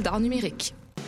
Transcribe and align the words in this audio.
d'art 0.00 0.20
numérique. 0.20 0.74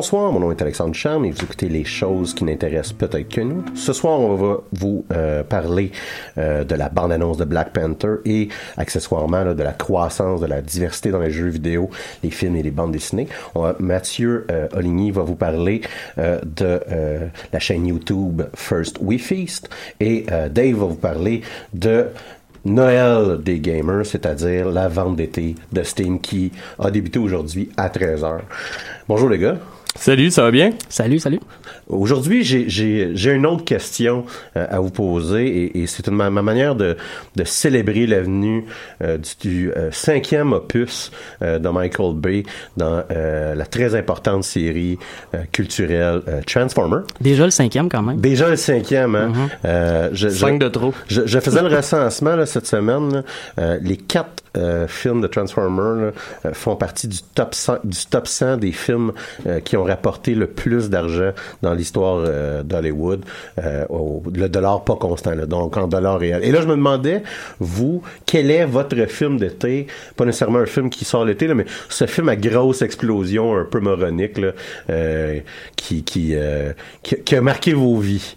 Bonsoir, 0.00 0.32
mon 0.32 0.40
nom 0.40 0.50
est 0.50 0.62
Alexandre 0.62 0.94
Charme 0.94 1.26
et 1.26 1.30
vous 1.30 1.44
écoutez 1.44 1.68
les 1.68 1.84
choses 1.84 2.32
qui 2.32 2.44
n'intéressent 2.44 2.94
peut-être 2.94 3.28
que 3.28 3.42
nous. 3.42 3.62
Ce 3.74 3.92
soir, 3.92 4.18
on 4.18 4.34
va 4.34 4.60
vous 4.72 5.04
euh, 5.12 5.42
parler 5.42 5.92
euh, 6.38 6.64
de 6.64 6.74
la 6.74 6.88
bande-annonce 6.88 7.36
de 7.36 7.44
Black 7.44 7.74
Panther 7.74 8.14
et 8.24 8.48
accessoirement 8.78 9.44
de 9.54 9.62
la 9.62 9.74
croissance 9.74 10.40
de 10.40 10.46
la 10.46 10.62
diversité 10.62 11.10
dans 11.10 11.18
les 11.18 11.30
jeux 11.30 11.50
vidéo, 11.50 11.90
les 12.22 12.30
films 12.30 12.56
et 12.56 12.62
les 12.62 12.70
bandes 12.70 12.92
dessinées. 12.92 13.28
Mathieu 13.78 14.46
euh, 14.50 14.68
Oligny 14.72 15.10
va 15.10 15.20
vous 15.20 15.34
parler 15.34 15.82
de 16.16 16.80
la 17.52 17.58
chaîne 17.58 17.86
YouTube 17.86 18.40
First 18.54 18.96
We 19.02 19.20
Feast 19.20 19.68
et 20.00 20.24
Dave 20.50 20.76
va 20.76 20.86
vous 20.86 20.94
parler 20.94 21.42
de 21.74 22.06
Noël 22.64 23.38
des 23.42 23.60
gamers, 23.60 24.06
c'est-à-dire 24.06 24.70
la 24.70 24.88
vente 24.88 25.16
d'été 25.16 25.56
de 25.72 25.82
Steam 25.82 26.18
qui 26.20 26.52
a 26.78 26.90
débuté 26.90 27.18
aujourd'hui 27.18 27.68
à 27.76 27.90
13h. 27.90 28.38
Bonjour 29.06 29.28
les 29.28 29.38
gars. 29.38 29.58
Salut, 29.96 30.30
ça 30.30 30.42
va 30.42 30.50
bien? 30.50 30.70
Salut, 30.88 31.18
salut. 31.18 31.40
Aujourd'hui, 31.88 32.42
j'ai- 32.44 33.30
une 33.34 33.44
autre 33.44 33.64
question 33.64 34.24
euh, 34.56 34.66
à 34.70 34.78
vous 34.80 34.90
poser 34.90 35.46
et, 35.46 35.82
et 35.82 35.86
c'est 35.86 36.08
ma, 36.08 36.30
ma 36.30 36.42
manière 36.42 36.74
de, 36.74 36.96
de 37.36 37.44
célébrer 37.44 38.06
la 38.06 38.20
venue 38.20 38.64
euh, 39.02 39.18
du, 39.18 39.48
du, 39.48 39.72
euh, 39.72 39.90
cinquième 39.90 40.52
opus 40.52 41.10
euh, 41.42 41.58
de 41.58 41.68
Michael 41.68 42.14
Bay 42.14 42.44
dans 42.76 43.02
euh, 43.10 43.54
la 43.54 43.66
très 43.66 43.94
importante 43.94 44.44
série 44.44 44.96
euh, 45.34 45.38
culturelle 45.52 46.22
euh, 46.28 46.40
Transformer. 46.46 47.00
Déjà 47.20 47.44
le 47.44 47.50
cinquième 47.50 47.88
quand 47.88 48.02
même. 48.02 48.20
Déjà 48.20 48.48
le 48.48 48.56
cinquième, 48.56 49.14
hein? 49.16 49.32
Euh, 49.64 50.08
je, 50.12 50.28
je- 50.28 50.34
Cinq 50.34 50.60
de 50.60 50.68
trop. 50.68 50.94
je, 51.08 51.22
je 51.26 51.38
faisais 51.40 51.62
le 51.62 51.68
recensement 51.76 52.36
là, 52.36 52.46
cette 52.46 52.66
semaine. 52.66 53.12
là. 53.12 53.22
Euh, 53.58 53.78
les 53.82 53.96
quatre 53.96 54.39
euh, 54.56 54.86
films 54.88 55.20
de 55.20 55.26
Transformer 55.26 56.02
là, 56.02 56.10
euh, 56.46 56.52
font 56.52 56.76
partie 56.76 57.08
du 57.08 57.18
top 57.34 57.54
100, 57.54 57.78
du 57.84 58.06
top 58.06 58.26
100 58.26 58.56
des 58.58 58.72
films 58.72 59.12
euh, 59.46 59.60
qui 59.60 59.76
ont 59.76 59.84
rapporté 59.84 60.34
le 60.34 60.46
plus 60.46 60.90
d'argent 60.90 61.32
dans 61.62 61.74
l'histoire 61.74 62.22
euh, 62.26 62.62
d'Hollywood. 62.62 63.24
Euh, 63.58 63.84
le 64.34 64.48
dollar 64.48 64.84
pas 64.84 64.96
constant, 64.96 65.34
là, 65.34 65.46
donc 65.46 65.76
en 65.76 65.86
dollars 65.86 66.18
réels. 66.18 66.44
Et 66.44 66.50
là, 66.50 66.60
je 66.60 66.66
me 66.66 66.76
demandais, 66.76 67.22
vous, 67.58 68.02
quel 68.26 68.50
est 68.50 68.64
votre 68.64 69.06
film 69.06 69.38
d'été? 69.38 69.86
Pas 70.16 70.24
nécessairement 70.24 70.58
un 70.58 70.66
film 70.66 70.90
qui 70.90 71.04
sort 71.04 71.24
l'été, 71.24 71.52
mais 71.54 71.66
ce 71.88 72.06
film 72.06 72.28
à 72.28 72.36
grosse 72.36 72.82
explosion, 72.82 73.56
un 73.56 73.64
peu 73.64 73.80
moronique, 73.80 74.38
là, 74.38 74.52
qui, 75.76 76.02
qui, 76.04 76.34
qui, 77.02 77.16
qui 77.22 77.36
a 77.36 77.40
marqué 77.40 77.72
vos 77.72 77.96
vies. 77.98 78.36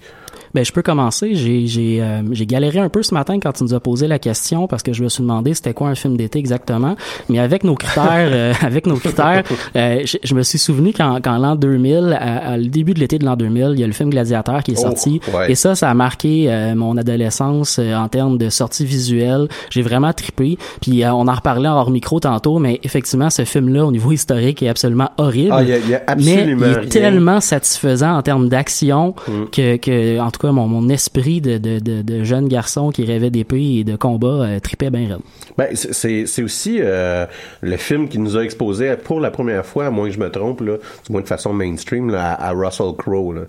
Ben, 0.53 0.63
je 0.63 0.71
peux 0.71 0.81
commencer. 0.83 1.35
J'ai, 1.35 1.65
j'ai, 1.67 2.01
euh, 2.01 2.21
j'ai 2.31 2.45
galéré 2.45 2.79
un 2.79 2.89
peu 2.89 3.01
ce 3.03 3.13
matin 3.13 3.39
quand 3.39 3.51
tu 3.53 3.63
nous 3.63 3.73
as 3.73 3.79
posé 3.79 4.07
la 4.07 4.19
question 4.19 4.67
parce 4.67 4.83
que 4.83 4.93
je 4.93 5.03
me 5.03 5.09
suis 5.09 5.21
demandé 5.23 5.53
c'était 5.53 5.73
quoi 5.73 5.89
un 5.89 5.95
film 5.95 6.15
d'été 6.17 6.37
exactement. 6.39 6.95
Mais 7.29 7.39
avec 7.39 7.63
nos 7.63 7.75
critères, 7.75 8.05
euh, 8.31 8.53
avec 8.61 8.85
nos 8.85 8.95
critères, 8.97 9.43
euh, 9.75 10.01
je, 10.05 10.17
je 10.23 10.35
me 10.35 10.43
suis 10.43 10.59
souvenu 10.59 10.93
qu'en, 10.93 11.19
qu'en 11.21 11.37
l'an 11.37 11.55
2000, 11.55 12.15
à, 12.19 12.51
à 12.51 12.57
le 12.57 12.67
début 12.67 12.93
de 12.93 12.99
l'été 12.99 13.17
de 13.19 13.25
l'an 13.25 13.35
2000, 13.35 13.71
il 13.73 13.79
y 13.79 13.83
a 13.83 13.87
le 13.87 13.93
film 13.93 14.09
Gladiateur 14.09 14.63
qui 14.63 14.71
est 14.71 14.75
Oh, 14.77 14.81
sorti. 14.81 15.19
ouais. 15.33 15.51
Et 15.51 15.55
ça, 15.55 15.75
ça 15.75 15.89
a 15.89 15.93
marqué 15.93 16.45
euh, 16.51 16.75
mon 16.75 16.97
adolescence 16.97 17.77
euh, 17.79 17.95
en 17.95 18.07
termes 18.07 18.37
de 18.37 18.49
sortie 18.49 18.85
visuelle. 18.85 19.47
J'ai 19.69 19.81
vraiment 19.81 20.13
trippé. 20.13 20.57
Puis 20.81 21.03
euh, 21.03 21.13
on 21.13 21.27
en 21.27 21.33
reparlait 21.33 21.69
hors 21.69 21.89
micro 21.89 22.19
tantôt, 22.19 22.59
mais 22.59 22.79
effectivement, 22.83 23.29
ce 23.29 23.43
film-là, 23.45 23.85
au 23.85 23.91
niveau 23.91 24.11
historique, 24.11 24.61
est 24.61 24.69
absolument 24.69 25.09
horrible. 25.17 25.51
Ah, 25.53 25.63
y 25.63 25.71
a- 25.73 25.77
y 25.79 25.95
a 25.95 26.03
mais 26.15 26.23
il 26.23 26.29
absolument 26.31 26.65
est 26.65 26.79
rien. 26.79 26.89
tellement 26.89 27.41
satisfaisant 27.41 28.15
en 28.17 28.21
termes 28.21 28.49
d'action 28.49 29.15
Mm. 29.27 29.45
que, 29.51 29.77
que, 29.77 30.19
en 30.19 30.29
tout 30.31 30.39
cas, 30.47 30.51
mon, 30.53 30.67
mon 30.67 30.89
esprit 30.89 31.41
de, 31.41 31.57
de, 31.57 31.79
de, 31.79 32.01
de 32.01 32.23
jeune 32.23 32.47
garçon 32.47 32.89
qui 32.91 33.03
rêvait 33.05 33.29
d'épée 33.29 33.77
et 33.79 33.83
de 33.83 33.95
combat 33.95 34.27
euh, 34.27 34.59
tripait 34.59 34.89
bien 34.89 35.07
raide. 35.07 35.19
Ben, 35.57 35.67
c'est- 35.75 36.43
aussi 36.43 36.77
euh, 36.81 37.25
le 37.61 37.77
film 37.77 38.07
qui 38.07 38.19
nous 38.19 38.37
a 38.37 38.43
exposé 38.43 38.95
pour 38.95 39.19
la 39.19 39.31
première 39.31 39.65
fois, 39.65 39.85
à 39.87 39.89
moins 39.91 40.07
que 40.07 40.13
je 40.15 40.19
me 40.19 40.29
trompe, 40.29 40.61
là, 40.61 40.77
du 41.05 41.11
moins 41.11 41.21
de 41.21 41.27
façon 41.27 41.53
mainstream, 41.53 42.09
là, 42.09 42.33
à, 42.33 42.49
à 42.49 42.51
Russell 42.51 42.93
Crowe. 42.97 43.47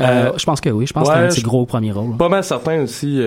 Euh, 0.00 0.30
je 0.36 0.44
pense 0.44 0.60
que 0.60 0.70
oui. 0.70 0.86
Je 0.86 0.92
pense 0.92 1.08
que 1.08 1.14
c'est 1.14 1.20
un 1.20 1.26
de 1.26 1.30
ses 1.32 1.40
je- 1.40 1.44
gros 1.46 1.66
premiers 1.66 1.92
rôles. 1.92 2.16
Pas 2.16 2.28
mal 2.28 2.42
certain 2.44 2.82
aussi. 2.82 3.20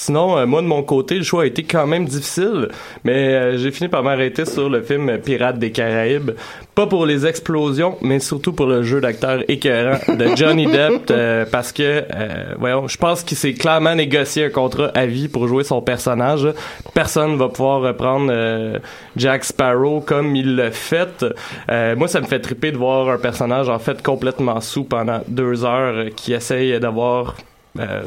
Sinon, 0.00 0.38
euh, 0.38 0.46
moi 0.46 0.62
de 0.62 0.66
mon 0.66 0.82
côté, 0.82 1.16
le 1.16 1.24
choix 1.24 1.42
a 1.42 1.46
été 1.46 1.62
quand 1.62 1.86
même 1.86 2.06
difficile, 2.06 2.68
mais 3.04 3.34
euh, 3.34 3.58
j'ai 3.58 3.70
fini 3.70 3.90
par 3.90 4.02
m'arrêter 4.02 4.46
sur 4.46 4.70
le 4.70 4.80
film 4.80 5.18
Pirates 5.18 5.58
des 5.58 5.72
Caraïbes. 5.72 6.30
Pas 6.74 6.86
pour 6.86 7.04
les 7.04 7.26
explosions, 7.26 7.98
mais 8.00 8.18
surtout 8.18 8.54
pour 8.54 8.64
le 8.64 8.82
jeu 8.82 9.02
d'acteur 9.02 9.42
écœurant 9.48 9.98
de 10.08 10.34
Johnny 10.36 10.64
Depp, 10.72 11.10
euh, 11.10 11.44
parce 11.52 11.70
que, 11.70 11.82
euh, 11.82 12.54
voyons, 12.58 12.88
je 12.88 12.96
pense 12.96 13.22
qu'il 13.22 13.36
s'est 13.36 13.52
clairement 13.52 13.94
négocié 13.94 14.46
un 14.46 14.48
contrat 14.48 14.90
à 14.94 15.04
vie 15.04 15.28
pour 15.28 15.46
jouer 15.46 15.64
son 15.64 15.82
personnage. 15.82 16.48
Personne 16.94 17.36
va 17.36 17.50
pouvoir 17.50 17.82
reprendre 17.82 18.30
euh, 18.30 18.78
Jack 19.16 19.44
Sparrow 19.44 20.00
comme 20.00 20.34
il 20.34 20.56
l'a 20.56 20.70
fait. 20.70 21.26
Euh, 21.70 21.94
moi, 21.94 22.08
ça 22.08 22.22
me 22.22 22.26
fait 22.26 22.40
triper 22.40 22.72
de 22.72 22.78
voir 22.78 23.10
un 23.10 23.18
personnage 23.18 23.68
en 23.68 23.78
fait 23.78 24.00
complètement 24.00 24.62
sous 24.62 24.84
pendant 24.84 25.20
deux 25.28 25.66
heures 25.66 26.06
qui 26.16 26.32
essaye 26.32 26.80
d'avoir 26.80 27.34
euh, 27.78 28.02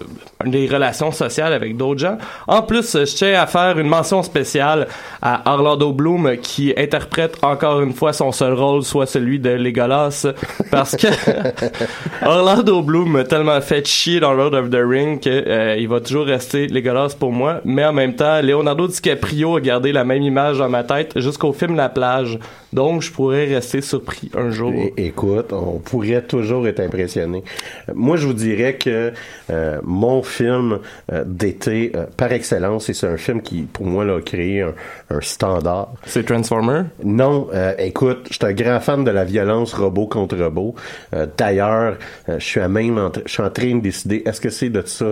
des 0.45 0.67
relations 0.67 1.11
sociales 1.11 1.53
avec 1.53 1.77
d'autres 1.77 1.99
gens. 2.01 2.17
En 2.47 2.61
plus, 2.63 2.93
je 2.97 3.15
tiens 3.15 3.41
à 3.41 3.47
faire 3.47 3.79
une 3.79 3.87
mention 3.87 4.21
spéciale 4.23 4.87
à 5.21 5.41
Orlando 5.53 5.93
Bloom 5.93 6.37
qui 6.41 6.73
interprète 6.75 7.37
encore 7.43 7.81
une 7.81 7.93
fois 7.93 8.11
son 8.13 8.31
seul 8.31 8.53
rôle, 8.53 8.83
soit 8.83 9.05
celui 9.05 9.39
de 9.39 9.51
Legolas, 9.51 10.27
parce 10.69 10.95
que 10.97 11.07
Orlando 12.25 12.81
Bloom 12.81 13.11
m'a 13.11 13.23
tellement 13.23 13.59
fait 13.61 13.87
chier 13.87 14.19
dans 14.19 14.33
Lord 14.33 14.53
of 14.53 14.69
the 14.69 14.79
Ring 14.83 15.19
que 15.19 15.29
euh, 15.29 15.75
il 15.77 15.87
va 15.87 15.99
toujours 15.99 16.25
rester 16.25 16.67
Legolas 16.67 17.15
pour 17.17 17.31
moi. 17.31 17.61
Mais 17.65 17.85
en 17.85 17.93
même 17.93 18.15
temps, 18.15 18.41
Leonardo 18.41 18.87
DiCaprio 18.87 19.57
a 19.57 19.61
gardé 19.61 19.91
la 19.91 20.03
même 20.03 20.21
image 20.21 20.57
dans 20.57 20.69
ma 20.69 20.83
tête 20.83 21.19
jusqu'au 21.19 21.53
film 21.53 21.75
La 21.75 21.89
plage. 21.89 22.37
Donc, 22.71 23.03
je 23.03 23.11
pourrais 23.11 23.45
rester 23.45 23.81
surpris 23.81 24.31
un 24.35 24.49
jour. 24.49 24.73
É- 24.73 24.93
écoute, 24.97 25.53
on 25.53 25.77
pourrait 25.77 26.23
toujours 26.23 26.67
être 26.67 26.79
impressionné. 26.79 27.43
Euh, 27.89 27.93
Moi, 27.95 28.17
je 28.17 28.25
vous 28.25 28.33
dirais 28.33 28.73
que 28.75 29.13
euh, 29.53 29.79
mon 29.83 30.23
film 30.23 30.79
euh, 31.11 31.23
d'été 31.25 31.91
euh, 31.95 32.05
par 32.17 32.31
excellence, 32.31 32.89
et 32.89 32.93
c'est 32.93 33.07
un 33.07 33.17
film 33.17 33.41
qui, 33.41 33.61
pour 33.63 33.85
moi, 33.85 34.03
là, 34.03 34.17
a 34.17 34.21
créé 34.21 34.61
un, 34.61 34.73
un 35.09 35.21
standard. 35.21 35.89
C'est 36.05 36.25
Transformer? 36.25 36.81
Non, 37.03 37.47
euh, 37.53 37.73
écoute, 37.77 38.27
je 38.29 38.33
suis 38.35 38.45
un 38.45 38.53
grand 38.53 38.79
fan 38.79 39.03
de 39.03 39.11
la 39.11 39.23
violence 39.25 39.73
robot 39.73 40.07
contre 40.07 40.37
robot. 40.37 40.75
Euh, 41.15 41.27
D'ailleurs, 41.37 41.95
euh, 42.29 42.39
je 42.39 42.43
suis 42.45 42.59
à 42.59 42.67
même, 42.67 43.09
je 43.25 43.31
suis 43.31 43.43
en 43.43 43.49
train 43.49 43.75
de 43.75 43.81
décider, 43.81 44.23
est-ce 44.25 44.41
que 44.41 44.49
c'est 44.49 44.69
de 44.69 44.81
ça 44.85 45.05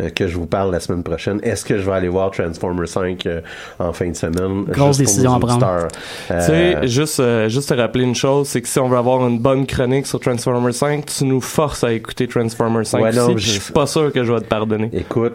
euh, 0.00 0.10
que 0.14 0.26
je 0.26 0.36
vous 0.36 0.46
parle 0.46 0.70
la 0.72 0.80
semaine 0.80 1.02
prochaine? 1.02 1.40
Est-ce 1.42 1.64
que 1.64 1.78
je 1.78 1.82
vais 1.86 1.92
aller 1.96 2.08
voir 2.08 2.30
Transformer 2.30 2.86
5 2.86 3.26
euh, 3.26 3.40
en 3.78 3.92
fin 3.92 4.08
de 4.08 4.14
semaine? 4.16 4.64
Grosse 4.64 4.98
décision 4.98 5.34
à 5.34 5.40
prendre. 5.40 5.88
Tu 6.28 6.34
sais, 6.40 6.86
juste, 6.88 7.20
euh, 7.20 7.48
juste 7.48 7.68
te 7.68 7.74
rappeler 7.74 8.04
une 8.04 8.14
chose, 8.14 8.48
c'est 8.48 8.60
que 8.62 8.68
si 8.68 8.78
on 8.78 8.88
veut 8.88 8.98
avoir 8.98 9.26
une 9.26 9.38
bonne 9.38 9.66
chronique 9.66 10.06
sur 10.06 10.20
Transformer 10.20 10.72
5, 10.72 11.06
tu 11.06 11.24
nous 11.24 11.40
forces 11.40 11.84
à 11.84 11.92
écouter 11.92 12.26
Transformer 12.28 12.84
5 12.84 13.02
Ouais, 13.02 13.12
non, 13.12 13.36
je- 13.36 13.50
suis 13.60 13.72
pas 13.72 13.85
sûr 13.86 14.12
que 14.12 14.24
je 14.24 14.32
vais 14.32 14.40
te 14.40 14.46
pardonner. 14.46 14.90
Écoute, 14.92 15.34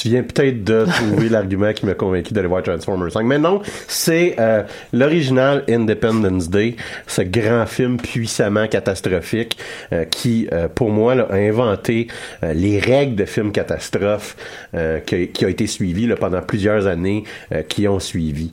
tu 0.00 0.08
viens 0.08 0.22
peut-être 0.22 0.62
de 0.62 0.84
trouver 0.84 1.28
l'argument 1.30 1.72
qui 1.72 1.86
m'a 1.86 1.94
convaincu 1.94 2.34
d'aller 2.34 2.48
voir 2.48 2.62
Transformers 2.62 3.12
5. 3.12 3.22
Mais 3.22 3.38
non, 3.38 3.62
c'est 3.88 4.36
euh, 4.38 4.62
l'original 4.92 5.64
Independence 5.68 6.50
Day, 6.50 6.76
ce 7.06 7.22
grand 7.22 7.66
film 7.66 7.96
puissamment 7.96 8.66
catastrophique 8.66 9.56
euh, 9.92 10.04
qui, 10.04 10.48
euh, 10.52 10.68
pour 10.68 10.90
moi, 10.90 11.14
là, 11.14 11.26
a 11.30 11.36
inventé 11.36 12.08
euh, 12.42 12.52
les 12.52 12.78
règles 12.78 13.16
de 13.16 13.24
film 13.24 13.52
catastrophe 13.52 14.36
euh, 14.74 15.00
qui, 15.00 15.28
qui 15.28 15.44
a 15.44 15.48
été 15.48 15.66
suivi 15.66 16.06
là, 16.06 16.16
pendant 16.16 16.42
plusieurs 16.42 16.86
années 16.86 17.24
euh, 17.52 17.62
qui 17.62 17.88
ont 17.88 18.00
suivi. 18.00 18.50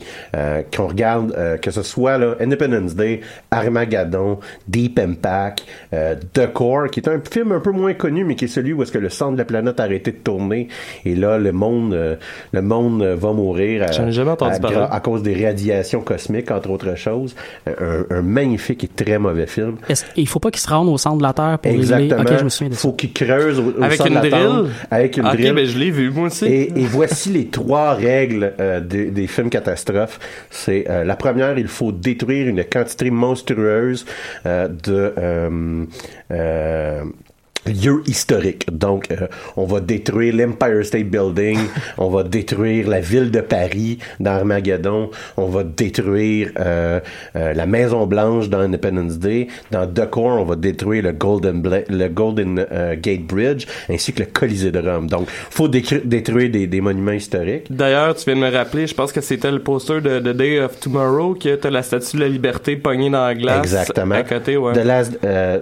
Qu'on 0.76 0.88
regarde, 0.88 1.36
que 1.62 1.72
ce 1.72 1.84
soit 1.84 2.18
là, 2.18 2.36
Independence 2.40 2.96
Day, 2.96 3.22
Armageddon, 3.52 4.40
Deep 4.68 5.00
Impact, 5.00 5.66
The 5.92 6.52
Core, 6.54 6.90
qui 6.90 7.00
est 7.00 7.10
un 7.10 7.22
film 7.30 7.52
un 7.52 7.60
peu 7.60 7.72
moins 7.72 7.94
connu, 7.94 8.24
mais 8.24 8.36
qui 8.36 8.46
est 8.46 8.50
celui 8.50 8.74
où 8.74 8.82
est-ce 8.84 8.92
que 8.92 8.98
le 8.98 9.10
centre 9.10 9.34
de 9.34 9.38
la 9.38 9.46
planète 9.46 9.80
a 9.80 9.84
arrêté 9.84 10.12
de 10.12 10.18
tourner 10.18 10.68
et 11.06 11.16
là 11.16 11.33
le 11.38 11.52
monde, 11.52 11.94
euh, 11.94 12.16
le 12.52 12.62
monde 12.62 13.02
euh, 13.02 13.16
va 13.16 13.32
mourir 13.34 13.84
à, 13.84 13.92
jamais 14.12 14.32
entendu 14.32 14.56
à, 14.56 14.60
parler. 14.60 14.78
gra- 14.78 14.90
à 14.92 15.00
cause 15.00 15.24
des 15.24 15.46
radiations 15.46 16.02
cosmiques 16.02 16.52
entre 16.52 16.70
autres 16.70 16.96
choses. 16.96 17.36
Un, 17.68 18.06
un 18.10 18.22
magnifique 18.22 18.84
et 18.84 18.88
très 18.88 19.18
mauvais 19.20 19.48
film. 19.48 19.76
Il 20.16 20.28
faut 20.28 20.40
pas 20.40 20.52
qu'il 20.52 20.62
se 20.62 20.70
rende 20.70 20.90
au 20.90 20.98
centre 20.98 21.18
de 21.18 21.24
la 21.24 21.34
Terre 21.34 21.60
pour 21.60 21.72
Exactement. 21.72 22.18
régler. 22.22 22.34
Ok, 22.34 22.40
je 22.40 22.44
me 22.44 22.50
souviens 22.50 22.70
de 22.70 22.74
ça. 22.76 22.82
Faut 22.82 22.94
qu'il 22.94 23.14
creuse 23.14 23.60
au, 23.60 23.74
au 23.80 23.84
Avec 23.84 23.98
centre 23.98 24.12
une 24.12 24.20
de 24.20 24.24
la 24.24 24.30
drill? 24.30 24.48
tente, 24.48 24.68
avec 24.92 25.18
une 25.18 25.26
ok, 25.28 25.34
drill. 25.34 25.54
ben 25.54 25.66
je 25.66 25.78
l'ai 25.78 25.92
vu, 25.92 26.10
moi 26.12 26.28
aussi. 26.28 26.46
Et, 26.46 26.80
et 26.80 26.86
voici 26.86 27.30
les 27.30 27.48
trois 27.48 27.94
règles 27.94 28.54
euh, 28.60 28.80
des, 28.80 29.06
des 29.12 29.28
films 29.28 29.50
catastrophes. 29.50 30.20
C'est 30.50 30.86
euh, 30.90 31.04
la 31.04 31.16
première, 31.16 31.58
il 31.58 31.68
faut 31.68 31.92
détruire 31.92 32.48
une 32.48 32.64
quantité 32.64 33.10
monstrueuse 33.12 34.06
euh, 34.46 34.68
de 34.68 35.14
lieux 37.66 38.02
historiques. 38.08 38.66
Donc, 38.72 39.08
euh, 39.12 39.28
on 39.58 39.66
va 39.66 39.80
détruire 39.80 40.36
l'Empire 40.36 40.86
State 40.86 41.06
Building, 41.10 41.58
on 41.98 42.10
va 42.10 42.24
détruire 42.24 42.88
la 42.90 43.00
ville 43.00 43.32
de 43.32 43.42
Paris 43.42 44.00
dans 44.20 44.32
Armageddon, 44.32 45.10
on 45.38 45.46
va 45.48 45.64
détruire 45.64 46.52
euh, 46.60 47.00
euh, 47.36 47.54
la 47.54 47.66
Maison 47.66 48.06
Blanche 48.06 48.50
dans 48.50 48.60
Independence 48.60 49.18
Day, 49.20 49.48
dans 49.72 49.88
The 49.88 50.10
Core, 50.10 50.42
on 50.42 50.46
va 50.46 50.56
détruire 50.56 51.04
le 51.04 51.12
Golden, 51.14 51.62
Bla- 51.62 51.82
le 51.90 52.08
Golden 52.10 52.66
euh, 52.72 52.96
Gate 53.00 53.24
Bridge, 53.24 53.66
ainsi 53.90 54.14
que 54.14 54.20
le 54.22 54.26
Colisée 54.28 54.72
de 54.72 54.80
Rome. 54.80 55.08
Donc, 55.08 55.28
faut 55.30 55.68
détruire 55.68 56.50
des, 56.50 56.68
des 56.68 56.82
monuments 56.82 57.12
historiques. 57.12 57.66
D'ailleurs, 57.70 58.16
tu 58.16 58.26
viens 58.26 58.36
de 58.36 58.42
me 58.42 58.52
rappeler, 58.56 58.88
je 58.88 58.94
pense 58.94 59.12
que 59.12 59.22
c'était 59.22 59.52
le 59.52 59.60
poster 59.60 60.02
de 60.02 60.20
The 60.20 60.36
Day 60.36 60.60
of 60.60 60.80
Tomorrow, 60.80 61.36
que 61.36 61.56
t'as 61.56 61.70
la 61.70 61.84
statue 61.84 62.18
de 62.18 62.22
la 62.24 62.30
liberté 62.30 62.76
pognée 62.76 63.10
dans 63.10 63.26
la 63.26 63.36
glace. 63.36 63.60
Exactement. 63.64 64.16
À 64.16 64.24
côté, 64.24 64.58
ouais. 64.58 64.74
The 64.74 64.84
Last, 64.86 65.20
euh, 65.24 65.60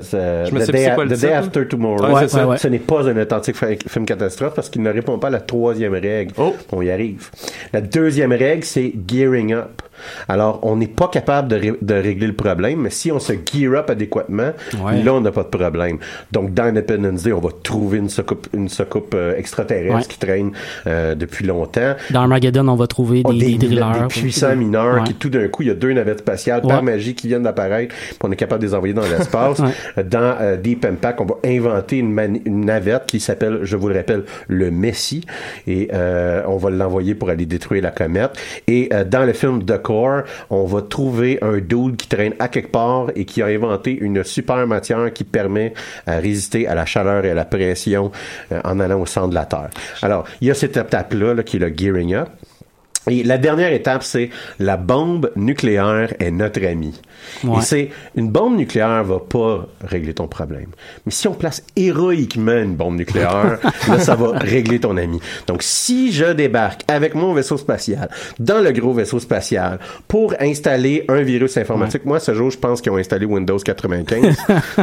Je 0.50 0.54
me 0.54 0.60
the 0.62 0.66
sais 0.66 0.72
day, 0.72 0.78
plus 0.78 0.84
c'est 0.90 0.96
quoi 0.96 1.06
le 1.06 1.16
The 1.16 1.22
Day 1.22 1.32
After 1.34 1.68
Tomorrow. 1.68 1.91
Ouais, 1.96 2.22
c'est 2.22 2.28
ça. 2.30 2.48
ouais. 2.48 2.58
Ce 2.58 2.68
n'est 2.68 2.80
pas 2.80 3.08
un 3.10 3.18
authentique 3.18 3.56
fi- 3.58 3.78
film 3.88 4.06
catastrophe 4.06 4.54
parce 4.56 4.70
qu'il 4.70 4.82
ne 4.82 4.90
répond 4.92 5.18
pas 5.20 5.28
à 5.28 5.32
la 5.32 5.40
troisième 5.42 5.94
règle. 5.94 6.34
Oh. 6.38 6.56
On 6.72 6.82
y 6.82 6.92
arrive. 6.92 7.30
La 7.74 7.82
deuxième 7.82 8.32
règle, 8.34 8.64
c'est 8.64 8.94
gearing 9.08 9.54
up. 9.54 9.82
Alors, 10.28 10.60
on 10.64 10.78
n'est 10.78 10.88
pas 10.88 11.10
capable 11.10 11.48
de, 11.50 11.56
ré- 11.58 11.78
de 11.80 11.94
régler 11.94 12.26
le 12.26 12.34
problème, 12.34 12.80
mais 12.82 12.90
si 12.90 13.12
on 13.12 13.20
se 13.20 13.34
gear 13.34 13.74
up 13.76 13.90
adéquatement, 13.92 14.50
Ouais. 14.84 15.04
là, 15.04 15.14
on 15.14 15.22
n'a 15.22 15.32
pas 15.32 15.44
de 15.44 15.50
problème. 15.56 16.00
Donc, 16.32 16.56
dans 16.56 16.64
Independence 16.64 17.22
Day, 17.22 17.32
on 17.34 17.40
va 17.40 17.50
trouver 17.62 18.00
une 18.00 18.10
soucoupe, 18.10 18.48
une 18.56 18.68
soucoupe 18.68 19.14
euh, 19.14 19.36
extraterrestre 19.38 19.96
Ouais. 19.98 20.04
qui 20.10 20.18
traîne 20.18 20.54
euh, 20.88 21.14
depuis 21.14 21.46
longtemps. 21.46 21.94
Dans 22.10 22.22
Armageddon, 22.22 22.68
on 22.68 22.76
va 22.76 22.88
trouver 22.88 23.22
Oh, 23.26 23.32
des, 23.32 23.40
des, 23.40 23.46
des 23.58 23.68
drillers. 23.68 24.02
des 24.02 24.08
puissants 24.08 24.56
mineurs 24.56 24.96
Ouais. 24.96 25.04
qui 25.04 25.14
tout 25.14 25.30
d'un 25.30 25.48
coup 25.50 25.62
il 25.62 25.68
y 25.68 25.72
a 25.72 25.76
deux 25.76 25.94
navettes 25.94 26.20
spatiales 26.22 26.62
Ouais. 26.64 26.70
par 26.70 26.82
magie 26.82 27.14
qui 27.14 27.28
viennent 27.28 27.44
d'apparaître 27.44 27.94
puis 27.94 28.18
on 28.24 28.32
est 28.32 28.36
capable 28.36 28.62
de 28.64 28.68
les 28.68 28.74
envoyer 28.74 28.96
dans 28.96 29.04
l'espace 29.04 29.60
Ouais. 29.98 30.04
dans 30.04 30.36
euh, 30.42 30.58
Deep 30.58 30.84
Impact 30.86 31.22
on 31.22 31.26
va 31.26 31.36
inventer 31.46 31.81
une, 31.92 32.42
navette 32.46 33.06
qui 33.08 33.20
s'appelle 33.20 33.60
je 33.64 33.76
vous 33.76 33.90
le 33.90 33.96
rappelle 33.96 34.24
le 34.48 34.72
Messie 34.72 35.26
et 35.68 35.90
euh, 35.94 36.44
on 36.48 36.58
va 36.58 36.70
l'envoyer 36.70 37.16
pour 37.16 37.30
aller 37.30 37.46
détruire 37.46 37.84
la 37.84 37.92
comète. 37.92 38.32
Et 38.68 38.90
euh, 38.94 39.04
dans 39.04 39.26
le 39.26 39.34
film 39.34 39.64
The 39.66 39.82
Core 39.82 40.24
on 40.50 40.66
va 40.66 40.82
trouver 40.82 41.40
un 41.42 41.58
dude 41.58 41.98
qui 41.98 42.08
traîne 42.08 42.34
à 42.40 42.48
quelque 42.48 42.72
part 42.72 43.08
et 43.16 43.26
qui 43.26 43.42
a 43.42 43.48
inventé 43.48 43.98
une 44.00 44.24
super 44.24 44.66
matière 44.68 45.12
qui 45.14 45.24
permet 45.24 45.74
à 46.06 46.18
résister 46.18 46.68
à 46.68 46.76
la 46.76 46.86
chaleur 46.86 47.26
et 47.26 47.32
à 47.32 47.34
la 47.34 47.46
pression 47.46 48.12
euh, 48.52 48.62
en 48.64 48.80
allant 48.80 49.02
au 49.02 49.06
centre 49.06 49.30
de 49.30 49.36
la 49.36 49.46
Terre. 49.46 49.70
Alors 50.02 50.26
il 50.42 50.48
y 50.48 50.52
a 50.52 50.54
cette 50.54 50.78
étape 50.78 51.14
là, 51.14 51.44
qui 51.44 51.58
est 51.58 51.60
le 51.60 51.74
gearing 51.76 52.16
up 52.16 52.30
et 53.10 53.24
la 53.24 53.38
dernière 53.38 53.74
étape, 53.74 54.04
c'est 54.04 54.30
la 54.60 54.78
bombe 54.78 55.32
nucléaire 55.36 56.14
est 56.20 56.30
notre 56.32 56.64
ami. 56.66 57.00
Ouais. 57.44 57.58
Et 57.60 57.62
c'est 57.62 57.90
une 58.16 58.30
bombe 58.30 58.56
nucléaire 58.58 59.04
va 59.04 59.20
pas 59.20 59.68
régler 59.84 60.14
ton 60.14 60.28
problème. 60.28 60.68
Mais 61.06 61.12
si 61.12 61.28
on 61.28 61.34
place 61.34 61.64
héroïquement 61.76 62.52
une 62.62 62.76
bombe 62.76 62.96
nucléaire, 62.98 63.58
là, 63.88 64.00
ça 64.00 64.16
va 64.16 64.38
régler 64.38 64.80
ton 64.80 64.98
ami. 64.98 65.20
Donc, 65.48 65.64
si 65.64 66.12
je 66.12 66.26
débarque 66.34 66.82
avec 66.88 67.16
mon 67.16 67.34
vaisseau 67.34 67.58
spatial 67.58 68.10
dans 68.40 68.60
le 68.64 68.72
gros 68.72 68.94
vaisseau 68.94 69.20
spatial 69.20 69.80
pour 70.08 70.34
installer 70.40 71.06
un 71.10 71.22
virus 71.22 71.58
informatique, 71.58 72.06
moi, 72.06 72.20
ce 72.20 72.34
jour, 72.34 72.52
je 72.52 72.58
pense 72.58 72.82
qu'ils 72.82 72.92
ont 72.92 72.98
installé 72.98 73.26
Windows 73.26 73.58
95 73.58 74.38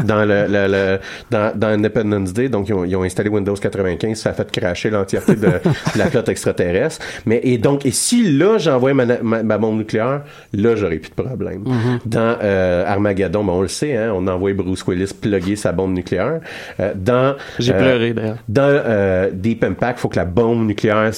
dans 0.05 0.25
le, 0.25 0.47
le- 0.49 0.67
le- 0.69 0.99
dans, 1.31 1.56
dans 1.56 1.69
Independence 1.69 2.32
Day. 2.32 2.49
Donc, 2.49 2.69
ils 2.69 2.75
ont, 2.75 2.85
ils 2.85 2.97
ont 2.97 3.03
installé 3.05 3.29
Windows 3.31 3.55
95. 3.55 4.19
Ça 4.19 4.31
a 4.31 4.32
fait 4.32 4.50
crasher 4.50 4.91
l'entièreté 4.91 5.35
de, 5.37 5.47
de 5.47 5.61
la 5.97 6.07
flotte 6.11 6.28
extraterrestre. 6.28 7.04
Mais, 7.26 7.40
et 7.45 7.59
donc, 7.59 7.85
et 7.87 7.90
si 7.90 8.08
là, 8.17 8.59
j'envoie 8.59 8.95
ma, 8.95 9.05
ma, 9.05 9.43
ma 9.43 9.59
bombe 9.59 9.79
nucléaire, 9.79 10.23
là, 10.53 10.77
j'aurais 10.77 10.99
plus 10.99 11.11
de 11.11 11.23
problème. 11.23 11.65
Dans 12.07 12.37
euh, 12.43 12.85
Armageddon, 12.87 13.45
ben, 13.45 13.53
on 13.53 13.62
le 13.62 13.69
sait, 13.69 13.97
hein, 13.97 14.12
on 14.15 14.27
envoie 14.27 14.53
Bruce 14.53 14.85
Willis 14.87 15.12
plugger 15.21 15.57
sa 15.57 15.73
bombe 15.73 15.93
nucléaire. 15.95 16.41
Euh, 16.81 16.93
dans 16.95 17.37
J'ai 17.59 17.75
euh, 17.75 17.79
pleuré, 17.79 18.12
d'ailleurs. 18.15 18.38
dans 18.49 18.62
euh, 18.69 19.31
Deep 19.33 19.65
Impact, 19.65 19.99
faut 19.99 20.09
que 20.09 20.17
la 20.17 20.25
bombe 20.25 20.67
nucléaire, 20.67 21.11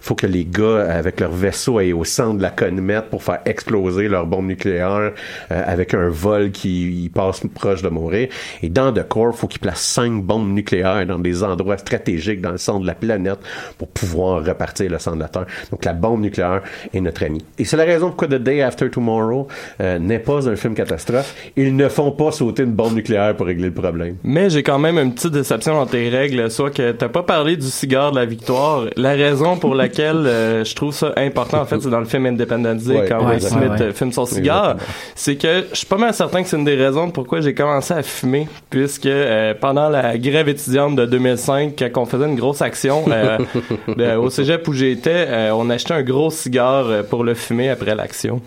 faut 0.00 0.14
que 0.14 0.26
les 0.26 0.44
gars 0.44 0.86
avec 0.90 1.20
leur 1.20 1.32
vaisseau 1.32 1.78
aillent 1.78 1.92
au 1.92 2.04
centre 2.04 2.36
de 2.36 2.42
la 2.42 2.50
comète 2.50 3.06
pour 3.10 3.22
faire 3.22 3.40
exploser 3.44 4.08
leur 4.08 4.26
bombe 4.26 4.46
nucléaire 4.46 5.12
euh, 5.50 5.62
avec 5.66 5.94
un 5.94 6.08
vol 6.08 6.50
qui 6.50 7.10
passe 7.14 7.42
proche 7.54 7.82
de 7.82 7.88
mourir. 7.88 8.28
Et 8.62 8.68
dans 8.68 8.92
The 8.92 9.06
Core, 9.06 9.34
faut 9.34 9.46
qu'ils 9.46 9.60
placent 9.60 9.80
cinq 9.80 10.22
bombes 10.22 10.52
nucléaires 10.52 11.06
dans 11.06 11.18
des 11.18 11.42
endroits 11.42 11.78
stratégiques 11.78 12.40
dans 12.40 12.52
le 12.52 12.58
centre 12.58 12.80
de 12.80 12.86
la 12.86 12.94
planète 12.94 13.38
pour 13.78 13.88
pouvoir 13.88 14.44
repartir 14.44 14.90
le 14.90 14.98
centre 14.98 15.16
de 15.16 15.22
la 15.22 15.28
Terre. 15.28 15.46
Donc 15.70 15.84
la 15.84 15.92
bombe 15.92 16.19
nucléaire 16.20 16.62
est 16.94 17.00
notre 17.00 17.24
ami. 17.24 17.42
Et 17.58 17.64
c'est 17.64 17.76
la 17.76 17.84
raison 17.84 18.08
pourquoi 18.08 18.28
The 18.28 18.34
Day 18.42 18.62
After 18.62 18.88
Tomorrow 18.90 19.48
euh, 19.80 19.98
n'est 19.98 20.18
pas 20.18 20.48
un 20.48 20.56
film 20.56 20.74
catastrophe. 20.74 21.34
Ils 21.56 21.74
ne 21.76 21.88
font 21.88 22.10
pas 22.12 22.30
sauter 22.32 22.62
une 22.62 22.72
bombe 22.72 22.94
nucléaire 22.94 23.34
pour 23.36 23.46
régler 23.46 23.68
le 23.68 23.74
problème. 23.74 24.16
Mais 24.24 24.50
j'ai 24.50 24.62
quand 24.62 24.78
même 24.78 24.98
une 24.98 25.12
petite 25.14 25.32
déception 25.32 25.74
dans 25.74 25.86
tes 25.86 26.08
règles, 26.08 26.50
soit 26.50 26.70
que 26.70 26.92
t'as 26.92 27.08
pas 27.08 27.22
parlé 27.22 27.56
du 27.56 27.66
cigare 27.66 28.12
de 28.12 28.16
la 28.16 28.24
victoire. 28.26 28.84
La 28.96 29.10
raison 29.12 29.56
pour 29.56 29.74
laquelle 29.74 30.26
euh, 30.26 30.64
je 30.64 30.74
trouve 30.74 30.92
ça 30.94 31.12
important, 31.16 31.60
en 31.60 31.64
fait, 31.66 31.80
c'est 31.80 31.90
dans 31.90 32.00
le 32.00 32.04
film 32.06 32.26
Independence 32.26 32.84
Day, 32.84 33.00
Ouais, 33.00 33.06
quand 33.08 33.18
Will 33.20 33.28
ouais, 33.34 33.40
Smith 33.40 33.70
ouais. 33.78 33.82
euh, 33.82 33.92
filme 33.92 34.12
son 34.12 34.26
cigare. 34.26 34.76
C'est 35.14 35.36
que 35.36 35.64
je 35.72 35.76
suis 35.76 35.86
pas 35.86 35.96
mal 35.98 36.12
certain 36.14 36.42
que 36.42 36.48
c'est 36.48 36.56
une 36.56 36.64
des 36.64 36.74
raisons 36.76 37.10
pourquoi 37.10 37.40
j'ai 37.40 37.54
commencé 37.54 37.94
à 37.94 38.02
fumer, 38.02 38.48
puisque 38.70 39.06
euh, 39.06 39.54
pendant 39.58 39.88
la 39.88 40.16
grève 40.18 40.48
étudiante 40.48 40.96
de 40.96 41.06
2005, 41.06 41.74
quand 41.92 42.02
on 42.02 42.06
faisait 42.06 42.26
une 42.26 42.36
grosse 42.36 42.62
action 42.62 43.04
de- 43.06 44.16
au 44.16 44.30
cégep 44.30 44.66
où 44.68 44.72
j'étais, 44.72 45.26
on 45.52 45.68
achetait 45.70 45.94
un 45.94 46.02
gros 46.10 46.30
cigare 46.30 46.86
euh, 46.88 47.02
pour 47.02 47.24
le 47.24 47.34
fumer 47.34 47.70
après 47.70 47.94
l'action. 47.94 48.40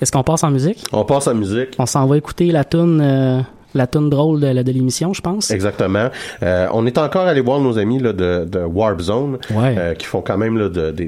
Est-ce 0.00 0.10
qu'on 0.10 0.22
passe 0.24 0.42
en 0.44 0.50
musique? 0.50 0.84
On 0.92 1.04
passe 1.04 1.26
la 1.26 1.34
musique. 1.34 1.74
On 1.78 1.86
s'en 1.86 2.06
va 2.06 2.16
écouter 2.16 2.50
la 2.50 2.64
tune 2.64 3.44
la 3.74 3.86
tune 3.86 4.10
drôle 4.10 4.38
de, 4.40 4.62
de 4.62 4.70
l'émission, 4.72 5.14
je 5.14 5.22
pense. 5.22 5.50
Exactement. 5.50 6.10
Euh, 6.42 6.66
on 6.74 6.84
est 6.84 6.98
encore 6.98 7.22
allé 7.26 7.40
voir 7.40 7.58
nos 7.58 7.78
amis 7.78 7.98
là, 8.00 8.12
de, 8.12 8.44
de 8.44 8.58
Warp 8.58 9.00
Zone, 9.00 9.38
Ouais. 9.50 9.74
euh, 9.78 9.94
qui 9.94 10.04
font 10.04 10.20
quand 10.20 10.36
même 10.36 10.58
là, 10.58 10.68
de- 10.68 10.90
des- 10.90 11.06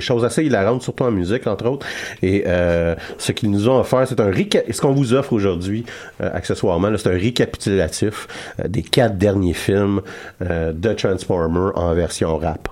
choses 0.00 0.22
assez 0.22 0.44
hilarantes, 0.44 0.82
surtout 0.82 1.04
en 1.04 1.10
musique, 1.10 1.46
entre 1.46 1.66
autres. 1.66 1.86
Et 2.22 2.44
euh, 2.46 2.94
ce 3.16 3.32
qu'ils 3.32 3.50
nous 3.50 3.70
ont 3.70 3.78
offert, 3.80 4.06
c'est 4.06 4.20
un 4.20 4.30
ce 4.70 4.80
qu'on 4.82 4.92
vous 4.92 5.14
offre 5.14 5.32
aujourd'hui, 5.32 5.86
euh, 6.20 6.28
accessoirement, 6.34 6.90
c'est 6.98 7.08
un 7.08 7.18
récapitulatif 7.18 8.28
euh, 8.62 8.68
des 8.68 8.82
quatre 8.82 9.16
derniers 9.16 9.54
films 9.54 10.02
euh, 10.42 10.72
de 10.74 10.92
Transformers 10.92 11.72
en 11.74 11.94
version 11.94 12.36
rap. 12.36 12.68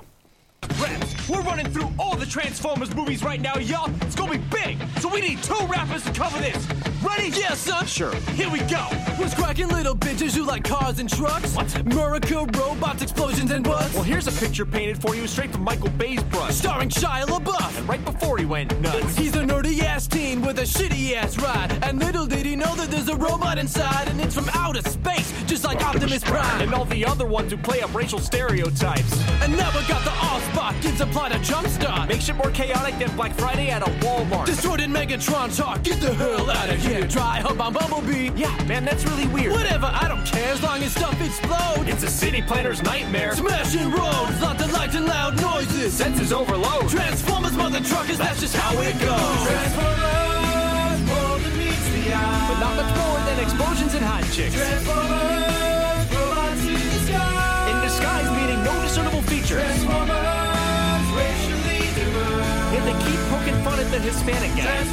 Transformers 2.36 2.94
movies 2.94 3.24
right 3.24 3.40
now, 3.40 3.56
y'all. 3.56 3.90
It's 4.02 4.14
gonna 4.14 4.32
be 4.32 4.44
big, 4.50 4.76
so 5.00 5.08
we 5.08 5.22
need 5.22 5.42
two 5.42 5.56
rappers 5.68 6.04
to 6.04 6.12
cover 6.12 6.38
this. 6.38 6.68
Ready? 7.02 7.30
Yeah, 7.30 7.54
son. 7.54 7.86
Sure. 7.86 8.14
Here 8.34 8.50
we 8.50 8.58
go. 8.60 8.82
What's 9.16 9.34
cracking 9.34 9.68
little 9.68 9.96
bitches 9.96 10.36
who 10.36 10.44
like 10.44 10.62
cars 10.62 10.98
and 10.98 11.08
trucks? 11.08 11.54
What? 11.54 11.74
America, 11.78 12.46
robots, 12.58 13.02
explosions, 13.02 13.52
and 13.52 13.64
butts. 13.64 13.94
Well, 13.94 14.02
here's 14.02 14.26
a 14.26 14.32
picture 14.32 14.66
painted 14.66 15.00
for 15.00 15.14
you 15.14 15.26
straight 15.26 15.50
from 15.50 15.62
Michael 15.62 15.88
Bay's 15.90 16.22
brush. 16.24 16.56
Starring 16.56 16.90
Shia 16.90 17.24
LaBeouf. 17.24 17.78
And 17.78 17.88
right 17.88 18.04
before 18.04 18.36
he 18.36 18.44
went 18.44 18.78
nuts. 18.80 19.16
He's 19.16 19.34
a 19.34 19.40
nerdy 19.40 19.80
ass 19.80 20.06
teen 20.06 20.42
with 20.42 20.58
a 20.58 20.64
shitty 20.64 21.14
ass 21.14 21.38
ride. 21.38 21.78
And 21.84 21.98
little 21.98 22.26
did 22.26 22.44
he 22.44 22.54
know 22.54 22.74
that 22.76 22.90
there's 22.90 23.08
a 23.08 23.16
robot 23.16 23.56
inside, 23.56 24.08
and 24.08 24.20
it's 24.20 24.34
from 24.34 24.50
outer 24.52 24.82
space, 24.82 25.32
just 25.46 25.64
like 25.64 25.82
Optimus 25.82 26.22
Prime. 26.22 26.60
And 26.60 26.74
all 26.74 26.84
the 26.84 27.06
other 27.06 27.26
ones 27.26 27.50
who 27.50 27.56
play 27.56 27.80
up 27.80 27.94
racial 27.94 28.18
stereotypes. 28.18 29.22
And 29.40 29.56
now 29.56 29.70
we 29.70 29.86
got 29.88 30.04
the 30.04 30.10
Allspark, 30.10 30.82
gives 30.82 31.00
a 31.00 31.06
plot 31.06 31.32
a 31.32 31.38
jumpstart. 31.38 32.08
Makes 32.08 32.25
it 32.28 32.36
more 32.36 32.50
chaotic 32.50 32.98
than 32.98 33.14
Black 33.14 33.32
Friday 33.34 33.68
at 33.70 33.82
a 33.82 33.90
Walmart. 34.04 34.46
Distorted 34.46 34.88
Megatron 34.90 35.54
talk, 35.56 35.82
get 35.82 36.00
the 36.00 36.12
hell 36.14 36.50
out 36.50 36.68
of 36.68 36.76
here. 36.76 37.06
Try 37.06 37.40
hub 37.40 37.60
on 37.60 37.72
Bumblebee. 37.72 38.32
yeah, 38.34 38.56
man, 38.64 38.84
that's 38.84 39.04
really 39.04 39.28
weird. 39.28 39.52
Whatever, 39.52 39.86
I 39.86 40.08
don't 40.08 40.24
care 40.24 40.52
as 40.52 40.62
long 40.62 40.82
as 40.82 40.92
stuff 40.92 41.20
explodes. 41.20 41.88
It's 41.88 42.02
a 42.02 42.10
city 42.10 42.42
planner's 42.42 42.82
nightmare. 42.82 43.34
Smashing 43.34 43.90
roads, 43.90 44.40
lots 44.40 44.62
of 44.64 44.72
lights 44.72 44.94
and 44.94 45.06
loud 45.06 45.40
noises. 45.40 45.92
Senses 45.92 46.32
overload. 46.32 46.88
Transformers, 46.88 47.56
mother 47.56 47.80
truckers, 47.80 48.18
that's 48.18 48.40
just 48.40 48.56
how 48.56 48.72
it 48.80 48.94
goes. 48.98 49.46
Transformers, 49.46 51.00
rolling 51.10 51.58
meets 51.58 51.88
the 51.90 52.14
eye. 52.14 52.46
But 52.48 52.58
not 52.60 52.76
much 52.76 52.96
more 52.96 53.18
than 53.26 53.38
explosions 53.40 53.94
and 53.94 54.04
hot 54.04 54.24
chicks. 54.32 54.56
In 57.70 57.80
disguise, 57.82 58.30
meaning 58.36 58.64
no 58.64 58.72
discernible 58.82 59.22
features. 59.22 59.84
Yet 59.84 60.45
they 62.86 62.92
keep 63.04 63.18
poking 63.30 63.58
fun 63.64 63.80
at 63.80 63.90
the 63.90 63.98
Hispanic 63.98 64.54
guy. 64.54 64.84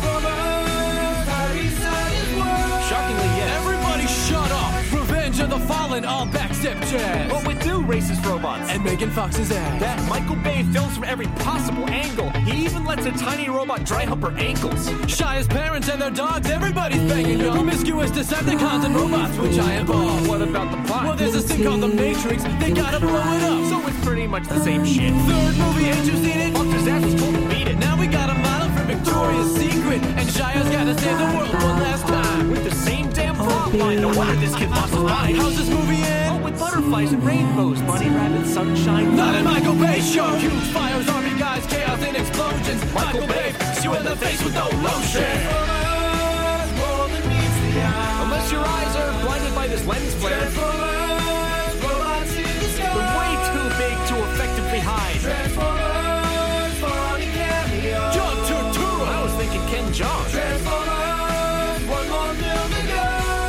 Shockingly, 2.90 3.30
yes. 3.38 3.62
Everybody 3.62 4.08
shut 4.08 4.52
up! 4.52 4.74
Revenge 4.92 5.40
of 5.40 5.52
the 5.52 5.60
Fallen, 5.60 6.04
all 6.04 6.26
backstep 6.26 6.80
jazz. 6.90 7.32
What 7.32 7.46
with 7.46 7.62
do, 7.62 7.82
racist 7.82 8.26
robots. 8.26 8.68
and 8.72 8.84
Megan 8.84 9.12
Fox's 9.12 9.52
ass. 9.52 9.80
that 9.80 10.10
Michael 10.10 10.36
Bay 10.38 10.64
films 10.74 10.96
from 10.96 11.04
every 11.04 11.28
possible 11.46 11.88
angle. 11.88 12.32
He 12.32 12.66
even 12.66 12.84
lets 12.84 13.06
a 13.06 13.12
tiny 13.12 13.48
robot 13.48 13.86
dry 13.86 14.06
hump 14.06 14.24
her 14.24 14.36
ankles. 14.40 14.90
Shy's 15.08 15.48
parents 15.48 15.88
and 15.88 16.02
their 16.02 16.10
dogs, 16.10 16.50
everybody's 16.50 17.04
banging 17.12 17.40
yo. 17.40 17.52
Promiscuous 17.52 18.10
Decepticons 18.10 18.86
and 18.86 18.96
robots 18.96 19.38
with 19.38 19.54
giant 19.54 19.88
balls. 19.88 20.28
What 20.28 20.42
about 20.42 20.72
the 20.72 20.82
plot? 20.88 21.04
Well, 21.06 21.16
there's 21.16 21.34
this 21.34 21.46
thing 21.46 21.64
called 21.64 21.82
the 21.82 21.90
Matrix. 21.90 22.44
They 22.60 22.72
gotta 22.72 23.00
blow 23.00 23.36
it 23.36 23.44
up. 23.44 23.70
so 23.70 23.88
it's 23.88 24.04
pretty 24.04 24.26
much 24.26 24.48
the 24.48 24.60
same 24.62 24.84
shit. 24.84 25.14
third 25.14 25.58
movie, 25.58 25.86
ain't 25.86 26.06
you 26.06 26.18
seen 26.18 26.40
it? 26.40 26.54
Fuck 26.58 26.66
disaster's 26.72 27.53
we 28.04 28.10
got 28.12 28.30
a 28.30 28.34
model 28.34 28.68
for 28.76 28.84
Victoria's 28.84 29.56
Secret, 29.56 30.04
and 30.20 30.28
Shia's 30.30 30.68
gotta 30.68 30.94
save 31.00 31.18
the 31.18 31.30
world 31.38 31.54
one 31.54 31.80
last 31.88 32.06
time. 32.06 32.52
With 32.52 32.66
the 32.66 32.76
same 32.76 33.10
damn 33.12 33.40
oh, 33.40 33.46
plot 33.46 33.74
line. 33.76 34.02
No 34.02 34.10
wonder 34.10 34.36
this 34.36 34.54
kid 34.56 34.70
lost 34.72 34.94
his 34.94 35.04
mind. 35.04 35.38
How's 35.38 35.56
this 35.56 35.70
movie 35.70 36.04
Oh, 36.28 36.42
with 36.44 36.60
butterflies 36.60 37.14
and 37.14 37.24
rainbows, 37.24 37.80
bunny 37.84 38.10
rabbits, 38.10 38.54
sunshine. 38.54 39.16
Not 39.16 39.36
in 39.36 39.46
Michael 39.46 39.76
Bay 39.76 40.02
show. 40.02 40.36
Huge 40.36 40.68
fires, 40.76 41.08
army 41.08 41.34
guys, 41.40 41.66
chaos 41.68 42.02
and 42.04 42.18
explosions. 42.18 42.82
Michael 42.94 43.28
Bay, 43.28 43.56
you 43.84 43.94
in 43.94 44.04
the 44.04 44.18
face 44.18 44.44
with 44.44 44.54
no 44.54 44.68
lotion. 44.84 45.34
Unless 48.24 48.52
your 48.52 48.66
eyes 48.66 48.96
are 49.00 49.12
blinded 49.24 49.56
by 49.56 49.68
this 49.68 49.86
lens 49.88 50.14
flare. 50.16 50.50
They're 52.84 53.08
way 53.20 53.32
too 53.48 53.66
big 53.80 53.96
to 54.10 54.16
effectively 54.28 54.80
hide. 54.80 55.83
Was 60.00 60.32
thinking 60.32 60.64
Ken 60.64 60.74
John. 60.90 61.54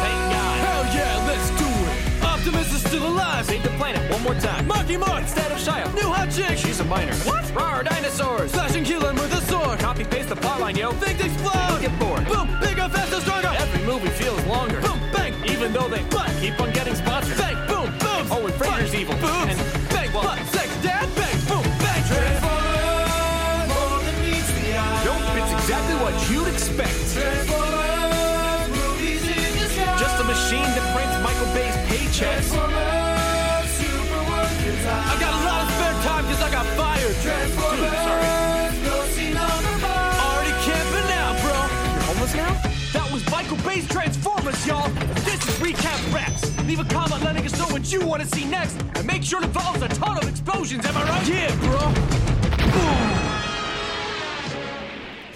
Thank 0.04 0.20
God. 0.32 0.56
Hell 0.64 0.84
yeah, 0.94 1.26
let's 1.26 1.50
do 1.50 1.66
it. 1.66 2.24
Optimus 2.24 2.72
is 2.74 2.80
still 2.84 3.06
alive. 3.06 3.44
Save 3.46 3.62
the 3.62 3.68
planet 3.70 4.10
one 4.10 4.22
more 4.22 4.34
time. 4.34 4.66
Marky 4.66 4.96
Mark, 4.96 5.22
Instead 5.22 5.50
of 5.52 5.58
Shia. 5.58 5.92
new 5.94 6.08
hot 6.10 6.30
chick. 6.30 6.58
She's 6.58 6.80
a 6.80 6.84
minor. 6.84 7.14
What? 7.24 7.44
Rawr, 7.54 7.84
dinosaurs. 7.84 8.50
Slash 8.52 8.74
and 8.76 8.86
kill 8.86 9.06
him 9.06 9.16
with 9.16 9.32
a 9.32 9.40
sword. 9.42 9.78
Copy 9.78 10.04
paste 10.04 10.28
the 10.28 10.36
plotline, 10.36 10.76
yo. 10.76 10.92
Things 10.92 11.20
explode. 11.20 11.80
Get 11.80 11.98
bored. 11.98 12.26
Boom, 12.26 12.48
bigger, 12.60 12.88
faster, 12.88 13.20
stronger. 13.20 13.48
Every 13.56 13.84
movie 13.86 14.08
feels 14.10 14.44
longer. 14.46 14.80
Boom, 14.80 15.00
bang, 15.12 15.32
Even 15.46 15.72
though 15.72 15.88
they 15.88 16.02
But- 16.10 16.30
keep 16.40 16.60
on 16.60 16.70
getting 16.72 16.94
sponsored. 16.94 17.38
bang, 17.38 17.56
boom, 17.66 17.90
boom. 17.98 18.26
Oh, 18.30 18.44
and 18.46 18.54
Fraser's 18.54 18.94
evil. 18.94 19.14
Boom, 19.16 19.48
And- 19.48 19.60
Bay's 32.24 32.50
paychecks. 32.50 33.74
I 34.86 35.16
got 35.20 35.32
a 35.34 35.42
lot 35.44 35.60
of 35.64 35.68
spare 35.74 35.96
time 36.02 36.24
because 36.24 36.42
I 36.42 36.50
got 36.50 36.66
fired. 36.76 37.14
Dude, 37.14 37.52
sorry. 38.04 38.28
Already 40.24 40.54
camping 40.64 41.06
now, 41.08 41.32
bro. 41.42 41.56
You're 41.92 42.04
homeless 42.04 42.34
now? 42.34 42.52
That 42.92 43.06
was 43.12 43.22
Michael 43.30 43.56
Bay's 43.58 43.86
Transformers, 43.88 44.66
y'all. 44.66 44.88
This 45.24 45.40
is 45.46 45.54
Recap 45.60 46.14
Raps. 46.14 46.42
Leave 46.64 46.80
a 46.80 46.84
comment 46.84 47.22
letting 47.22 47.44
us 47.44 47.58
know 47.58 47.66
what 47.66 47.92
you 47.92 48.00
want 48.06 48.22
to 48.22 48.28
see 48.28 48.44
next, 48.44 48.80
and 48.94 49.06
make 49.06 49.22
sure 49.22 49.40
to 49.40 49.48
follow 49.48 49.82
a 49.84 49.88
ton 49.88 50.16
of 50.18 50.28
explosions. 50.28 50.86
Am 50.86 50.96
I 50.96 51.04
right? 51.04 51.28
Yeah, 51.28 51.54
bro. 51.56 51.92
Boom. 52.72 53.10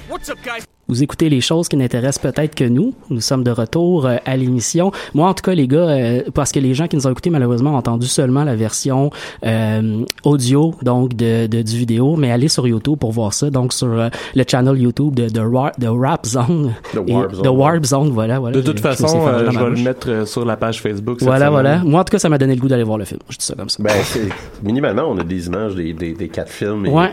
What's 0.08 0.28
up, 0.30 0.42
guys? 0.42 0.66
Vous 0.90 1.02
écoutez 1.02 1.28
les 1.28 1.42
choses 1.42 1.68
qui 1.68 1.76
n'intéressent 1.76 2.32
peut-être 2.32 2.54
que 2.54 2.64
nous. 2.64 2.94
Nous 3.10 3.20
sommes 3.20 3.44
de 3.44 3.50
retour 3.50 4.06
euh, 4.06 4.16
à 4.24 4.38
l'émission. 4.38 4.90
Moi, 5.12 5.28
en 5.28 5.34
tout 5.34 5.42
cas, 5.42 5.54
les 5.54 5.68
gars, 5.68 5.80
euh, 5.90 6.22
parce 6.32 6.50
que 6.50 6.60
les 6.60 6.72
gens 6.72 6.88
qui 6.88 6.96
nous 6.96 7.06
ont 7.06 7.10
écoutés, 7.10 7.28
malheureusement, 7.28 7.72
ont 7.74 7.76
entendu 7.76 8.06
seulement 8.06 8.42
la 8.42 8.56
version 8.56 9.10
euh, 9.44 10.02
audio, 10.24 10.74
donc 10.82 11.12
de, 11.14 11.46
de- 11.46 11.60
du 11.60 11.76
vidéo, 11.76 12.16
mais 12.16 12.32
allez 12.32 12.48
sur 12.48 12.66
YouTube 12.66 12.96
pour 12.98 13.12
voir 13.12 13.34
ça. 13.34 13.50
Donc, 13.50 13.74
sur 13.74 13.88
euh, 13.88 14.08
le 14.34 14.44
channel 14.48 14.78
YouTube 14.80 15.14
de, 15.14 15.28
de, 15.28 15.40
Ra- 15.40 15.72
de 15.78 15.88
Rap 15.88 16.24
Zone. 16.24 16.72
De 16.94 17.00
Et- 17.06 17.12
Warp 17.12 17.34
Zone, 17.34 17.42
De 17.44 17.48
ouais. 17.50 17.54
Warp 17.56 17.84
Zone, 17.84 18.08
voilà. 18.10 18.38
voilà 18.38 18.56
De 18.56 18.62
toute 18.62 18.78
je 18.78 18.82
façon, 18.82 19.26
euh, 19.28 19.50
je 19.50 19.58
vais 19.58 19.68
le 19.70 19.82
mettre 19.82 20.26
sur 20.26 20.46
la 20.46 20.56
page 20.56 20.80
Facebook. 20.80 21.18
cette 21.20 21.28
Voilà, 21.28 21.48
semaine. 21.48 21.52
voilà. 21.52 21.78
Moi, 21.84 22.00
en 22.00 22.04
tout 22.04 22.12
cas, 22.12 22.18
ça 22.18 22.30
m'a 22.30 22.38
donné 22.38 22.54
le 22.54 22.60
goût 22.62 22.68
d'aller 22.68 22.84
voir 22.84 22.96
le 22.96 23.04
film. 23.04 23.20
Je 23.28 23.36
dis 23.36 23.44
ça 23.44 23.54
comme 23.54 23.68
ça. 23.68 23.82
Ben, 23.82 23.92
c'est- 24.04 24.30
minimalement, 24.62 25.02
on 25.10 25.18
a 25.18 25.22
des 25.24 25.48
images 25.48 25.74
des, 25.74 25.92
des, 25.92 26.14
des 26.14 26.28
quatre 26.30 26.50
films 26.50 26.86
et, 26.86 26.90
Ouais. 26.90 27.10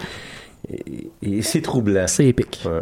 et, 0.71 1.09
et 1.21 1.41
c'est 1.41 1.59
troublant. 1.61 2.05
C'est 2.07 2.27
épique. 2.27 2.61
Ouais. 2.65 2.81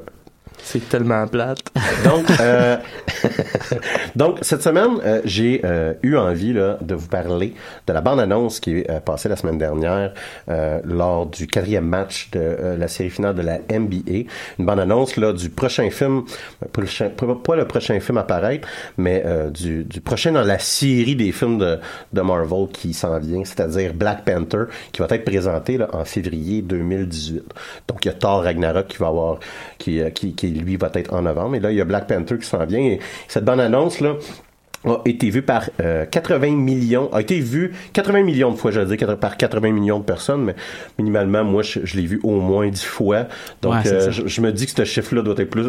C'est 0.63 0.88
tellement 0.88 1.27
plate. 1.27 1.60
Donc, 2.05 2.25
euh, 2.39 2.77
donc 4.15 4.39
cette 4.41 4.62
semaine, 4.62 4.98
euh, 5.05 5.22
j'ai 5.25 5.62
euh, 5.63 5.93
eu 6.03 6.15
envie 6.15 6.53
là, 6.53 6.77
de 6.82 6.96
vous 6.96 7.08
parler 7.08 7.53
de 7.86 7.93
la 7.93 8.01
bande-annonce 8.01 8.60
qui 8.60 8.77
est 8.77 9.00
passée 9.01 9.29
la 9.29 9.36
semaine 9.36 9.58
dernière 9.58 10.13
lors 10.86 11.25
du 11.27 11.48
quatrième 11.48 11.86
match 11.86 12.29
de 12.32 12.75
la 12.77 12.88
série 12.88 13.10
finale 13.10 13.36
de 13.36 13.41
la 13.41 13.60
NBA. 13.60 14.29
Une 14.60 14.65
bande-annonce 14.65 15.17
là 15.17 15.34
du 15.34 15.50
prochain 15.50 15.89
film, 15.89 16.24
pas 16.72 17.55
le 17.55 17.65
prochain 17.65 18.00
film 18.00 18.17
à 18.17 18.24
paraître, 18.24 18.67
mais 18.98 19.24
du, 19.51 19.86
prochain 20.03 20.32
dans 20.32 20.43
la 20.43 20.60
série 20.60 21.15
des 21.15 21.32
films 21.32 21.58
de, 21.58 22.22
Marvel 22.22 22.67
qui 22.72 22.93
s'en 22.93 23.20
vient, 23.20 23.43
c'est-à-dire 23.43 23.93
Black 23.93 24.25
Panther, 24.25 24.65
qui 24.91 25.01
va 25.01 25.08
être 25.10 25.25
présenté 25.25 25.79
en 25.91 26.05
février 26.05 26.62
2018. 26.62 27.43
Donc, 27.88 28.05
il 28.05 28.08
y 28.08 28.12
a 28.12 28.13
Thor 28.13 28.43
Ragnarok 28.43 28.88
qui 28.88 28.98
va 28.98 29.08
avoir, 29.08 29.39
qui, 29.77 30.01
qui 30.13 30.52
lui 30.53 30.77
va 30.77 30.89
être 30.93 31.13
en 31.13 31.22
novembre. 31.22 31.55
Et 31.55 31.60
là, 31.60 31.72
il 31.72 31.77
y 31.77 31.81
a 31.81 31.86
Black 31.86 32.07
Panther 32.07 32.38
qui 32.38 32.45
s'en 32.45 32.65
vient. 32.65 32.79
Et 32.79 33.00
cette 33.27 33.45
bonne 33.45 33.60
annonce 33.60 34.00
là 34.00 34.15
a 34.86 35.02
été 35.06 35.30
vue 35.30 35.42
par 35.42 35.70
euh, 35.82 36.06
80 36.06 36.52
millions, 36.56 37.10
a 37.13 37.22
été 37.22 37.40
vue 37.40 37.74
80 37.94 38.24
millions 38.24 38.52
de 38.52 38.58
fois, 38.58 38.72
je 38.72 38.80
veux 38.80 38.96
dire, 38.96 39.18
par 39.18 39.38
80 39.38 39.72
millions 39.72 40.00
de 40.00 40.04
personnes, 40.04 40.44
mais 40.44 40.56
minimalement, 41.00 41.44
moi, 41.44 41.62
je, 41.63 41.80
je 41.84 41.96
l'ai 41.98 42.06
vu 42.06 42.20
au 42.24 42.40
moins 42.40 42.68
10 42.70 42.84
fois. 42.84 43.25
Donc, 43.62 43.74
Ouais, 43.74 43.92
euh, 43.92 44.12
je, 44.12 44.28
je 44.28 44.42
me 44.42 44.52
dis 44.52 44.66
que 44.66 44.72
ce 44.72 44.84
chiffre-là 44.86 45.22
doit 45.22 45.36
être 45.38 45.50
plus... 45.50 45.66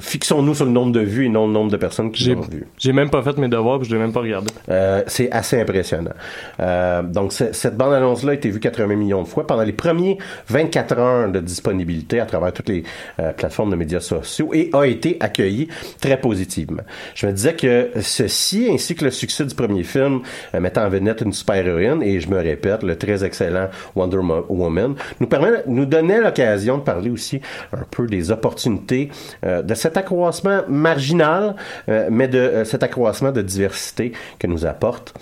Fixons-nous 0.00 0.54
sur 0.54 0.64
le 0.66 0.70
nombre 0.72 0.92
de 0.92 1.00
vues 1.00 1.26
et 1.26 1.28
non 1.28 1.46
le 1.46 1.52
nombre 1.52 1.70
de 1.70 1.76
personnes 1.76 2.10
qui 2.12 2.24
J'ai 2.24 2.34
l'ont 2.34 2.42
vu. 2.42 2.66
j'ai 2.78 2.92
même 2.92 3.08
pas 3.10 3.22
fait 3.22 3.36
mes 3.38 3.48
devoirs, 3.48 3.78
puis 3.78 3.88
je 3.88 3.94
l'ai 3.94 4.00
même 4.00 4.12
pas 4.12 4.20
regardé. 4.20 4.50
Euh, 4.68 5.02
c'est 5.06 5.30
assez 5.30 5.60
impressionnant. 5.60 6.12
Euh, 6.60 7.02
donc, 7.02 7.32
cette 7.32 7.76
bande-annonce-là 7.76 8.32
a 8.32 8.34
été 8.34 8.50
vue 8.50 8.60
80 8.60 8.96
millions 8.96 9.22
de 9.22 9.28
fois 9.28 9.46
pendant 9.46 9.62
les 9.62 9.72
premiers 9.72 10.18
24 10.48 10.98
heures 10.98 11.30
de 11.30 11.40
disponibilité 11.40 12.20
à 12.20 12.26
travers 12.26 12.52
toutes 12.52 12.68
les 12.68 12.82
euh, 13.20 13.32
plateformes 13.32 13.70
de 13.70 13.76
médias 13.76 14.00
sociaux 14.00 14.50
et 14.52 14.70
a 14.72 14.84
été 14.84 15.16
accueillie 15.20 15.68
très 16.00 16.20
positivement. 16.20 16.82
Je 17.14 17.26
me 17.26 17.32
disais 17.32 17.54
que 17.54 17.90
ceci 18.00 18.55
ainsi 18.70 18.94
que 18.94 19.04
le 19.04 19.10
succès 19.10 19.44
du 19.44 19.54
premier 19.54 19.82
film 19.82 20.20
euh, 20.54 20.60
mettant 20.60 20.84
en 20.84 20.88
vedette 20.88 21.20
une 21.20 21.32
super-héroïne, 21.32 22.02
et 22.02 22.20
je 22.20 22.28
me 22.28 22.38
répète, 22.38 22.82
le 22.82 22.96
très 22.96 23.24
excellent 23.24 23.68
Wonder 23.94 24.18
Woman, 24.48 24.94
nous 25.20 25.26
permet, 25.26 25.62
nous 25.66 25.86
donnait 25.86 26.20
l'occasion 26.20 26.78
de 26.78 26.82
parler 26.82 27.10
aussi 27.10 27.40
un 27.72 27.84
peu 27.90 28.06
des 28.06 28.30
opportunités 28.30 29.10
euh, 29.44 29.62
de 29.62 29.74
cet 29.74 29.96
accroissement 29.96 30.62
marginal, 30.68 31.56
euh, 31.88 32.08
mais 32.10 32.28
de 32.28 32.62
cet 32.64 32.82
accroissement 32.82 33.32
de 33.32 33.42
diversité 33.42 34.12
que 34.38 34.46
nous 34.46 34.64
apporte 34.64 35.14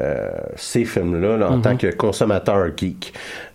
euh, 0.00 0.28
ces 0.56 0.84
films-là 0.84 1.36
là, 1.36 1.50
en 1.50 1.56
Mhm. 1.56 1.62
tant 1.62 1.76
que 1.76 1.94
consommateur 1.94 2.66
geek. 2.76 3.12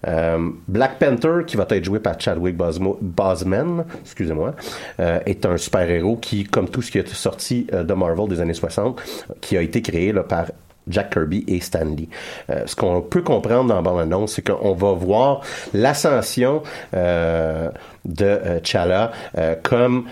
Euh, 0.08 0.50
Black 0.68 1.00
Panther, 1.00 1.46
qui 1.46 1.56
va 1.58 1.66
être 1.70 1.84
joué 1.86 2.00
par 2.00 2.20
Chadwick 2.20 2.58
Bosmo- 2.58 2.98
Boseman, 3.02 3.86
excusez-moi, 4.02 4.54
euh, 5.00 5.20
est 5.26 5.46
un 5.46 5.58
super-héros 5.58 6.18
qui, 6.18 6.44
comme 6.44 6.68
tout 6.70 6.82
ce 6.82 6.92
qui 6.92 6.98
est 6.98 7.08
sorti 7.08 7.68
de 7.72 7.94
Marvel 7.94 8.28
des 8.28 8.42
années 8.42 8.54
60, 8.54 9.02
qui 9.42 9.58
a 9.58 9.62
été 9.62 9.82
créé 9.82 10.12
là, 10.12 10.24
par 10.24 10.46
Jack 10.90 11.12
Kirby 11.14 11.46
et 11.48 11.62
Stan 11.62 11.86
Lee. 11.86 12.10
Euh, 12.50 12.64
ce 12.66 12.76
qu'on 12.76 13.00
peut 13.02 13.22
comprendre 13.22 13.70
dans 13.70 13.76
la 13.76 13.82
bande-annonce, 13.82 14.34
c'est 14.34 14.42
qu'on 14.46 14.74
va 14.74 14.92
voir 14.92 15.40
l'ascension 15.74 16.62
euh, 16.94 17.70
de 18.04 18.26
euh, 18.26 18.60
T'Challa 18.60 19.12
euh, 19.38 19.56
comme 19.64 20.06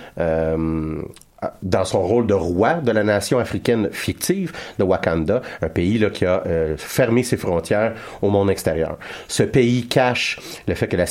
dans 1.64 1.86
son 1.86 2.02
rôle 2.04 2.28
de 2.28 2.34
roi 2.34 2.76
de 2.76 2.92
la 2.92 3.04
nation 3.04 3.40
africaine 3.40 3.90
fictive 3.92 4.52
de 4.78 4.84
Wakanda, 4.84 5.42
un 5.62 5.70
pays 5.70 5.98
là, 5.98 6.10
qui 6.12 6.26
a 6.26 6.44
euh, 6.46 6.76
fermé 6.78 7.24
ses 7.24 7.38
frontières 7.38 7.94
au 8.22 8.30
monde 8.30 8.52
extérieur. 8.52 8.98
Ce 9.28 9.42
pays 9.42 9.88
cache 9.88 10.40
le 10.68 10.76
fait 10.76 10.88
que 10.88 10.98
la, 10.98 11.06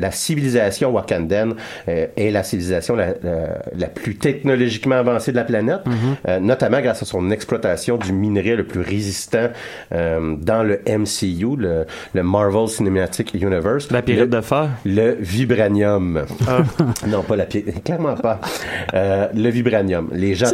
la 0.00 0.10
civilisation 0.10 0.90
wakandaine 0.90 1.54
euh, 1.88 2.06
est 2.16 2.30
la 2.30 2.42
civilisation 2.42 2.96
la, 2.96 3.08
la- 3.22 3.58
la 3.76 3.86
plus 3.86 4.16
technologiquement 4.16 4.96
avancée 4.96 5.30
de 5.30 5.36
la 5.36 5.44
planète, 5.44 5.80
euh, 6.28 6.40
notamment 6.40 6.80
grâce 6.80 7.02
à 7.02 7.06
son 7.06 7.30
exploitation 7.30 7.96
du 7.96 8.12
minerai 8.12 8.56
le 8.56 8.64
plus 8.64 8.80
résistant 8.80 9.48
euh, 9.92 10.34
dans 10.40 10.64
le 10.64 10.80
MCU, 10.86 11.56
le, 11.56 11.86
le 12.12 12.22
Marvel 12.24 12.66
Cinematic 12.68 13.34
Universe. 13.34 13.90
La 13.92 14.02
pyrite 14.02 14.30
de 14.30 14.40
fer? 14.40 14.68
Le 14.84 15.16
vibranium. 15.20 16.24
non, 17.06 17.22
pas 17.22 17.36
la 17.36 17.44
pyrite. 17.46 17.84
Clairement 17.84 18.14
pas. 18.16 18.40
Euh, 18.94 19.28
le 19.32 19.42
vibranium. 19.42 19.59
Les 20.12 20.34
gens 20.34 20.46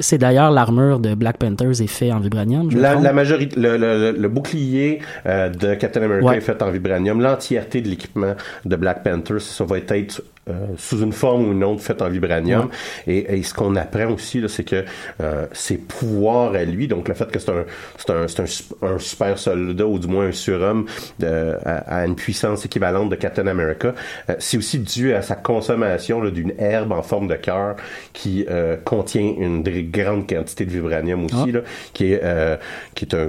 C'est- 0.00 0.18
d'ailleurs 0.18 0.50
l'armure 0.50 0.98
de 0.98 1.14
Black 1.14 1.38
Panthers 1.38 1.80
est 1.80 1.86
fait 1.86 2.12
en 2.12 2.20
vibranium. 2.20 2.70
Je 2.70 2.78
la, 2.78 3.12
majorité, 3.12 3.58
le, 3.58 3.76
le- 3.76 4.12
le 4.18 4.28
bouclier 4.28 5.00
euh, 5.26 5.48
de 5.48 5.74
Captain 5.74 6.02
America 6.02 6.26
Ouais. 6.26 6.36
est 6.38 6.40
fait 6.40 6.62
en 6.62 6.70
vibranium. 6.70 7.20
L'entièreté 7.20 7.80
de 7.80 7.88
l'équipement 7.88 8.34
de 8.64 8.76
Black 8.76 9.02
Panther, 9.02 9.38
ça 9.38 9.64
va 9.64 9.78
être 9.78 10.22
euh, 10.48 10.52
sous 10.76 11.00
une 11.02 11.12
forme 11.12 11.48
ou 11.48 11.52
une 11.52 11.62
autre 11.64 11.82
fait 11.82 12.00
en 12.02 12.08
vibranium. 12.08 12.68
Et, 13.06 13.38
et 13.38 13.42
ce 13.42 13.54
qu'on 13.54 13.76
apprend 13.76 14.10
aussi, 14.12 14.42
c'est 14.48 14.64
que 14.64 14.84
euh, 15.20 15.46
ses 15.52 15.76
pouvoirs 15.78 16.54
à 16.54 16.64
lui, 16.64 16.88
donc 16.88 17.08
le 17.08 17.14
fait 17.14 17.30
que 17.30 17.38
c'est 17.38 17.50
un, 17.50 17.64
c'est 17.96 18.10
un, 18.10 18.26
c'est 18.28 18.40
un, 18.40 18.86
un 18.94 18.98
super 18.98 19.38
soldat 19.38 19.86
ou 19.86 19.98
du 19.98 20.08
moins 20.08 20.26
un 20.26 20.32
surhomme 20.32 20.86
de, 21.18 21.54
à, 21.64 22.00
à 22.00 22.06
une 22.06 22.16
puissance 22.16 22.64
équivalente 22.64 23.08
de 23.10 23.16
Captain 23.16 23.46
America, 23.46 23.94
euh, 24.30 24.34
c'est 24.38 24.56
aussi 24.56 24.78
dû 24.78 25.14
à 25.14 25.22
sa 25.22 25.36
consommation 25.36 26.24
d'une 26.30 26.52
herbe 26.58 26.92
en 26.92 27.02
forme 27.02 27.28
de 27.28 27.34
cœur 27.34 27.76
qui 28.12 28.44
euh, 28.50 28.76
contient 28.84 29.22
une 29.38 29.62
grande 29.90 30.28
quantité 30.28 30.64
de 30.64 30.70
vibranium 30.70 31.24
aussi, 31.24 31.34
Ah. 31.36 31.52
là, 31.52 31.60
qui 31.92 32.12
est 32.12 32.20
euh, 32.22 32.56
qui 32.94 33.04
est 33.04 33.14
un, 33.14 33.28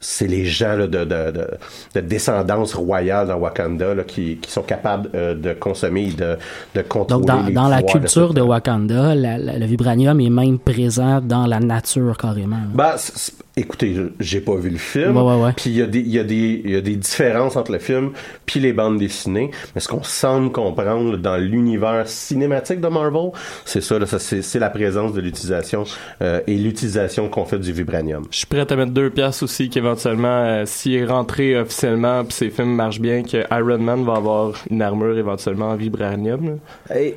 c'est 0.00 0.26
les 0.26 0.44
gens 0.44 0.76
là, 0.76 0.86
de, 0.86 1.04
de, 1.04 1.30
de, 1.30 1.46
de 1.94 2.00
descendance 2.00 2.74
royale 2.74 3.28
dans 3.28 3.36
Wakanda 3.36 3.94
là, 3.94 4.04
qui, 4.04 4.36
qui 4.38 4.50
sont 4.50 4.62
capables 4.62 5.10
euh, 5.14 5.34
de 5.34 5.52
consommer 5.58 6.08
et 6.08 6.12
de, 6.12 6.36
de 6.74 6.82
contrôler 6.82 7.24
Donc, 7.24 7.26
dans, 7.26 7.42
les 7.46 7.52
dans 7.52 7.68
la 7.68 7.82
culture 7.82 8.32
de 8.34 8.40
Wakanda, 8.40 9.14
la- 9.14 9.38
la- 9.38 9.58
le 9.58 9.66
vibranium 9.66 10.20
est 10.20 10.30
même 10.30 10.58
présent 10.58 11.20
dans 11.20 11.46
la 11.46 11.60
nature 11.60 12.16
carrément. 12.16 12.56
Bah, 12.74 12.96
c- 12.96 13.32
écoutez, 13.60 13.94
je- 13.94 14.02
j'ai 14.20 14.40
pas 14.40 14.54
vu 14.56 14.70
le 14.70 14.78
film. 14.78 15.16
Ouais, 15.16 15.22
ouais, 15.22 15.42
ouais. 15.44 15.52
Puis 15.56 15.70
il 15.70 15.76
y 15.76 15.82
a 15.82 15.86
des, 15.86 16.00
il 16.00 16.08
y 16.08 16.18
a 16.18 16.24
des, 16.24 16.62
il 16.64 16.70
y 16.70 16.76
a 16.76 16.80
des 16.80 16.96
différences 16.96 17.56
entre 17.56 17.72
le 17.72 17.78
film 17.78 18.10
puis 18.46 18.60
les 18.60 18.72
bandes 18.72 18.98
dessinées. 18.98 19.50
Mais 19.74 19.80
ce 19.80 19.88
qu'on 19.88 20.02
semble 20.02 20.50
comprendre 20.52 21.16
dans 21.18 21.36
l'univers 21.36 22.08
cinématique 22.08 22.80
de 22.80 22.88
Marvel, 22.88 23.30
c'est 23.64 23.80
ça, 23.82 23.98
là, 23.98 24.06
ça, 24.06 24.18
c'est, 24.18 24.42
c'est 24.42 24.58
la 24.58 24.70
présence 24.70 25.12
de 25.12 25.20
l'utilisation 25.20 25.84
euh, 26.22 26.40
et 26.46 26.56
l'utilisation 26.56 27.28
qu'on 27.28 27.44
fait 27.44 27.58
du 27.58 27.72
vibranium. 27.72 28.24
Je 28.30 28.38
suis 28.38 28.46
prêt 28.46 28.66
à 28.70 28.76
mettre 28.76 28.92
deux 28.92 29.10
pièces 29.10 29.42
aussi 29.42 29.68
qu'éventuellement, 29.68 30.28
euh, 30.44 30.62
s'il 30.66 30.94
est 30.94 31.04
rentré 31.06 31.58
officiellement 31.58 32.24
puis 32.24 32.32
ces 32.34 32.50
films 32.50 32.74
marchent 32.74 33.00
bien, 33.00 33.22
que 33.22 33.38
Iron 33.52 33.78
Man 33.78 34.04
va 34.04 34.14
avoir 34.14 34.52
une 34.70 34.82
armure 34.82 35.16
éventuellement 35.18 35.70
en 35.70 35.76
vibranium. 35.76 36.58
là. 36.88 36.96
Et, 36.98 37.16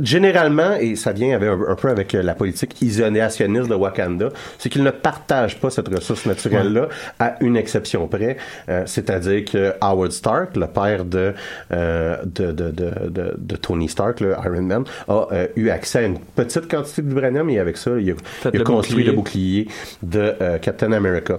généralement, 0.00 0.74
et 0.80 0.96
ça 0.96 1.12
vient 1.12 1.34
avec, 1.36 1.48
un, 1.48 1.58
un 1.70 1.74
peu 1.74 1.88
avec 1.88 2.12
la 2.12 2.34
politique 2.34 2.80
isolationniste 2.82 3.68
de 3.68 3.74
Wakanda, 3.74 4.28
c'est 4.58 4.68
qu'ils 4.68 4.82
ne 4.82 4.90
partagent 4.90 5.41
pas 5.48 5.70
cette 5.70 5.88
ressource 5.88 6.26
naturelle-là 6.26 6.88
à 7.18 7.36
une 7.40 7.56
exception 7.56 8.08
près. 8.08 8.36
Euh, 8.68 8.82
c'est-à-dire 8.86 9.44
que 9.44 9.74
Howard 9.80 10.12
Stark, 10.12 10.56
le 10.56 10.66
père 10.66 11.04
de, 11.04 11.34
euh, 11.72 12.16
de, 12.24 12.52
de, 12.52 12.70
de, 12.70 12.90
de, 13.08 13.34
de 13.36 13.56
Tony 13.56 13.88
Stark, 13.88 14.20
le 14.20 14.32
Iron 14.44 14.62
Man, 14.62 14.84
a 15.08 15.26
euh, 15.32 15.46
eu 15.56 15.70
accès 15.70 16.00
à 16.00 16.02
une 16.02 16.18
petite 16.18 16.70
quantité 16.70 17.02
de 17.02 17.08
vibranium 17.08 17.48
et 17.50 17.58
avec 17.58 17.76
ça, 17.76 17.90
il 17.98 18.10
a, 18.10 18.14
il 18.44 18.48
a 18.48 18.50
le 18.58 18.64
construit 18.64 19.04
bouclier. 19.10 19.10
le 19.10 19.12
bouclier 19.16 19.68
de 20.02 20.58
Captain 20.60 20.92
America. 20.92 21.38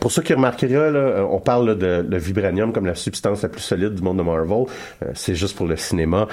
Pour 0.00 0.10
ceux 0.10 0.22
qui 0.22 0.34
remarqueraient, 0.34 0.90
là, 0.90 1.26
on 1.30 1.40
parle 1.40 1.78
de 1.78 2.04
le 2.08 2.18
vibranium 2.18 2.72
comme 2.72 2.86
la 2.86 2.94
substance 2.94 3.42
la 3.42 3.48
plus 3.48 3.60
solide 3.60 3.94
du 3.94 4.02
monde 4.02 4.18
de 4.18 4.22
Marvel. 4.22 4.64
C'est 5.14 5.34
juste 5.34 5.56
pour 5.56 5.66
le 5.66 5.76
cinéma. 5.76 6.28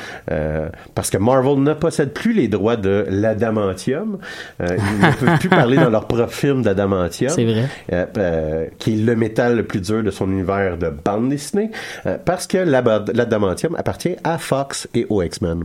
parce 0.96 1.10
que 1.10 1.18
Marvel 1.18 1.62
ne 1.64 1.74
possède 1.74 2.14
plus 2.14 2.34
les 2.34 2.48
droits 2.48 2.76
de 2.78 3.06
l'adamantium. 3.10 4.18
Ils 4.60 4.66
ne 4.66 5.14
peuvent 5.14 5.40
plus 5.40 5.50
parler 5.60 5.78
dans 5.78 5.90
leur 5.90 6.06
propre 6.06 6.28
film 6.28 6.62
d'adamantium. 6.62 6.99
C'est 7.10 7.46
vrai. 7.46 7.66
Euh, 7.94 8.06
euh, 8.18 8.66
qui 8.78 8.94
est 8.94 9.04
le 9.04 9.16
métal 9.16 9.56
le 9.56 9.64
plus 9.64 9.82
dur 9.82 10.04
de 10.04 10.12
son 10.12 10.30
univers 10.32 10.78
de 10.78 10.90
bande 10.90 11.30
dessinée. 11.30 11.72
euh, 12.06 12.18
parce 12.24 12.48
que 12.48 12.58
l'adamantium 12.58 13.76
appartient 13.76 14.16
à 14.24 14.38
Fox 14.38 14.88
et 14.94 15.06
aux 15.10 15.22
X-Men. 15.22 15.64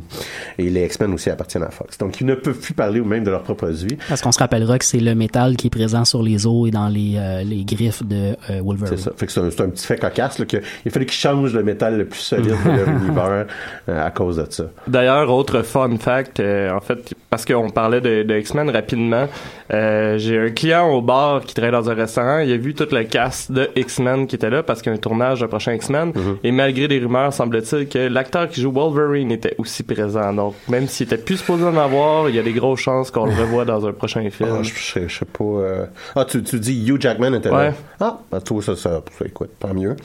Et 0.59 0.71
les 0.71 0.85
X-Men 0.85 1.13
aussi 1.15 1.31
appartiennent 1.31 1.65
à 1.65 1.71
Fox. 1.71 1.99
Donc 1.99 2.21
ils 2.21 2.27
ne 2.27 2.35
peuvent 2.35 2.59
plus 2.59 2.75
parler 2.75 3.01
ou 3.01 3.05
même 3.05 3.25
de 3.25 3.31
leur 3.31 3.43
propre 3.43 3.67
vie. 3.67 3.97
Parce 4.09 4.21
qu'on 4.21 4.33
se 4.33 4.39
rappellera 4.39 4.79
que 4.79 4.85
c'est 4.85 5.01
le 5.01 5.15
métal 5.15 5.57
qui 5.57 5.69
est 5.69 5.71
présent 5.71 6.05
sur 6.05 6.23
les 6.23 6.47
os 6.47 6.69
et 6.69 6.71
dans 6.71 6.89
les, 6.89 7.15
euh, 7.17 7.43
les 7.43 7.65
griffes 7.65 8.05
de 8.07 8.37
euh, 8.51 8.61
Wolverine. 8.63 8.97
C'est 8.97 9.03
ça. 9.05 9.13
Fait 9.17 9.27
que 9.27 9.33
c'est 9.33 9.61
un, 9.61 9.69
petit 9.69 9.87
fait 9.87 9.99
cocasse 9.99 10.39
là, 10.39 10.47
que 10.47 10.59
il 10.85 10.91
fallait 10.91 11.07
qu'ils 11.07 11.19
changent 11.19 11.55
le 11.55 11.63
métal 11.63 11.99
le 11.99 12.05
plus 12.07 12.21
solide 12.21 12.55
de 12.65 12.71
leur 12.71 12.89
univers 12.89 13.47
euh, 13.89 14.07
à 14.07 14.11
cause 14.11 14.37
de 14.37 14.47
ça. 14.51 14.65
D'ailleurs, 14.87 15.31
autre 15.31 15.63
fun 15.63 15.97
fact, 15.99 16.41
euh, 16.41 16.71
en 16.73 16.81
fait, 16.81 17.15
parce 17.31 17.45
qu'on 17.45 17.71
parlait 17.71 18.01
de, 18.01 18.23
de 18.23 18.35
X-Men 18.39 18.71
rapidement, 18.71 19.27
euh, 19.73 20.19
j'ai 20.19 20.39
un 20.39 20.51
client 20.51 20.89
au 20.91 21.01
bar 21.01 21.24
qui 21.45 21.55
travaille 21.55 21.73
dans 21.73 21.91
un 21.91 21.95
restaurant, 21.95 22.39
il 22.39 22.53
a 22.53 22.57
vu 22.57 22.75
toute 22.75 22.93
le 22.93 23.05
cast 23.05 23.51
de 23.53 23.69
X-Men 23.77 24.27
qui 24.27 24.37
était 24.37 24.51
là 24.51 24.63
parce 24.63 24.81
qu'il 24.83 24.91
y 24.91 24.95
a 24.95 24.97
un 24.97 25.01
tournage 25.01 25.41
de 25.41 25.47
prochain 25.47 25.73
X-Men, 25.75 26.13
et 26.43 26.51
malgré 26.53 26.89
des 26.89 26.99
rumeurs, 26.99 27.33
semble-t-il 27.33 27.89
que 27.89 27.99
l'acteur 28.09 28.49
qui 28.49 28.61
joue 28.61 28.73
Wolverine 28.73 29.31
était 29.33 29.55
aussi 29.59 29.83
présent. 29.83 30.33
Donc, 30.33 30.55
même 30.69 30.87
s'il 30.87 31.07
était 31.07 31.19
plus 31.19 31.37
supposé 31.39 31.65
en 31.65 31.77
avoir, 31.77 32.29
il 32.29 32.35
y 32.37 32.39
a 32.39 32.43
des 32.43 32.53
grosses 32.53 32.81
chances 32.81 33.11
qu'on 33.11 33.27
le 33.27 33.33
revoie 33.33 33.65
dans 33.65 33.87
un 33.87 33.93
prochain 33.93 34.29
film. 34.31 34.49
Ah, 34.53 34.63
je, 34.63 34.73
je 34.75 34.93
sais- 34.93 35.09
je 35.09 35.19
sais 35.19 35.25
pas. 35.25 35.45
euh, 35.45 35.87
Ah, 36.17 36.25
tu, 36.25 36.43
tu 36.43 36.59
dis 36.61 36.87
Hugh 36.89 37.01
Jackman 37.01 37.35
était 37.35 37.51
Ouais. 37.51 37.69
là. 37.69 37.75
Ah, 38.01 38.19
bah, 38.31 38.41
toi, 38.41 38.63
ça, 38.63 38.77
ça, 38.77 39.03
ça, 39.19 39.25
écoute, 39.25 39.51
tant 39.59 39.73
mieux. 39.75 39.97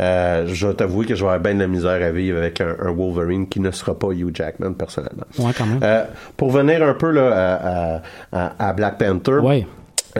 Euh, 0.00 0.44
je 0.46 0.66
vais 0.66 0.74
t'avouer 0.74 1.06
que 1.06 1.14
je 1.14 1.20
vais 1.20 1.26
avoir 1.30 1.40
bien 1.40 1.54
de 1.54 1.60
la 1.60 1.66
misère 1.66 2.02
à 2.02 2.10
vivre 2.10 2.38
avec 2.38 2.60
un, 2.60 2.74
un 2.82 2.92
Wolverine 2.92 3.48
qui 3.48 3.60
ne 3.60 3.70
sera 3.70 3.98
pas 3.98 4.08
Hugh 4.08 4.30
Jackman, 4.34 4.72
personnellement. 4.74 5.24
Ouais, 5.38 5.52
quand 5.56 5.66
même. 5.66 5.80
Euh, 5.82 6.04
pour 6.36 6.50
venir 6.50 6.82
un 6.82 6.94
peu 6.94 7.10
là, 7.10 7.30
à, 7.32 7.96
à- 7.96 8.02
à- 8.32 8.68
à 8.68 8.72
Black 8.72 8.98
Panther, 8.98 9.38
Ouais. 9.42 9.66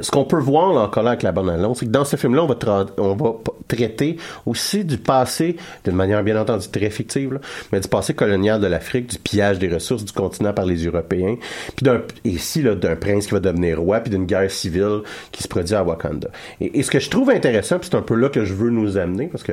Ce 0.00 0.10
qu'on 0.10 0.24
peut 0.24 0.38
voir 0.38 0.72
là, 0.72 0.80
encore 0.82 1.02
là 1.02 1.10
avec 1.10 1.22
la 1.22 1.32
bonne 1.32 1.50
annonce, 1.50 1.78
c'est 1.78 1.86
que 1.86 1.90
dans 1.90 2.04
ce 2.04 2.16
film-là, 2.16 2.44
on 2.44 2.46
va, 2.46 2.86
on 2.98 3.14
va 3.14 3.34
traiter 3.70 4.16
aussi 4.46 4.84
du 4.84 4.98
passé, 4.98 5.56
d'une 5.84 5.94
manière 5.94 6.22
bien 6.22 6.40
entendu 6.40 6.68
très 6.68 6.90
fictive, 6.90 7.34
là, 7.34 7.40
mais 7.72 7.80
du 7.80 7.88
passé 7.88 8.14
colonial 8.14 8.60
de 8.60 8.66
l'Afrique, 8.66 9.06
du 9.08 9.18
pillage 9.18 9.58
des 9.58 9.68
ressources 9.68 10.04
du 10.04 10.12
continent 10.12 10.52
par 10.52 10.66
les 10.66 10.84
Européens, 10.84 11.36
puis 11.76 11.84
d'un, 11.84 12.02
ici 12.24 12.62
d'un 12.62 12.96
prince 12.96 13.26
qui 13.26 13.32
va 13.32 13.40
devenir 13.40 13.80
roi, 13.80 14.00
puis 14.00 14.10
d'une 14.10 14.26
guerre 14.26 14.50
civile 14.50 15.00
qui 15.32 15.42
se 15.42 15.48
produit 15.48 15.74
à 15.74 15.84
Wakanda. 15.84 16.28
Et, 16.60 16.82
ce 16.82 16.90
que 16.90 16.98
je 16.98 17.10
trouve 17.10 17.30
intéressant, 17.30 17.78
puis 17.78 17.88
c'est 17.90 17.96
un 17.96 18.02
peu 18.02 18.14
là 18.14 18.28
que 18.28 18.44
je 18.44 18.54
veux 18.54 18.70
nous 18.70 18.96
amener, 18.96 19.26
parce 19.26 19.44
que 19.44 19.52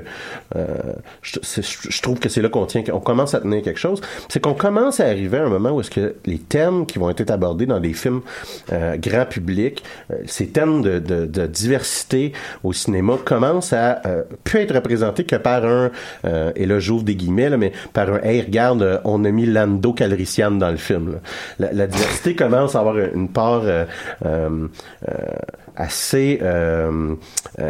euh, 0.56 0.66
je 1.22 2.02
trouve 2.02 2.20
que 2.20 2.30
c'est 2.30 2.42
là 2.42 2.50
qu'on 2.50 2.66
tient, 2.66 2.84
qu'on 2.84 3.00
commence 3.00 3.34
à 3.36 3.40
tenir 3.40 3.62
quelque 3.62 3.80
chose, 3.80 4.02
c'est 4.30 4.40
qu'on 4.40 4.54
commence 4.54 5.00
à 5.00 5.06
arriver 5.06 5.38
à 5.38 5.46
un 5.46 5.50
moment 5.50 5.72
où 5.72 5.82
est-ce 5.82 5.92
que 5.92 6.16
les 6.26 6.40
thèmes 6.40 6.86
qui 6.86 6.98
vont 6.98 7.10
être 7.10 7.30
abordés 7.30 7.66
dans 7.66 7.80
des 7.80 7.94
films 7.94 8.22
euh, 8.72 8.98
grand 8.98 9.26
public, 9.26 9.84
euh, 10.12 10.16
ces 10.26 10.48
thèmes 10.48 10.82
de, 10.82 11.00
de, 11.00 11.26
de 11.26 11.46
diversité 11.46 12.34
au 12.64 12.74
cinéma 12.74 13.18
commencent 13.24 13.74
à 13.74 14.02
euh, 14.08 14.24
plus 14.44 14.60
être 14.60 14.74
représentés 14.76 15.24
que 15.24 15.36
par 15.36 15.66
un, 15.66 15.92
euh, 16.26 16.52
et 16.56 16.66
là 16.66 16.80
j'ouvre 16.80 17.04
des 17.04 17.16
guillemets, 17.16 17.50
là, 17.50 17.58
mais 17.58 17.72
par 17.94 18.10
un, 18.12 18.20
hey 18.22 18.42
regarde, 18.42 18.82
euh, 18.82 18.98
on 19.04 19.24
a 19.26 19.32
mis 19.32 19.46
Lando 19.46 19.94
Calrissian 19.94 20.52
dans 20.52 20.72
le 20.72 20.78
film. 20.78 21.20
La, 21.60 21.88
diversité 21.88 22.36
commence 22.36 22.76
à 22.76 22.80
avoir 22.80 22.98
une 22.98 23.30
part 23.30 23.64
assez 25.76 26.40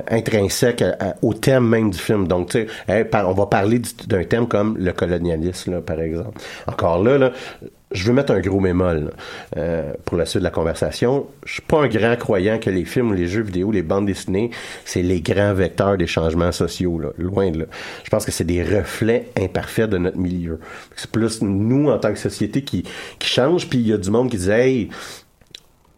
intrinsèque 0.10 0.84
au 1.22 1.34
thème 1.34 1.68
même 1.68 1.92
du 1.92 1.98
film. 1.98 2.28
Donc, 2.28 2.50
tu 2.50 2.68
sais, 2.88 3.10
on 3.14 3.34
va 3.34 3.46
parler 3.46 3.80
du- 3.80 4.08
d'un 4.08 4.24
thème 4.24 4.48
comme 4.48 4.78
le 4.78 4.92
colonialisme, 4.92 5.74
là, 5.74 5.82
par 5.82 6.00
exemple. 6.00 6.40
Encore 6.68 7.04
là, 7.04 7.18
là 7.18 7.32
je 7.92 8.04
veux 8.04 8.14
mettre 8.14 8.34
un 8.34 8.42
gros 8.42 8.60
bémol 8.60 9.06
là, 9.06 9.12
euh, 9.58 9.94
pour 10.06 10.18
la 10.18 10.26
suite 10.26 10.42
de 10.42 10.44
la 10.44 10.52
conversation. 10.52 11.28
Je 11.46 11.54
suis 11.54 11.62
pas 11.62 11.80
un 11.80 11.88
grand 11.88 12.16
croyant 12.18 12.60
que 12.60 12.70
les 12.70 12.84
films, 12.84 13.14
les 13.14 13.28
jeux 13.28 13.44
vidéo, 13.44 13.72
les 13.72 13.82
bandes 13.82 14.06
dessinées, 14.06 14.52
c'est 14.84 15.02
les 15.02 15.22
grands 15.22 15.54
vecteurs 15.54 15.98
des 15.98 16.08
changements 16.08 16.52
sociaux. 16.52 17.00
Là, 17.00 17.10
loin 17.18 17.50
de 17.50 17.60
là. 17.60 17.66
Je 18.04 18.10
pense 18.10 18.26
que 18.26 18.32
c'est 18.32 18.44
des 18.44 18.62
reflets 18.62 19.30
imparfaits 19.40 19.90
de 19.90 19.98
notre 19.98 20.18
milieu. 20.18 20.60
C'est 20.96 21.10
plus 21.10 21.42
nous 21.42 21.90
en 21.90 21.98
tant 21.98 22.12
que 22.12 22.20
société 22.20 22.62
qui 22.62 22.84
qui 23.20 23.30
change. 23.30 23.70
Puis 23.70 23.80
il 23.80 23.88
y 23.88 23.94
a 23.94 23.98
du 23.98 24.12
monde 24.12 24.30
qui 24.30 24.38
dit 24.38 24.52
hey 24.52 24.90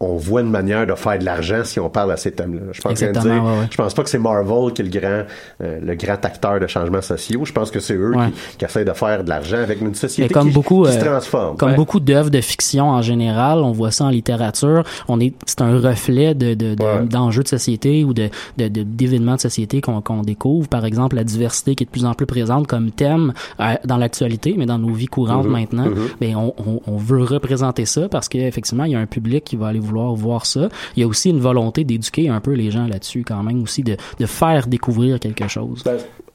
on 0.02 0.16
voit 0.16 0.40
une 0.40 0.50
manière 0.50 0.86
de 0.86 0.94
faire 0.94 1.18
de 1.18 1.24
l'argent 1.26 1.60
si 1.62 1.78
on 1.78 1.90
parle 1.90 2.12
à 2.12 2.16
ces 2.16 2.32
thèmes-là. 2.32 2.60
Je 2.72 2.80
pense, 2.80 2.92
Exactement, 2.92 3.34
dire, 3.34 3.44
ouais, 3.44 3.58
ouais. 3.60 3.66
je 3.70 3.76
pense 3.76 3.92
pas 3.92 4.02
que 4.02 4.08
c'est 4.08 4.18
Marvel 4.18 4.72
qui 4.72 4.80
est 4.80 4.84
le 4.86 4.90
grand, 5.00 5.22
euh, 5.62 5.78
le 5.82 5.94
grand 5.94 6.24
acteur 6.24 6.58
de 6.58 6.66
changements 6.66 7.02
sociaux. 7.02 7.44
Je 7.44 7.52
pense 7.52 7.70
que 7.70 7.80
c'est 7.80 7.94
eux 7.94 8.16
Ouais. 8.16 8.30
qui, 8.50 8.56
qui 8.58 8.64
essaient 8.64 8.84
de 8.86 8.92
faire 8.94 9.22
de 9.24 9.28
l'argent 9.28 9.58
avec 9.58 9.80
une 9.82 9.94
société 9.94 10.28
Mais 10.28 10.32
comme 10.32 10.48
qui, 10.48 10.54
beaucoup, 10.54 10.84
qui 10.86 10.92
se 10.92 10.98
euh, 10.98 11.04
transforme. 11.04 11.56
Comme 11.58 11.70
Ouais. 11.72 11.76
beaucoup 11.76 12.00
d'œuvres 12.00 12.30
de 12.30 12.40
fiction 12.40 12.88
en 12.88 13.02
général, 13.02 13.58
on 13.58 13.72
voit 13.72 13.90
ça 13.90 14.04
en 14.04 14.08
littérature. 14.08 14.84
On 15.08 15.20
est, 15.20 15.34
c'est 15.44 15.60
un 15.60 15.78
reflet 15.78 16.34
de, 16.34 16.54
de, 16.54 16.74
de- 16.74 17.06
d'enjeux 17.06 17.42
de 17.42 17.48
société 17.48 18.02
ou 18.04 18.14
de, 18.14 18.30
de, 18.56 18.68
de- 18.68 18.82
d'événements 18.82 19.34
de 19.36 19.40
société 19.40 19.80
qu'on, 19.82 20.00
qu'on 20.00 20.22
découvre. 20.22 20.66
Par 20.68 20.86
exemple, 20.86 21.16
la 21.16 21.24
diversité 21.24 21.74
qui 21.74 21.84
est 21.84 21.86
de 21.86 21.90
plus 21.90 22.06
en 22.06 22.14
plus 22.14 22.26
présente 22.26 22.66
comme 22.66 22.90
thème 22.90 23.34
euh, 23.60 23.74
dans 23.84 23.98
l'actualité, 23.98 24.54
mais 24.56 24.64
dans 24.66 24.78
nos 24.78 24.94
vies 24.94 25.06
courantes 25.08 25.44
Mhm. 25.44 25.52
maintenant. 25.52 25.84
Mais 26.22 26.34
on, 26.34 26.54
on, 26.66 26.80
on 26.86 26.96
veut 26.96 27.22
représenter 27.22 27.84
ça 27.84 28.08
parce 28.08 28.28
qu'effectivement, 28.30 28.84
il 28.84 28.92
y 28.92 28.94
a 28.94 28.98
un 28.98 29.06
public 29.06 29.44
qui 29.44 29.56
va 29.56 29.66
aller 29.68 29.80
vouloir 29.90 30.14
voir 30.14 30.46
ça. 30.46 30.68
Il 30.96 31.00
y 31.00 31.04
a 31.04 31.06
aussi 31.06 31.30
une 31.30 31.40
volonté 31.40 31.84
d'éduquer 31.84 32.28
un 32.28 32.40
peu 32.40 32.52
les 32.52 32.70
gens 32.70 32.86
là-dessus 32.86 33.24
quand 33.26 33.42
même 33.42 33.62
aussi, 33.62 33.82
de, 33.82 33.96
de 34.18 34.26
faire 34.26 34.66
découvrir 34.66 35.20
quelque 35.20 35.46
chose. 35.48 35.84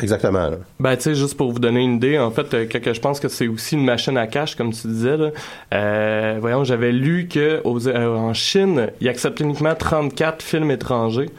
Exactement. 0.01 0.49
Là. 0.49 0.57
Ben, 0.79 0.95
tu 0.97 1.03
sais, 1.03 1.15
juste 1.15 1.37
pour 1.37 1.51
vous 1.51 1.59
donner 1.59 1.81
une 1.81 1.95
idée, 1.95 2.19
en 2.19 2.29
fait, 2.29 2.53
euh, 2.53 2.65
que, 2.65 2.77
que 2.77 2.93
je 2.93 2.99
pense 2.99 3.19
que 3.21 3.29
c'est 3.29 3.47
aussi 3.47 3.75
une 3.75 3.85
machine 3.85 4.17
à 4.17 4.27
cash, 4.27 4.55
comme 4.55 4.71
tu 4.73 4.87
disais, 4.87 5.15
là. 5.17 5.29
Euh, 5.73 6.37
voyons, 6.41 6.63
j'avais 6.65 6.91
lu 6.91 7.27
que 7.29 7.61
aux- 7.63 7.87
euh, 7.87 8.15
en 8.15 8.33
Chine, 8.33 8.89
ils 9.01 9.07
acceptent 9.09 9.39
uniquement 9.39 9.73
34 9.73 10.41
films 10.43 10.71
étrangers. 10.71 11.29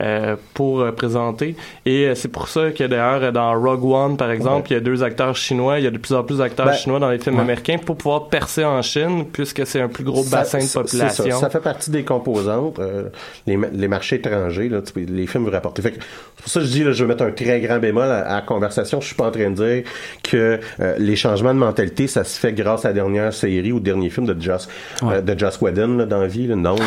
Euh, 0.00 0.36
pour 0.54 0.80
euh, 0.80 0.92
présenter 0.92 1.56
et 1.84 2.06
euh, 2.06 2.14
c'est 2.14 2.28
pour 2.28 2.48
ça 2.48 2.70
que 2.70 2.84
d'ailleurs 2.84 3.22
euh, 3.22 3.30
dans 3.32 3.52
Rogue 3.60 3.84
One 3.84 4.16
par 4.16 4.30
exemple 4.30 4.68
il 4.70 4.74
y 4.74 4.76
a 4.76 4.80
deux 4.80 5.02
acteurs 5.02 5.34
chinois 5.34 5.78
il 5.80 5.84
y 5.84 5.86
a 5.88 5.90
de 5.90 5.98
plus 5.98 6.14
en 6.14 6.22
plus 6.22 6.38
d'acteurs 6.38 6.66
Ben, 6.66 6.72
chinois 6.74 7.00
dans 7.00 7.10
les 7.10 7.18
films 7.18 7.34
ouais. 7.36 7.42
américains 7.42 7.78
pour 7.78 7.96
pouvoir 7.96 8.28
percer 8.28 8.64
en 8.64 8.80
Chine 8.82 9.24
puisque 9.32 9.66
c'est 9.66 9.80
un 9.80 9.88
plus 9.88 10.04
gros 10.04 10.22
Ça- 10.22 10.36
bassin 10.38 10.58
de 10.58 10.72
population 10.72 11.24
Ça, 11.30 11.36
ça 11.40 11.50
fait 11.50 11.60
partie 11.60 11.90
des 11.90 12.04
composantes. 12.04 12.78
euh, 12.78 13.08
les, 13.46 13.58
les 13.72 13.88
marchés 13.88 14.16
étrangers, 14.16 14.68
là, 14.68 14.80
tu 14.82 15.04
les 15.04 15.26
films 15.26 15.44
vous 15.44 15.50
que, 15.50 15.82
c'est 15.82 15.92
pour 16.36 16.48
ça 16.48 16.60
que 16.60 16.66
je 16.66 16.70
dis, 16.70 16.84
là, 16.84 16.92
je 16.92 17.02
vais 17.04 17.08
mettre 17.08 17.24
un 17.24 17.30
très 17.32 17.60
grand 17.60 17.78
bémol 17.78 18.04
à, 18.08 18.20
à 18.20 18.34
la 18.36 18.42
conversation. 18.42 19.00
Je 19.00 19.06
suis 19.06 19.16
pas 19.16 19.26
en 19.26 19.30
train 19.32 19.50
de 19.50 19.54
dire 19.56 19.82
que 20.22 20.60
euh, 20.80 20.94
les 20.98 21.16
changements 21.16 21.52
de 21.54 21.58
mentalité, 21.58 22.06
ça 22.06 22.22
se 22.22 22.38
fait 22.38 22.52
grâce 22.52 22.84
à 22.84 22.88
la 22.88 22.94
dernière 22.94 23.32
série 23.32 23.72
ou 23.72 23.80
dernier 23.80 24.10
film 24.10 24.26
de 24.26 24.40
Joss, 24.40 24.68
euh, 25.02 25.20
de 25.20 25.38
Joss 25.38 25.60
Whedon 25.60 25.96
là, 25.96 26.06
dans 26.06 26.20
la 26.20 26.28
vie. 26.28 26.46
là. 26.46 26.54
Non, 26.56 26.76
là, 26.76 26.84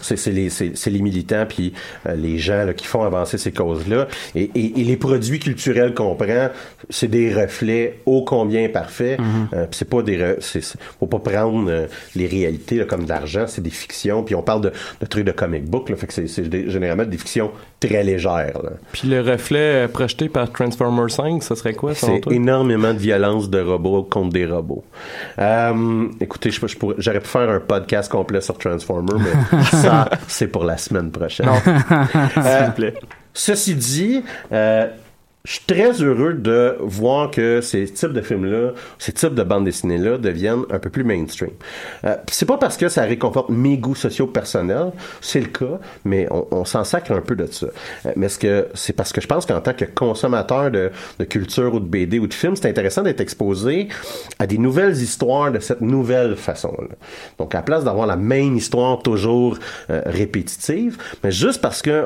c'est- 0.00 0.26
les, 0.32 0.48
les 0.90 1.02
militants 1.02 1.44
puis 1.48 1.72
euh, 2.06 2.14
les 2.14 2.38
gens 2.38 2.53
là, 2.64 2.72
qui 2.74 2.86
font 2.86 3.02
avancer 3.02 3.38
ces 3.38 3.50
causes-là. 3.52 4.06
Et, 4.34 4.50
et- 4.54 4.80
et 4.80 4.84
les 4.84 4.96
produits 4.96 5.38
culturels 5.40 5.94
qu'on 5.94 6.14
prend, 6.14 6.50
c'est 6.90 7.08
des 7.08 7.34
reflets 7.34 7.98
ô 8.06 8.22
combien 8.24 8.68
parfaits. 8.68 9.18
Euh, 9.52 9.66
puis 9.66 9.78
c'est 9.78 9.88
pas 9.88 10.02
des, 10.02 10.18
re- 10.18 10.36
c'est, 10.40 10.60
c'est- 10.62 10.78
faut 11.00 11.06
pas 11.06 11.18
prendre 11.18 11.68
euh, 11.70 11.86
les 12.14 12.26
réalités 12.26 12.76
là, 12.76 12.84
comme 12.84 13.04
de 13.04 13.08
l'argent, 13.08 13.46
c'est 13.48 13.62
des 13.62 13.70
fictions. 13.70 14.22
Puis 14.22 14.34
on 14.34 14.42
parle 14.42 14.60
de, 14.60 14.72
de 15.00 15.06
trucs 15.06 15.24
de 15.24 15.32
comic 15.32 15.64
book, 15.64 15.88
là, 15.90 15.96
fait 15.96 16.06
que 16.06 16.12
c'est, 16.12 16.70
généralement 16.70 17.04
des 17.04 17.18
fictions 17.18 17.50
très 17.88 18.02
légères. 18.04 18.60
là. 18.62 18.70
puis 18.92 19.08
le 19.08 19.20
reflet 19.20 19.84
euh, 19.84 19.88
projeté 19.88 20.28
par 20.28 20.50
Transformers 20.52 21.10
5 21.10 21.42
ce 21.42 21.54
serait 21.54 21.74
quoi 21.74 21.94
C'est 21.94 22.20
énormément 22.30 22.92
de 22.92 22.98
violence 22.98 23.48
de 23.50 23.60
robots 23.60 24.02
contre 24.04 24.30
des 24.32 24.46
robots. 24.46 24.84
Euh, 25.38 26.06
écoutez, 26.20 26.50
je, 26.50 26.66
je 26.66 26.76
pourrais- 26.76 26.96
j'aurais 26.98 27.20
pu 27.20 27.28
faire 27.28 27.48
un 27.50 27.60
podcast 27.60 28.10
complet 28.10 28.40
sur 28.40 28.56
Transformers, 28.58 29.18
mais 29.18 29.62
ça, 29.72 30.08
c'est 30.28 30.48
pour 30.48 30.64
la 30.64 30.76
semaine 30.76 31.10
prochaine. 31.10 31.46
Non. 31.46 31.52
Euh, 31.66 32.58
S'il 32.58 32.66
vous 32.66 32.72
plaît. 32.72 32.94
Ceci 33.32 33.74
dit, 33.74 34.22
euh, 34.52 34.86
je 35.46 35.52
suis 35.52 35.64
très 35.66 35.92
heureux 36.00 36.32
de 36.32 36.74
voir 36.80 37.30
que 37.30 37.60
ces 37.60 37.84
types 37.84 38.14
de 38.14 38.22
films-là, 38.22 38.70
ces 38.98 39.12
types 39.12 39.34
de 39.34 39.42
bandes 39.42 39.66
dessinées-là 39.66 40.16
deviennent 40.16 40.64
un 40.70 40.78
peu 40.78 40.88
plus 40.88 41.04
mainstream. 41.04 41.50
Euh, 42.04 42.16
c'est 42.28 42.46
pas 42.46 42.56
parce 42.56 42.78
que 42.78 42.88
ça 42.88 43.02
réconforte 43.02 43.50
mes 43.50 43.76
goûts 43.76 43.94
sociaux 43.94 44.26
personnels, 44.26 44.92
c'est 45.20 45.40
le 45.40 45.48
cas, 45.48 45.78
mais 46.06 46.26
on, 46.30 46.64
s'en 46.64 46.82
sacre 46.82 47.12
un 47.12 47.20
peu 47.20 47.36
de 47.36 47.44
ça. 47.44 47.66
Euh, 48.06 48.12
mais 48.16 48.30
ce 48.30 48.38
que 48.38 48.68
c'est 48.72 48.94
parce 48.94 49.12
que 49.12 49.20
je 49.20 49.26
pense 49.26 49.44
qu'en 49.44 49.60
tant 49.60 49.74
que 49.74 49.84
consommateur 49.84 50.70
de, 50.70 50.90
culture 51.28 51.74
ou 51.74 51.80
de 51.80 51.84
BD 51.84 52.18
ou 52.18 52.26
de 52.26 52.32
films, 52.32 52.56
c'est 52.56 52.70
intéressant 52.70 53.02
d'être 53.02 53.20
exposé 53.20 53.88
à 54.38 54.46
des 54.46 54.56
nouvelles 54.56 54.96
histoires 54.96 55.52
de 55.52 55.58
cette 55.58 55.82
nouvelle 55.82 56.36
façon-là. 56.36 56.94
Donc, 57.36 57.54
à 57.54 57.58
la 57.58 57.62
place 57.62 57.84
d'avoir 57.84 58.06
la 58.06 58.16
même 58.16 58.56
histoire 58.56 59.02
toujours 59.02 59.58
euh, 59.90 60.00
répétitive, 60.06 60.96
mais 61.22 61.30
juste 61.30 61.60
parce 61.60 61.82
que 61.82 62.02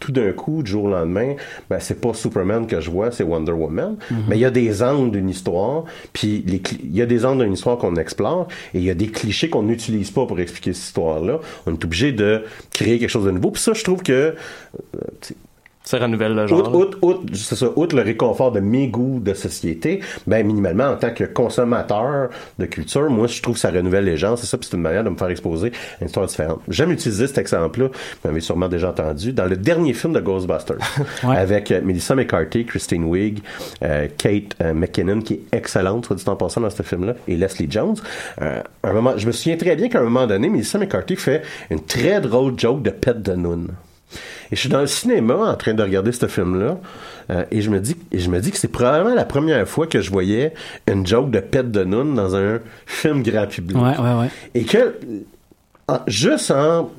tout 0.00 0.12
d'un 0.12 0.32
coup, 0.32 0.62
du 0.62 0.70
jour 0.70 0.84
au 0.84 0.90
lendemain, 0.90 1.36
ben, 1.70 1.80
c'est 1.80 1.98
pas 1.98 2.12
Superman 2.12 2.66
que 2.66 2.73
je 2.80 2.90
vois, 2.90 3.10
c'est 3.10 3.24
Wonder 3.24 3.52
Woman. 3.52 3.96
Mais 4.28 4.36
il 4.36 4.40
y 4.40 4.44
a 4.44 4.50
des 4.50 4.82
angles 4.82 5.10
d'une 5.12 5.28
histoire, 5.28 5.84
puis 6.12 6.44
il 6.46 6.94
y 6.94 7.02
a 7.02 7.06
des 7.06 7.24
angles 7.24 7.44
d'une 7.44 7.54
histoire 7.54 7.78
qu'on 7.78 7.96
explore, 7.96 8.48
et 8.72 8.78
il 8.78 8.84
y 8.84 8.90
a 8.90 8.94
des 8.94 9.08
clichés 9.08 9.48
qu'on 9.48 9.62
n'utilise 9.62 10.10
pas 10.10 10.26
pour 10.26 10.38
expliquer 10.40 10.72
cette 10.72 10.86
histoire-là. 10.86 11.40
On 11.66 11.72
est 11.72 11.84
obligé 11.84 12.12
de 12.12 12.44
créer 12.72 12.98
quelque 12.98 13.10
chose 13.10 13.24
de 13.24 13.30
nouveau. 13.30 13.50
Puis 13.50 13.62
ça, 13.62 13.72
je 13.72 13.84
trouve 13.84 14.02
que 14.02 14.12
euh, 14.12 15.00
ça 15.84 15.98
renouvelle 15.98 16.34
le 16.34 16.46
genre 16.46 16.60
outre, 16.60 16.74
outre, 16.74 16.98
outre, 17.02 17.36
ça, 17.36 17.66
outre 17.76 17.94
le 17.94 18.02
réconfort 18.02 18.52
de 18.52 18.60
mes 18.60 18.88
goûts 18.88 19.20
de 19.20 19.34
société, 19.34 20.00
ben 20.26 20.44
minimalement 20.46 20.84
en 20.84 20.96
tant 20.96 21.10
que 21.10 21.24
consommateur 21.24 22.30
de 22.58 22.64
culture, 22.66 23.10
moi 23.10 23.26
je 23.26 23.42
trouve 23.42 23.54
que 23.54 23.60
ça 23.60 23.70
renouvelle 23.70 24.04
les 24.04 24.16
gens, 24.16 24.36
c'est 24.36 24.46
ça, 24.46 24.56
puis 24.56 24.68
c'est 24.70 24.76
une 24.76 24.82
manière 24.82 25.04
de 25.04 25.10
me 25.10 25.16
faire 25.16 25.28
exposer 25.28 25.72
à 25.98 26.00
une 26.00 26.06
histoire 26.06 26.26
différente. 26.26 26.60
J'aime 26.68 26.90
utiliser 26.90 27.26
cet 27.26 27.38
exemple-là, 27.38 27.88
vous 27.88 28.28
m'avez 28.28 28.40
sûrement 28.40 28.68
déjà 28.68 28.90
entendu, 28.90 29.32
dans 29.32 29.46
le 29.46 29.56
dernier 29.56 29.92
film 29.92 30.14
de 30.14 30.20
Ghostbusters, 30.20 30.78
avec 31.22 31.70
euh, 31.70 31.80
Melissa 31.84 32.14
McCarthy, 32.14 32.64
Christine 32.64 33.04
Wiig, 33.04 33.42
euh, 33.82 34.08
Kate 34.16 34.56
euh, 34.62 34.72
McKinnon, 34.72 35.20
qui 35.20 35.34
est 35.34 35.56
excellente, 35.56 36.06
soit 36.06 36.16
dit 36.16 36.24
en 36.26 36.36
passant 36.36 36.62
dans 36.62 36.70
ce 36.70 36.82
film-là, 36.82 37.14
et 37.28 37.36
Leslie 37.36 37.70
Jones. 37.70 37.96
Euh, 38.40 38.60
un 38.82 38.92
moment, 38.92 39.14
je 39.16 39.26
me 39.26 39.32
souviens 39.32 39.56
très 39.56 39.76
bien 39.76 39.88
qu'à 39.88 40.00
un 40.00 40.04
moment 40.04 40.26
donné, 40.26 40.48
Melissa 40.48 40.78
McCarthy 40.78 41.16
fait 41.16 41.42
une 41.70 41.80
très 41.80 42.20
drôle 42.20 42.58
joke 42.58 42.82
de 42.82 42.90
pet 42.90 43.20
de 43.20 43.34
noun. 43.34 43.68
Et 44.52 44.56
je 44.56 44.60
suis 44.60 44.68
dans 44.68 44.80
le 44.80 44.86
cinéma 44.86 45.34
en 45.36 45.54
train 45.56 45.74
de 45.74 45.82
regarder 45.82 46.12
ce 46.12 46.26
film-là, 46.26 46.78
euh, 47.30 47.44
et 47.50 47.60
je 47.62 47.70
me 47.70 47.80
dis, 47.80 47.96
et 48.12 48.18
je 48.18 48.28
me 48.30 48.40
dis 48.40 48.50
que 48.50 48.58
c'est 48.58 48.68
probablement 48.68 49.14
la 49.14 49.24
première 49.24 49.66
fois 49.68 49.86
que 49.86 50.00
je 50.00 50.10
voyais 50.10 50.52
une 50.90 51.06
joke 51.06 51.30
de 51.30 51.40
pet 51.40 51.70
de 51.70 51.84
noun 51.84 52.14
dans 52.14 52.36
un 52.36 52.58
film 52.86 53.22
grand 53.22 53.46
public. 53.46 53.76
Ouais, 53.76 53.96
ouais, 53.98 54.14
ouais. 54.20 54.28
Et 54.54 54.64
que 54.64 54.94
en- 55.88 56.00
juste 56.06 56.50
en 56.50 56.90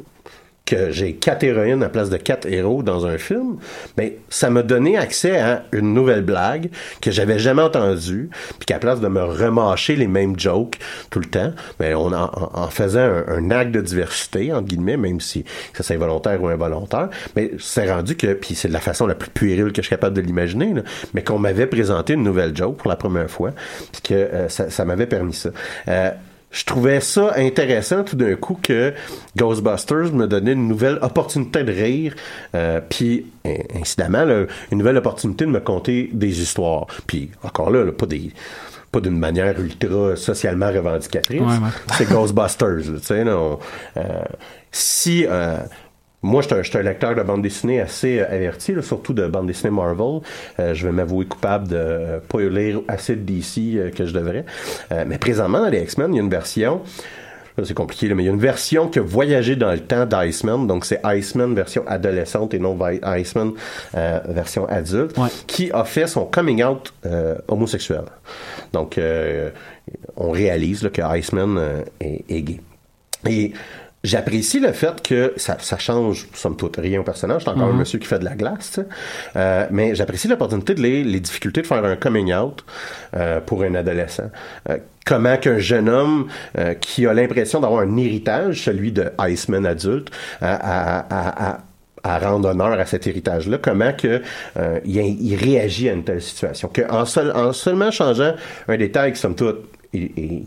que 0.65 0.91
j'ai 0.91 1.13
quatre 1.13 1.43
héroïnes 1.43 1.83
à 1.83 1.89
place 1.89 2.09
de 2.09 2.17
quatre 2.17 2.47
héros 2.47 2.81
dans 2.81 3.05
un 3.05 3.17
film, 3.17 3.57
ben 3.97 4.11
ça 4.29 4.49
m'a 4.49 4.63
donné 4.63 4.97
accès 4.97 5.39
à 5.39 5.63
une 5.71 5.93
nouvelle 5.93 6.23
blague 6.23 6.69
que 7.01 7.11
j'avais 7.11 7.37
jamais 7.37 7.61
entendue, 7.61 8.29
puis 8.57 8.65
qu'à 8.65 8.79
place 8.79 8.99
de 8.99 9.07
me 9.07 9.23
remâcher 9.23 9.95
les 9.95 10.07
mêmes 10.07 10.39
jokes 10.39 10.77
tout 11.11 11.19
le 11.19 11.25
temps, 11.25 11.51
ben 11.79 11.95
on 11.95 12.11
en, 12.11 12.67
faisant 12.69 13.23
un, 13.27 13.51
acte 13.51 13.71
de 13.71 13.81
diversité 13.81 14.51
entre 14.51 14.67
guillemets, 14.67 14.97
même 14.97 15.19
si 15.19 15.45
ça 15.73 15.83
c'est 15.83 15.97
volontaire 15.97 16.41
ou 16.41 16.47
involontaire, 16.47 17.09
mais 17.35 17.51
c'est 17.59 17.91
rendu 17.91 18.15
que 18.17 18.33
puis 18.33 18.55
c'est 18.55 18.67
de 18.67 18.73
la 18.73 18.79
façon 18.79 19.05
la 19.05 19.15
plus 19.15 19.29
puérile 19.29 19.71
que 19.71 19.81
je 19.81 19.87
suis 19.87 19.95
capable 19.95 20.15
de 20.15 20.21
l'imaginer, 20.21 20.73
mais 21.13 21.23
qu'on 21.23 21.37
m'avait 21.37 21.67
présenté 21.67 22.13
une 22.13 22.23
nouvelle 22.23 22.55
joke 22.55 22.77
pour 22.77 22.89
la 22.89 22.95
première 22.95 23.29
fois, 23.29 23.51
puis 23.91 24.01
que 24.01 24.13
euh, 24.13 24.49
ça, 24.49 24.69
ça 24.71 24.83
m'avait 24.83 25.05
permis 25.05 25.33
ça. 25.33 25.49
Euh, 25.87 26.09
je 26.55 26.63
trouvais 26.63 27.01
ça 27.01 27.33
intéressant 27.35 28.03
tout 28.05 28.15
d'un 28.15 28.35
coup 28.35 28.57
que 28.61 28.93
Ghostbusters 29.37 30.13
me 30.13 30.25
donnait 30.25 30.53
une 30.53 30.67
nouvelle 30.69 30.97
opportunité 31.01 31.63
de 31.63 31.71
rire, 31.73 32.15
euh, 32.55 32.79
puis 32.89 33.25
in- 33.45 33.79
incidemment 33.81 34.23
là, 34.23 34.45
une 34.71 34.77
nouvelle 34.77 34.97
opportunité 34.97 35.45
de 35.45 35.49
me 35.51 35.59
conter 35.59 36.09
des 36.13 36.41
histoires. 36.41 36.87
Puis 37.07 37.29
encore 37.43 37.69
là, 37.71 37.83
là, 37.83 37.91
pas 37.91 38.05
des 38.05 38.31
pas 38.91 39.01
d'une 39.01 39.19
manière 39.19 39.59
ultra 39.59 40.15
socialement 40.15 40.67
revendicatrice. 40.71 41.41
Ouais, 41.41 41.47
ouais. 41.47 41.69
C'est 41.97 42.07
Ghostbusters, 42.09 42.69
là, 42.69 42.99
tu 42.99 43.03
sais. 43.05 43.23
là, 43.25 43.37
on- 43.37 43.59
euh, 43.97 44.01
si 44.71 45.25
euh, 45.27 45.57
moi, 46.25 46.41
je 46.41 46.61
suis 46.63 46.77
un- 46.77 46.81
lecteur 46.81 47.15
de 47.15 47.21
bande 47.21 47.41
dessinée 47.41 47.79
assez 47.81 48.19
euh, 48.19 48.25
averti, 48.29 48.73
là, 48.73 48.81
surtout 48.81 49.13
de 49.13 49.27
bande 49.27 49.47
dessinée 49.47 49.71
Marvel. 49.71 50.21
Euh, 50.59 50.73
je 50.73 50.85
vais 50.87 50.91
m'avouer 50.91 51.25
coupable 51.25 51.67
de 51.67 51.75
euh, 51.77 52.19
pas 52.27 52.41
lire 52.41 52.81
assez 52.87 53.15
de 53.15 53.21
DC 53.21 53.91
que 53.95 54.05
je 54.05 54.13
devrais. 54.13 54.45
Mais 55.07 55.17
présentement, 55.17 55.59
dans 55.59 55.69
les 55.69 55.81
X-Men, 55.81 56.13
il 56.13 56.17
y 56.17 56.19
a 56.19 56.23
une 56.23 56.29
version. 56.29 56.81
là, 57.57 57.63
C'est 57.65 57.73
compliqué, 57.73 58.07
là, 58.07 58.15
mais 58.15 58.23
il 58.23 58.25
y 58.25 58.29
a 58.29 58.33
une 58.33 58.39
version 58.39 58.87
qui 58.87 58.99
a 58.99 59.01
voyagé 59.01 59.55
dans 59.55 59.71
le 59.71 59.79
temps 59.79 60.05
d'Iceman. 60.05 60.67
Donc, 60.67 60.85
c'est 60.85 60.99
Iceman 61.05 61.53
version 61.53 61.83
adolescente 61.87 62.53
et 62.53 62.59
non 62.59 62.77
Iceman 63.03 63.53
euh, 63.95 64.19
version 64.27 64.67
adulte, 64.67 65.15
qui 65.47 65.71
a 65.71 65.83
fait 65.85 66.07
son 66.07 66.25
coming 66.25 66.63
out 66.63 66.93
euh, 67.05 67.35
homosexuel. 67.47 68.03
Donc, 68.73 68.97
euh, 68.97 69.51
on 70.17 70.31
réalise 70.31 70.81
là, 70.83 70.89
que 70.89 71.01
Iceman 71.17 71.83
est, 72.01 72.25
est 72.29 72.41
gay. 72.41 72.59
Et 73.27 73.53
J'apprécie 74.05 74.59
le 74.59 74.71
fait 74.71 75.01
que 75.01 75.33
ça, 75.35 75.57
ça 75.59 75.77
change, 75.77 76.27
somme 76.33 76.55
toute, 76.55 76.77
rien 76.77 76.99
au 76.99 77.03
personnage. 77.03 77.41
C'est 77.43 77.49
encore 77.49 77.67
Mhm. 77.69 77.75
un 77.75 77.79
monsieur 77.79 77.97
qui 77.99 78.07
fait 78.07 78.19
de 78.19 78.25
la 78.25 78.35
glace. 78.35 78.79
Euh, 79.35 79.65
mais 79.71 79.95
j'apprécie 79.95 80.27
l'opportunité 80.27 80.75
de 80.75 80.81
les, 80.81 81.03
les 81.03 81.19
difficultés 81.19 81.61
de 81.63 81.67
faire 81.67 81.83
un 81.83 81.95
coming 81.95 82.33
out 82.33 82.63
euh, 83.15 83.39
pour 83.41 83.63
un 83.63 83.73
adolescent. 83.75 84.29
Euh, 84.69 84.77
comment 85.05 85.37
qu'un 85.37 85.57
jeune 85.57 85.89
homme 85.89 86.27
euh, 86.57 86.73
qui 86.75 87.07
a 87.07 87.13
l'impression 87.13 87.59
d'avoir 87.61 87.81
un 87.81 87.97
héritage, 87.97 88.61
celui 88.63 88.91
de 88.91 89.05
Iceman 89.19 89.65
adulte, 89.65 90.09
à, 90.41 90.53
à, 90.99 91.53
à, 91.53 91.57
à- 92.03 92.19
rendre 92.19 92.49
honneur 92.49 92.79
à 92.79 92.85
cet 92.85 93.07
héritage-là, 93.07 93.57
comment 93.57 93.91
que 93.93 94.21
euh, 94.57 94.79
il, 94.85 94.97
il 94.97 95.35
réagit 95.37 95.89
à 95.89 95.93
une 95.93 96.03
telle 96.03 96.21
situation. 96.21 96.67
Que 96.67 96.83
en, 96.91 97.05
seul- 97.05 97.31
en 97.35 97.51
seulement 97.53 97.89
changeant 97.89 98.35
un 98.67 98.77
détail 98.77 99.13
qui, 99.13 99.19
somme 99.19 99.33
toute, 99.35 99.65
est 99.91 100.43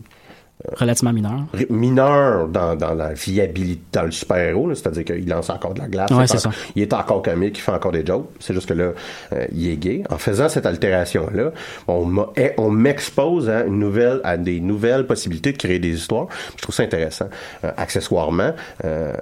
Relativement 0.76 1.12
mineur. 1.12 1.40
mineur 1.70 2.48
dans, 2.48 2.74
dans 2.74 2.92
la 2.94 3.12
viabilité, 3.12 3.80
dans 3.92 4.02
le 4.02 4.10
super-héros, 4.10 4.74
c'est-à-dire 4.74 5.04
qu'il 5.04 5.28
lance 5.28 5.50
encore 5.50 5.72
de 5.74 5.78
la 5.80 5.86
glace, 5.88 6.10
Ouais, 6.10 6.18
il, 6.18 6.22
est 6.24 6.26
c'est 6.26 6.38
ça. 6.38 6.50
il 6.74 6.82
est 6.82 6.92
encore 6.92 7.22
comique, 7.22 7.58
il 7.58 7.60
fait 7.60 7.70
encore 7.72 7.92
des 7.92 8.04
jokes, 8.04 8.28
c'est 8.40 8.54
juste 8.54 8.68
que 8.68 8.74
là, 8.74 8.90
euh, 9.32 9.46
il 9.52 9.68
est 9.68 9.76
gay. 9.76 10.02
En 10.10 10.18
faisant 10.18 10.48
cette 10.48 10.66
altération-là, 10.66 11.52
on 11.86 12.26
eh, 12.36 12.50
on 12.58 12.70
m'expose 12.70 13.48
à, 13.48 13.64
une 13.64 13.78
nouvelle, 13.78 14.20
à 14.24 14.36
des 14.36 14.58
nouvelles 14.58 15.06
possibilités 15.06 15.52
de 15.52 15.58
créer 15.58 15.78
des 15.78 15.90
histoires. 15.94 16.26
Je 16.56 16.62
trouve 16.62 16.74
ça 16.74 16.82
intéressant. 16.82 17.28
Euh, 17.64 17.70
accessoirement, 17.76 18.52
euh, 18.84 19.12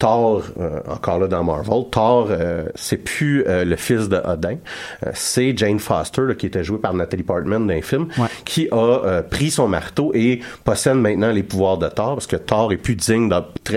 Thor, 0.00 0.42
euh, 0.58 0.80
encore 0.88 1.20
là 1.20 1.28
dans 1.28 1.44
Marvel, 1.44 1.84
Thor, 1.92 2.28
euh, 2.30 2.64
c'est 2.74 2.96
plus 2.96 3.44
euh, 3.46 3.64
le 3.64 3.76
fils 3.76 4.08
de 4.08 4.16
Odin, 4.16 4.56
Euh, 5.06 5.10
c'est 5.14 5.56
Jane 5.56 5.78
Foster 5.78 6.22
là, 6.22 6.34
qui 6.34 6.46
était 6.46 6.64
jouée 6.64 6.78
par 6.78 6.94
Natalie 6.94 7.22
Portman 7.22 7.66
dans 7.66 7.74
un 7.74 7.82
film, 7.82 8.08
qui 8.44 8.66
a 8.72 8.76
euh, 8.76 9.22
pris 9.22 9.50
son 9.50 9.68
marteau 9.68 10.10
et 10.14 10.40
possède 10.64 10.96
maintenant 10.96 11.30
les 11.30 11.42
pouvoirs 11.42 11.76
de 11.78 11.88
Thor 11.88 12.14
parce 12.14 12.26
que 12.26 12.36
Thor 12.36 12.72
est 12.72 12.78
plus 12.78 12.96
digne 12.96 13.30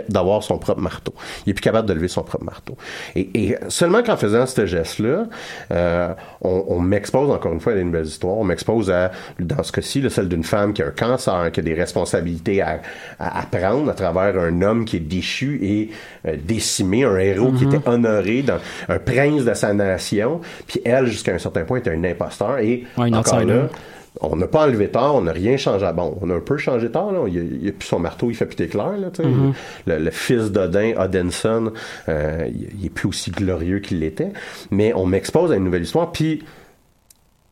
d'avoir 0.10 0.42
son 0.44 0.58
propre 0.58 0.82
marteau. 0.82 1.14
Il 1.46 1.52
est 1.52 1.54
plus 1.54 1.62
capable 1.62 1.88
de 1.90 1.94
lever 1.94 2.08
son 2.08 2.24
propre 2.24 2.46
marteau. 2.46 2.78
Et, 3.16 3.30
et 3.34 3.58
seulement 3.68 4.02
qu'en 4.02 4.16
faisant 4.18 4.46
ce 4.46 4.66
geste-là, 4.66 5.28
euh, 5.72 6.14
on, 6.42 6.64
on 6.70 6.80
m'expose 6.80 7.30
encore 7.30 7.52
une 7.52 7.60
fois 7.60 7.74
à 7.74 7.76
des 7.76 7.84
nouvelles 7.84 8.06
histoires. 8.08 8.38
On 8.38 8.46
m'expose 8.46 8.90
à, 8.90 9.12
dans 9.40 9.62
ce 9.62 9.74
cas-ci, 9.74 10.04
celle 10.10 10.30
d'une 10.30 10.46
femme 10.46 10.74
qui 10.74 10.82
a 10.82 10.88
un 10.88 10.92
cancer, 10.92 11.52
qui 11.52 11.60
a 11.60 11.64
des 11.64 11.74
responsabilités 11.74 12.62
à, 12.62 12.80
à, 13.20 13.42
à 13.42 13.46
prendre 13.46 13.90
à 13.92 13.94
travers 13.94 14.40
un 14.42 14.62
homme 14.62 14.86
qui 14.86 14.96
est 14.98 15.02
déchu 15.02 15.60
et 15.62 15.90
décimé, 16.44 17.04
un 17.04 17.18
héros 17.18 17.52
qui 17.52 17.66
Mhm. 17.66 17.74
était 17.76 17.90
honoré, 17.90 18.42
dans, 18.42 18.60
un 18.90 19.00
prince 19.00 19.44
de 19.44 19.54
sa 19.54 19.74
nation. 19.74 20.42
Puis 20.68 20.82
elle, 20.86 21.08
jusqu'à 21.08 21.34
un 21.34 21.38
certain 21.40 21.64
point, 21.64 21.80
est 21.82 21.88
un 21.90 22.04
imposteur. 22.04 22.60
Et 22.60 22.86
Ouais, 22.98 23.08
une 23.10 23.16
encore 23.16 23.44
là, 23.44 23.68
on 24.22 24.36
n'a 24.36 24.46
pas 24.48 24.64
enlevé 24.66 24.90
tard, 24.90 25.16
on 25.16 25.22
n'a 25.22 25.32
rien 25.32 25.58
changé. 25.58 25.86
Bon, 25.96 26.18
on 26.22 26.30
a 26.30 26.36
un 26.36 26.40
peu 26.40 26.58
changé 26.58 26.90
tard, 26.92 27.12
là. 27.12 27.26
Il, 27.28 27.60
il 27.64 27.70
a 27.70 27.72
plus 27.72 27.88
son 27.88 28.00
marteau, 28.00 28.30
il 28.30 28.36
fait 28.36 28.46
plus 28.46 28.64
éclair, 28.64 28.96
là, 28.98 29.10
sais. 29.14 29.24
Mhm. 29.26 29.54
le, 29.88 29.98
le 29.98 30.12
fils 30.12 30.52
d'Odin, 30.52 30.94
Odinson, 30.98 31.72
euh, 32.10 32.48
il, 32.48 32.70
il 32.80 32.86
est 32.86 32.90
plus 32.90 33.08
aussi 33.10 33.32
glorieux 33.32 33.80
qu'il 33.80 34.00
l'était. 34.00 34.32
Mais 34.72 34.94
on 34.94 35.06
m'expose 35.08 35.52
à 35.52 35.56
une 35.56 35.64
nouvelle 35.64 35.84
histoire, 35.84 36.12
puis 36.12 36.44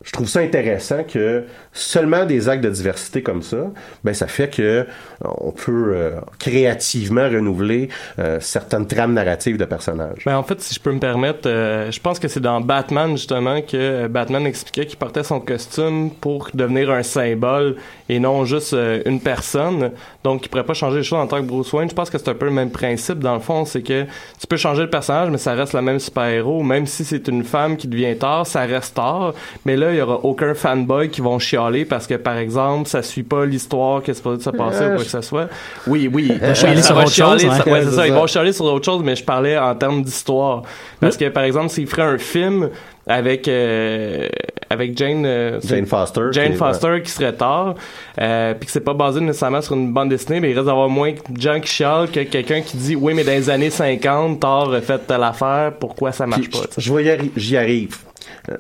je 0.04 0.12
trouve 0.12 0.28
ça 0.28 0.40
intéressant 0.40 1.04
que 1.04 1.44
seulement 1.74 2.26
des 2.26 2.50
actes 2.50 2.64
de 2.64 2.70
diversité 2.70 3.24
comme 3.24 3.42
ça, 3.42 3.72
ben 4.04 4.14
ça 4.14 4.28
fait 4.28 4.50
que 4.50 4.62
euh, 4.62 4.84
on 5.22 5.52
peut 5.52 5.94
euh, 5.96 6.20
créativement 6.40 7.30
renouveler 7.30 7.90
euh, 8.20 8.40
certaines 8.42 8.88
trames 8.88 9.14
narratives 9.14 9.58
de 9.58 9.66
personnages. 9.66 10.24
Ben, 10.26 10.38
en 10.38 10.44
fait, 10.44 10.60
si 10.62 10.76
je 10.76 10.80
peux 10.80 10.92
me 10.92 11.00
permettre, 11.00 11.44
je 11.44 12.00
pense 12.00 12.20
que 12.20 12.28
c'est 12.28 12.40
dans 12.40 12.62
Batman, 12.62 13.12
justement, 13.12 13.62
que 13.62 14.08
Batman 14.08 14.46
expliquait 14.46 14.86
qu'il 14.86 14.98
portait 14.98 15.24
son 15.24 15.40
costume 15.40 16.12
pour 16.12 16.50
devenir 16.54 16.92
un 16.92 17.04
symbole 17.04 17.78
et 18.10 18.20
non 18.20 18.46
juste 18.46 18.76
une 19.06 19.20
personne. 19.22 19.92
Donc, 20.24 20.46
il 20.46 20.50
pourrait 20.50 20.66
pas 20.66 20.74
changer 20.74 20.98
les 20.98 21.04
choses 21.04 21.20
en 21.20 21.28
tant 21.28 21.38
que 21.38 21.48
Bruce 21.48 21.72
Wayne. 21.74 21.90
Je 21.90 21.96
pense 21.96 22.10
que 22.10 22.18
c'est 22.18 22.30
un 22.30 22.34
peu 22.34 22.46
le 22.46 22.52
même 22.52 22.72
principe, 22.72 23.20
dans 23.20 23.34
le 23.34 23.40
fond. 23.40 23.66
C'est 23.66 23.82
que 23.82 24.04
tu 24.40 24.48
peux 24.48 24.58
changer 24.58 24.84
le 24.84 24.90
personnage, 24.90 25.30
mais 25.30 25.38
ça 25.38 25.54
reste 25.54 25.74
le 25.74 25.82
même 25.82 26.00
super-héros. 26.00 26.64
Même 26.64 26.86
si 26.86 27.04
c'est 27.06 27.28
une 27.28 27.44
femme 27.44 27.78
qui 27.78 27.88
devient 27.88 28.18
tard, 28.18 28.46
ça 28.46 28.62
reste 28.62 28.96
tard. 28.96 29.34
Mais 29.66 29.78
là, 29.78 29.92
il 29.92 29.98
y 29.98 30.02
aura 30.02 30.20
aucun 30.24 30.54
fanboy 30.54 31.10
qui 31.10 31.22
vont 31.22 31.40
chialer 31.64 31.86
parce 31.86 32.08
que, 32.08 32.16
par 32.16 32.38
exemple, 32.38 32.88
ça 32.90 33.02
suit 33.04 33.24
pas 33.24 33.46
l'histoire 33.46 34.02
qui 34.04 34.12
est 34.12 34.14
supposée 34.14 34.44
se 34.44 34.50
passer 34.50 34.84
Euh, 34.84 34.92
ou 34.94 34.96
quoi 34.96 35.04
que 35.04 35.10
ce 35.10 35.22
soit. 35.22 35.48
Oui, 35.88 36.10
oui. 36.12 36.32
Ils 36.34 36.40
vont 36.40 36.54
chialer 36.54 36.82
sur 36.82 36.98
autre 36.98 37.12
chose, 37.12 37.44
ouais, 37.46 37.52
c'est 37.84 37.92
ça. 37.92 38.08
Ils 38.08 38.14
ça. 38.14 38.20
vont 38.20 38.28
chialer 38.28 38.54
sur 38.54 38.66
autre 38.66 38.86
chose, 38.86 39.02
mais 39.04 39.16
je 39.16 39.24
parlais 39.24 39.58
en 39.58 39.76
termes 39.76 40.02
d'histoire. 40.04 40.64
Parce 41.00 41.18
que, 41.18 41.30
par 41.30 41.44
exemple, 41.44 41.70
s'il 41.70 41.88
ferait 41.88 42.02
un 42.04 42.18
film 42.18 42.70
avec 43.08 43.48
euh, 43.48 44.30
avec 44.70 44.96
Jane 44.98 45.26
euh, 45.26 45.60
Jane 45.66 45.88
Foster, 45.88 46.28
Jane 46.32 46.52
qui- 46.52 46.58
Foster 46.58 47.02
qui 47.04 47.10
serait 47.12 47.34
tard 47.34 47.74
euh, 48.22 48.54
puis 48.54 48.68
que 48.68 48.72
c'est 48.72 48.80
pas 48.80 48.94
basé 48.94 49.20
nécessairement 49.20 49.60
sur 49.62 49.74
une 49.76 49.92
bande 49.92 50.10
dessinée 50.10 50.40
mais 50.40 50.52
il 50.52 50.54
reste 50.54 50.68
d'avoir 50.68 50.88
moins 50.88 51.12
de 51.12 51.42
gens 51.42 51.60
qui 51.60 51.68
chialent 51.68 52.10
que 52.12 52.20
quelqu'un 52.22 52.62
qui 52.62 52.78
dit 52.78 52.96
oui 52.96 53.14
mais 53.16 53.24
dans 53.24 53.32
les 53.32 53.50
années 53.50 53.72
50 53.72 54.40
Thor 54.40 54.72
a 54.76 54.82
fait 54.82 55.00
telle 55.08 55.24
affaire 55.24 55.74
pourquoi 55.80 56.12
ça 56.12 56.28
marche 56.28 56.50
pas 56.52 56.60
je 56.78 56.94
vais 56.94 57.04
y 57.04 57.08
arri- 57.08 57.32
j'y 57.36 57.58
arrive. 57.58 57.98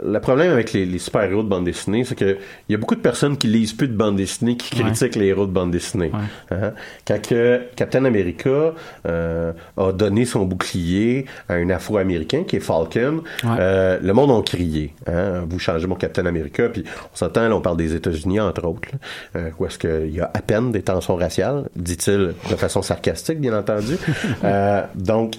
Le 0.04 0.19
problème 0.19 0.52
avec 0.52 0.74
les, 0.74 0.86
les 0.86 1.00
super-héros 1.00 1.43
de 1.43 1.47
bande 1.50 1.65
dessinée, 1.65 2.04
c'est 2.04 2.15
que 2.15 2.38
il 2.69 2.71
y 2.71 2.76
a 2.76 2.78
beaucoup 2.78 2.95
de 2.95 3.02
personnes 3.02 3.38
qui 3.38 3.47
lisent 3.47 3.74
plus 3.74 3.88
de 3.88 3.95
bande 3.95 4.15
dessinée 4.15 4.58
qui 4.58 4.76
Ouais. 4.76 4.84
critiquent 4.89 5.15
les 5.15 5.28
héros 5.28 5.45
de 5.47 5.52
bande 5.52 5.71
dessinée. 5.71 6.12
Hein? 6.52 6.71
Quand 7.08 7.21
que 7.21 7.62
Captain 7.76 8.06
America 8.06 8.74
euh, 9.08 9.52
a 9.78 9.91
donné 9.91 10.26
son 10.26 10.45
bouclier 10.45 11.26
à 11.50 11.54
un 11.56 11.69
Afro-Américain 11.69 12.43
qui 12.47 12.56
est 12.56 12.60
Falcon, 12.62 13.21
euh, 13.45 14.00
le 14.02 14.13
monde 14.13 14.32
a 14.32 14.41
crié. 14.43 14.93
Hein? 15.08 15.43
Vous 15.50 15.60
changez 15.60 15.88
mon 15.88 15.95
Captain 15.95 16.26
America, 16.26 16.69
puis 16.69 16.84
on 17.13 17.15
s'entend, 17.15 17.47
là, 17.50 17.56
on 17.56 17.62
parle 17.62 17.78
des 17.78 17.93
États-Unis 17.95 18.39
entre 18.39 18.65
autres, 18.65 18.89
là, 18.93 19.41
euh, 19.41 19.50
où 19.60 19.65
est-ce 19.65 19.78
qu'il 19.78 20.15
y 20.15 20.19
a 20.21 20.32
à 20.34 20.41
peine 20.41 20.71
des 20.71 20.82
tensions 20.82 21.15
raciales, 21.15 21.65
dit-il 21.76 22.34
de 22.50 22.56
façon 22.56 22.82
sarcastique, 22.82 23.39
bien 23.39 23.58
entendu. 23.58 23.97
Euh, 24.43 24.82
donc, 24.95 25.36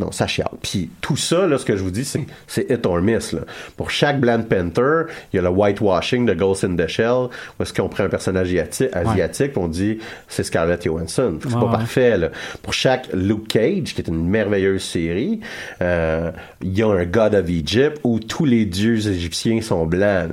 non, 0.00 0.10
ça 0.12 0.26
chiale. 0.26 0.48
Puis 0.62 0.90
tout 1.00 1.16
ça, 1.16 1.46
là, 1.46 1.56
ce 1.58 1.64
que 1.64 1.76
je 1.76 1.82
vous 1.82 1.90
dis, 1.90 2.04
c'est 2.04 2.24
c'est 2.46 2.68
hit 2.70 2.84
or 2.86 3.00
miss. 3.00 3.27
Là. 3.32 3.40
Pour 3.76 3.90
chaque 3.90 4.20
Black 4.20 4.46
Panther, 4.48 5.02
il 5.32 5.36
y 5.36 5.38
a 5.38 5.42
le 5.42 5.48
whitewashing 5.48 6.26
de 6.26 6.34
Ghost 6.34 6.64
in 6.64 6.76
the 6.76 6.86
Shell, 6.86 7.28
où 7.58 7.62
est-ce 7.62 7.72
qu'on 7.72 7.88
prend 7.88 8.04
un 8.04 8.08
personnage 8.08 8.48
asiati- 8.52 8.88
asiatique, 8.92 9.52
on 9.56 9.68
dit 9.68 9.98
c'est 10.28 10.42
Scarlett 10.44 10.84
Johansson. 10.84 11.38
C'est 11.42 11.48
Ouais, 11.48 11.54
pas 11.60 11.66
ouais. 11.66 11.72
parfait. 11.72 12.18
Là. 12.18 12.28
Pour 12.62 12.72
chaque 12.72 13.08
Luke 13.12 13.48
Cage, 13.48 13.94
qui 13.94 14.00
est 14.00 14.08
une 14.08 14.28
merveilleuse 14.28 14.82
série, 14.82 15.40
euh, 15.82 16.30
il 16.62 16.76
y 16.76 16.82
a 16.82 16.88
un 16.88 17.04
God 17.04 17.34
of 17.34 17.48
Egypt 17.48 17.98
où 18.04 18.18
tous 18.20 18.44
les 18.44 18.64
dieux 18.64 19.06
égyptiens 19.08 19.60
sont 19.60 19.86
blancs. 19.86 20.30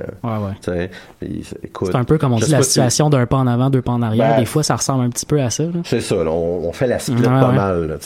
C'est 1.22 1.94
un 1.94 2.04
peu 2.04 2.18
comme 2.18 2.32
on 2.32 2.38
dit 2.38 2.50
la 2.50 2.62
situation 2.62 3.10
d'un 3.10 3.26
pas 3.26 3.36
en 3.36 3.46
avant, 3.46 3.70
deux 3.70 3.82
pas 3.82 3.92
en 3.92 4.02
arrière. 4.02 4.34
Ben, 4.34 4.40
Des 4.40 4.46
fois, 4.46 4.62
ça 4.62 4.76
ressemble 4.76 5.04
un 5.04 5.10
petit 5.10 5.26
peu 5.26 5.40
à 5.40 5.50
ça. 5.50 5.64
c'est 5.84 6.00
ça, 6.00 6.16
là, 6.16 6.30
on, 6.30 6.68
on 6.68 6.72
fait 6.72 6.86
la 6.86 6.98
split 6.98 7.22
pas 7.22 7.52
mal. 7.52 7.98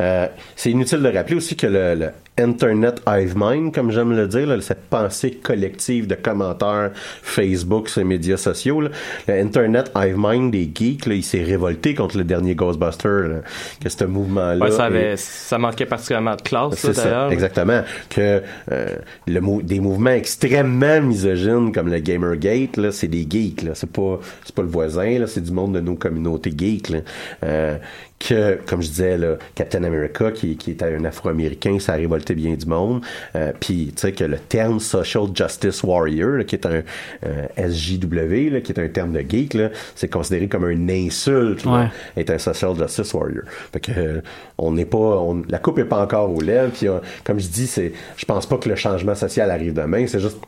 Euh, 0.00 0.26
c'est 0.56 0.70
inutile 0.70 1.02
de 1.02 1.08
rappeler 1.12 1.36
aussi 1.36 1.56
que 1.56 1.66
le, 1.66 1.94
le 1.94 2.10
Internet 2.38 3.02
Hive 3.06 3.34
Mind, 3.36 3.74
comme 3.74 3.90
j'aime 3.90 4.09
le 4.14 4.26
dire, 4.28 4.46
là, 4.46 4.60
cette 4.60 4.82
pensée 4.90 5.32
collective 5.32 6.06
de 6.06 6.14
commentaires 6.14 6.90
Facebook, 6.94 7.88
ces 7.88 8.04
médias 8.04 8.36
sociaux, 8.36 8.80
là, 8.80 8.90
le 9.28 9.34
Internet 9.40 9.90
Hive 9.96 10.16
Mind 10.18 10.52
des 10.52 10.70
geeks, 10.74 11.06
là, 11.06 11.14
il 11.14 11.22
s'est 11.22 11.42
révolté 11.42 11.94
contre 11.94 12.16
le 12.18 12.24
dernier 12.24 12.54
Ghostbuster, 12.54 13.08
là, 13.28 13.40
que 13.82 13.88
ce 13.88 14.04
mouvement-là. 14.04 14.64
Ouais, 14.64 14.70
ça, 14.70 14.84
avait, 14.84 15.16
ça 15.16 15.58
marquait 15.58 15.86
particulièrement 15.86 16.36
de 16.36 16.42
classe, 16.42 16.74
c'est 16.76 16.92
ça, 16.94 17.04
d'ailleurs. 17.04 17.32
exactement. 17.32 17.82
Que 18.08 18.42
euh, 18.72 18.96
le 19.26 19.40
mou- 19.40 19.62
des 19.62 19.80
mouvements 19.80 20.10
extrêmement 20.10 21.00
misogynes 21.00 21.72
comme 21.72 21.88
le 21.88 21.98
Gamergate, 21.98 22.76
là, 22.76 22.92
c'est 22.92 23.08
des 23.08 23.26
geeks. 23.28 23.62
Là, 23.62 23.72
c'est 23.74 23.90
pas, 23.90 24.18
c'est 24.44 24.54
pas 24.54 24.62
le 24.62 24.68
voisin. 24.68 25.18
Là, 25.18 25.26
c'est 25.26 25.40
du 25.42 25.52
monde 25.52 25.74
de 25.74 25.80
nos 25.80 25.94
communautés 25.94 26.52
geeks. 26.56 26.88
Là. 26.90 26.98
Euh, 27.44 27.76
que, 28.20 28.58
comme 28.66 28.82
je 28.82 28.88
disais, 28.88 29.16
là, 29.16 29.36
Captain 29.54 29.82
America, 29.82 30.30
qui, 30.30 30.56
qui 30.56 30.72
était 30.72 30.84
un 30.94 31.04
Afro-Américain, 31.06 31.78
ça 31.80 31.94
a 31.94 31.96
révolté 31.96 32.34
bien 32.34 32.52
du 32.54 32.66
monde. 32.66 33.00
Euh, 33.34 33.50
Puis, 33.58 33.92
tu 33.96 34.02
sais 34.02 34.12
que 34.12 34.24
le 34.24 34.36
terme 34.38 34.78
Social 34.78 35.24
Justice 35.34 35.82
Warrior, 35.82 36.32
là, 36.36 36.44
qui 36.44 36.54
est 36.56 36.66
un 36.66 36.82
euh, 37.24 37.46
SJW, 37.56 38.50
là, 38.52 38.60
qui 38.60 38.72
est 38.72 38.78
un 38.78 38.88
terme 38.88 39.12
de 39.12 39.20
geek, 39.20 39.56
c'est 39.94 40.08
considéré 40.08 40.48
comme 40.48 40.68
une 40.70 40.90
insulte. 40.90 41.64
là, 41.64 41.70
Ouais. 41.72 41.88
être 42.22 42.30
un 42.30 42.38
social 42.38 42.76
justice 42.76 43.14
warrior. 43.14 43.44
Fait 43.72 43.80
que 43.80 43.92
euh, 43.96 44.20
on 44.58 44.72
n'est 44.72 44.84
pas, 44.84 44.98
on- 44.98 45.42
la 45.48 45.58
coupe 45.58 45.78
est 45.78 45.84
pas 45.84 46.02
encore 46.02 46.30
aux 46.30 46.40
lèvres. 46.42 46.72
Puis 46.72 46.88
euh, 46.88 46.98
comme 47.24 47.40
je 47.40 47.48
dis, 47.48 47.66
c'est, 47.66 47.92
je 48.16 48.24
pense 48.26 48.44
pas 48.46 48.58
que 48.58 48.68
le 48.68 48.76
changement 48.76 49.14
social 49.14 49.50
arrive 49.50 49.72
demain. 49.72 50.06
C'est 50.06 50.20
juste, 50.20 50.38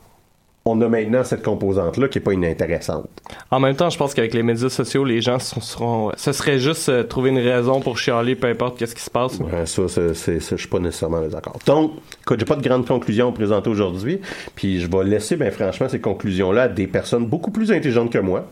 on 0.65 0.79
a 0.81 0.87
maintenant 0.87 1.23
cette 1.23 1.43
composante 1.43 1.97
là 1.97 2.07
qui 2.07 2.19
est 2.19 2.21
pas 2.21 2.33
inintéressante. 2.33 3.09
En 3.51 3.59
même 3.59 3.75
temps, 3.75 3.89
je 3.89 3.97
pense 3.97 4.13
qu'avec 4.13 4.33
les 4.33 4.43
médias 4.43 4.69
sociaux, 4.69 5.03
les 5.03 5.19
gens 5.19 5.39
se 5.39 5.59
seront, 5.59 6.11
ce 6.15 6.31
serait 6.31 6.57
juste 6.57 6.87
euh, 6.87 7.03
trouver 7.03 7.31
une 7.31 7.39
raison 7.39 7.81
pour 7.81 7.97
chialer, 7.97 8.35
peu 8.35 8.47
importe 8.47 8.77
qu'est-ce 8.77 8.95
qui 8.95 9.01
se 9.01 9.09
passe. 9.09 9.39
Ouais, 9.39 9.65
ça, 9.65 9.83
c'est, 10.13 10.39
je 10.39 10.55
suis 10.55 10.67
pas 10.67 10.79
nécessairement 10.79 11.21
d'accord. 11.27 11.59
Donc, 11.65 11.91
écoute, 12.21 12.39
j'ai 12.39 12.45
pas 12.45 12.55
de 12.55 12.67
grandes 12.67 12.87
conclusions 12.87 13.27
à 13.27 13.29
vous 13.29 13.35
présenter 13.35 13.69
aujourd'hui. 13.69 14.21
Puis 14.55 14.79
je 14.79 14.89
vais 14.89 15.03
laisser, 15.03 15.35
ben 15.35 15.51
franchement, 15.51 15.89
ces 15.89 15.99
conclusions-là 15.99 16.63
à 16.63 16.67
des 16.69 16.87
personnes 16.87 17.25
beaucoup 17.25 17.51
plus 17.51 17.71
intelligentes 17.71 18.11
que 18.11 18.19
moi. 18.19 18.45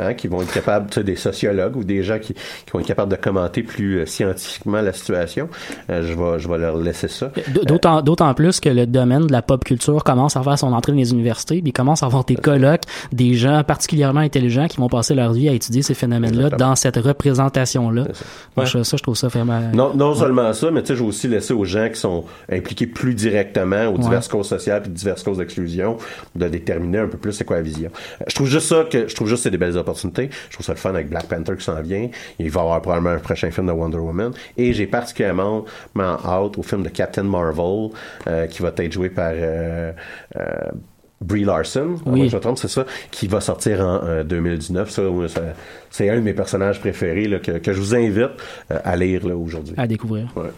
Hein, 0.00 0.14
qui 0.14 0.28
vont 0.28 0.42
être 0.42 0.52
capables, 0.52 0.88
tu 0.90 0.94
sais, 0.94 1.04
des 1.04 1.16
sociologues 1.16 1.76
ou 1.76 1.84
des 1.84 2.02
gens 2.02 2.18
qui, 2.18 2.34
qui 2.34 2.70
vont 2.72 2.80
être 2.80 2.86
capables 2.86 3.10
de 3.10 3.16
commenter 3.16 3.62
plus 3.62 3.98
euh, 4.00 4.06
scientifiquement 4.06 4.80
la 4.80 4.92
situation. 4.92 5.48
Euh, 5.90 6.02
je 6.02 6.14
vais 6.14 6.38
je 6.38 6.48
vais 6.48 6.58
leur 6.58 6.76
laisser 6.76 7.08
ça. 7.08 7.30
D'autant, 7.64 8.02
d'autant 8.02 8.32
plus 8.34 8.60
que 8.60 8.68
le 8.68 8.86
domaine 8.86 9.26
de 9.26 9.32
la 9.32 9.42
pop 9.42 9.64
culture 9.64 10.02
commence 10.04 10.36
à 10.36 10.42
faire 10.42 10.58
son 10.58 10.72
entrée 10.72 10.92
dans 10.92 10.98
les 10.98 11.12
universités, 11.12 11.60
puis 11.62 11.72
commence 11.72 12.02
à 12.02 12.06
avoir 12.06 12.24
des 12.24 12.36
colloques, 12.36 12.82
des 13.12 13.34
gens 13.34 13.62
particulièrement 13.64 14.20
intelligents 14.20 14.66
qui 14.68 14.78
vont 14.78 14.88
passer 14.88 15.14
leur 15.14 15.32
vie 15.32 15.48
à 15.48 15.52
étudier 15.52 15.82
ces 15.82 15.94
phénomènes-là 15.94 16.44
Exactement. 16.46 16.70
dans 16.70 16.76
cette 16.76 16.96
représentation-là. 16.96 18.06
Moi, 18.56 18.66
ça, 18.66 18.82
je 18.82 19.02
trouve 19.02 19.16
ça 19.16 19.28
vraiment... 19.28 19.60
Non, 19.72 19.92
non 19.94 20.14
seulement 20.14 20.52
ça, 20.52 20.70
mais 20.70 20.80
tu 20.82 20.88
sais, 20.88 20.96
je 20.96 21.02
vais 21.02 21.08
aussi 21.08 21.28
laisser 21.28 21.52
aux 21.52 21.64
gens 21.64 21.88
qui 21.92 21.98
sont 22.00 22.24
impliqués 22.50 22.86
plus 22.86 23.14
directement 23.14 23.86
aux 23.86 24.00
Ouais. 24.00 24.06
diverses 24.06 24.28
causes 24.28 24.48
sociales 24.48 24.82
et 24.86 24.88
diverses 24.88 25.22
causes 25.22 25.38
d'exclusion 25.38 25.98
de 26.34 26.48
déterminer 26.48 26.98
un 26.98 27.06
peu 27.06 27.18
plus 27.18 27.32
c'est 27.32 27.44
quoi 27.44 27.56
la 27.56 27.62
vision. 27.62 27.90
Euh, 28.20 28.24
Je 28.28 28.34
trouve 28.34 28.48
juste 28.48 28.68
ça 28.68 28.84
que 28.90 29.08
je 29.08 29.14
trouve 29.14 29.28
juste 29.28 29.40
que 29.40 29.42
c'est 29.44 29.50
des 29.50 29.58
belles 29.58 29.76
opportunités. 29.76 29.89
Je 29.94 30.52
trouve 30.54 30.66
ça 30.66 30.72
le 30.72 30.78
fun 30.78 30.90
avec 30.90 31.08
Black 31.08 31.26
Panther 31.26 31.56
qui 31.56 31.64
s'en 31.64 31.80
vient. 31.82 32.08
Il 32.38 32.50
va 32.50 32.60
y 32.60 32.62
avoir 32.64 32.82
probablement 32.82 33.14
un 33.14 33.18
prochain 33.18 33.50
film 33.50 33.66
de 33.66 33.72
Wonder 33.72 33.98
Woman 33.98 34.32
et 34.56 34.72
j'ai 34.72 34.86
particulièrement 34.86 35.64
hâte 35.98 36.58
au 36.58 36.62
film 36.62 36.82
de 36.82 36.88
Captain 36.88 37.22
Marvel 37.24 37.90
euh, 38.26 38.46
qui 38.46 38.62
va 38.62 38.72
être 38.76 38.92
joué 38.92 39.10
par 39.10 39.32
euh, 39.34 39.92
euh, 40.36 40.46
Brie 41.20 41.44
Larson, 41.44 41.96
à 42.06 42.10
Oui. 42.10 42.28
je 42.30 42.36
me 42.36 42.40
trompe, 42.40 42.58
c'est 42.58 42.68
ça, 42.68 42.86
qui 43.10 43.26
va 43.26 43.40
sortir 43.40 43.80
en 43.80 44.00
euh, 44.04 44.24
2019. 44.24 44.88
Ça, 44.90 45.02
c'est 45.90 46.08
un 46.08 46.16
de 46.16 46.20
mes 46.20 46.32
personnages 46.32 46.80
préférés 46.80 47.28
là, 47.28 47.38
que, 47.40 47.52
que 47.58 47.72
je 47.72 47.78
vous 47.78 47.94
invite 47.94 48.30
euh, 48.70 48.78
à 48.84 48.96
lire 48.96 49.24
aujourd'hui. 49.26 49.74
à 49.76 49.86
découvrir. 49.86 50.32
Ouais. 50.36 50.48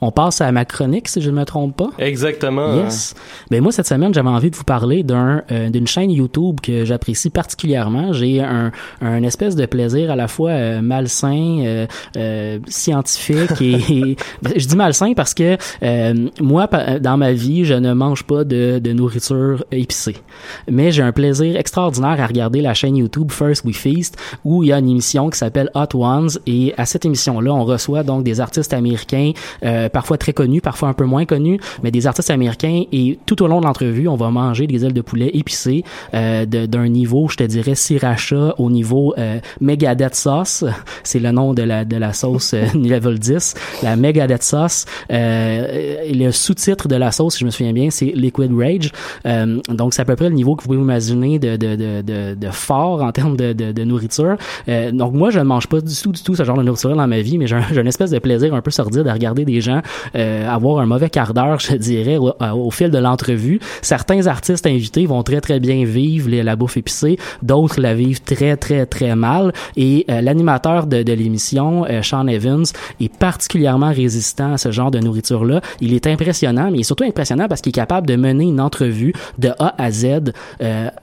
On 0.00 0.10
passe 0.12 0.40
à 0.40 0.52
ma 0.52 0.64
chronique, 0.64 1.08
si 1.08 1.20
je 1.20 1.30
ne 1.30 1.36
me 1.36 1.44
trompe 1.44 1.76
pas. 1.76 1.90
Exactement. 1.98 2.74
Yes. 2.76 3.14
Ben 3.50 3.60
moi 3.62 3.72
cette 3.72 3.86
semaine 3.88 4.14
j'avais 4.14 4.28
envie 4.28 4.50
de 4.50 4.56
vous 4.56 4.64
parler 4.64 5.02
d'un 5.02 5.42
euh, 5.50 5.70
d'une 5.70 5.86
chaîne 5.88 6.10
YouTube 6.10 6.60
que 6.62 6.84
j'apprécie 6.84 7.30
particulièrement. 7.30 8.12
J'ai 8.12 8.40
un 8.40 8.70
un 9.00 9.22
espèce 9.24 9.56
de 9.56 9.66
plaisir 9.66 10.10
à 10.10 10.16
la 10.16 10.28
fois 10.28 10.50
euh, 10.50 10.80
malsain, 10.82 11.58
euh, 11.64 11.86
euh, 12.16 12.58
scientifique 12.68 13.60
et, 13.60 13.72
et- 14.12 14.16
je 14.56 14.66
dis 14.66 14.76
malsain 14.76 15.12
parce 15.14 15.34
que 15.34 15.56
euh, 15.82 16.28
moi 16.40 16.68
dans 17.00 17.16
ma 17.16 17.32
vie 17.32 17.64
je 17.64 17.74
ne 17.74 17.92
mange 17.92 18.22
pas 18.24 18.44
de, 18.44 18.78
de 18.78 18.92
nourriture 18.92 19.64
épicée, 19.72 20.16
mais 20.70 20.92
j'ai 20.92 21.02
un 21.02 21.12
plaisir 21.12 21.56
extraordinaire 21.56 22.20
à 22.20 22.26
regarder 22.26 22.60
la 22.60 22.74
chaîne 22.74 22.96
YouTube 22.96 23.30
First 23.32 23.64
We 23.64 23.76
Feast 23.76 24.16
où 24.44 24.62
il 24.62 24.68
y 24.68 24.72
a 24.72 24.78
une 24.78 24.88
émission 24.88 25.28
qui 25.30 25.38
s'appelle 25.38 25.70
Hot 25.74 25.96
Ones 25.96 26.30
et 26.46 26.72
à 26.76 26.86
cette 26.86 27.04
émission 27.04 27.40
là 27.40 27.52
on 27.52 27.64
reçoit 27.64 28.02
donc 28.04 28.22
des 28.24 28.40
artistes 28.40 28.72
américains 28.72 29.32
euh, 29.64 29.87
parfois 29.88 30.18
très 30.18 30.32
connus, 30.32 30.60
parfois 30.60 30.88
un 30.88 30.92
peu 30.92 31.04
moins 31.04 31.24
connus, 31.24 31.58
mais 31.82 31.90
des 31.90 32.06
artistes 32.06 32.30
américains 32.30 32.84
et 32.92 33.18
tout 33.26 33.42
au 33.42 33.46
long 33.46 33.60
de 33.60 33.66
l'entrevue, 33.66 34.08
on 34.08 34.16
va 34.16 34.30
manger 34.30 34.66
des 34.66 34.84
ailes 34.84 34.92
de 34.92 35.00
poulet 35.00 35.30
épicées 35.34 35.84
euh, 36.14 36.46
d'un 36.46 36.88
niveau, 36.88 37.28
je 37.28 37.36
te 37.36 37.44
dirais, 37.44 37.74
sriracha 37.74 38.54
au 38.58 38.70
niveau 38.70 39.14
euh, 39.18 39.38
Megadeth 39.60 40.14
sauce. 40.14 40.64
C'est 41.02 41.18
le 41.18 41.30
nom 41.30 41.54
de 41.54 41.62
la 41.62 41.84
de 41.84 41.96
la 41.96 42.12
sauce 42.12 42.54
euh, 42.54 42.66
level 42.74 43.18
10, 43.18 43.54
la 43.82 43.96
Megadeth 43.96 44.42
sauce. 44.42 44.86
Euh, 45.10 46.04
le 46.12 46.30
sous-titre 46.30 46.88
de 46.88 46.96
la 46.96 47.12
sauce, 47.12 47.34
si 47.34 47.40
je 47.40 47.44
me 47.44 47.50
souviens 47.50 47.72
bien, 47.72 47.90
c'est 47.90 48.12
Liquid 48.14 48.52
Rage. 48.56 48.92
Euh, 49.26 49.60
donc 49.68 49.94
c'est 49.94 50.02
à 50.02 50.04
peu 50.04 50.16
près 50.16 50.28
le 50.28 50.34
niveau 50.34 50.56
que 50.56 50.62
vous 50.62 50.68
pouvez 50.68 50.80
imaginer 50.80 51.38
de 51.38 51.56
de 51.56 51.76
de 51.76 52.34
de, 52.34 52.50
fort 52.50 53.02
en 53.02 53.12
termes 53.12 53.36
de 53.36 53.52
de, 53.52 53.84
nourriture. 53.84 54.36
Euh, 54.68 54.90
donc 54.92 55.14
moi, 55.14 55.30
je 55.30 55.38
ne 55.38 55.44
mange 55.44 55.66
pas 55.66 55.80
du 55.80 55.94
tout 55.94 56.12
du 56.12 56.22
tout 56.22 56.34
ce 56.34 56.44
genre 56.44 56.56
de 56.56 56.62
nourriture 56.62 56.94
dans 56.94 57.06
ma 57.06 57.20
vie, 57.20 57.38
mais 57.38 57.46
j'ai 57.46 57.56
une 57.56 57.86
espèce 57.86 58.10
de 58.10 58.18
plaisir 58.18 58.54
un 58.54 58.60
peu 58.60 58.70
sordide 58.70 59.06
à 59.06 59.12
regarder 59.12 59.44
des 59.44 59.60
gens 59.60 59.77
euh, 60.16 60.48
avoir 60.48 60.80
un 60.80 60.86
mauvais 60.86 61.10
quart 61.10 61.34
d'heure, 61.34 61.58
je 61.68 61.74
dirais, 61.76 62.16
au, 62.16 62.28
euh, 62.28 62.50
au 62.52 62.70
fil 62.70 62.90
de 62.90 62.98
l'entrevue. 62.98 63.60
Certains 63.82 64.26
artistes 64.26 64.66
invités 64.66 65.06
vont 65.06 65.22
très 65.22 65.40
très 65.40 65.60
bien 65.60 65.84
vivre 65.84 66.28
la 66.30 66.56
bouffe 66.56 66.76
épicée, 66.76 67.18
d'autres 67.42 67.80
la 67.80 67.94
vivent 67.94 68.22
très 68.22 68.56
très 68.56 68.86
très 68.86 69.14
mal. 69.16 69.52
Et 69.76 70.04
euh, 70.10 70.20
l'animateur 70.20 70.86
de, 70.86 70.98
l'émission, 71.12 71.84
euh, 71.88 72.02
Sean 72.02 72.26
Evans, 72.26 72.64
est 73.00 73.12
particulièrement 73.16 73.92
résistant 73.92 74.52
à 74.54 74.58
ce 74.58 74.70
genre 74.70 74.90
de 74.90 74.98
nourriture-là. 74.98 75.60
Il 75.80 75.94
est 75.94 76.06
impressionnant, 76.06 76.70
mais 76.70 76.78
il 76.78 76.80
est 76.80 76.84
surtout 76.84 77.04
impressionnant 77.04 77.48
parce 77.48 77.60
qu'il 77.60 77.70
est 77.70 77.72
capable 77.72 78.06
de 78.06 78.16
mener 78.16 78.44
une 78.44 78.60
entrevue 78.60 79.12
de 79.38 79.50
A 79.58 79.74
à 79.78 79.90
Z 79.90 80.32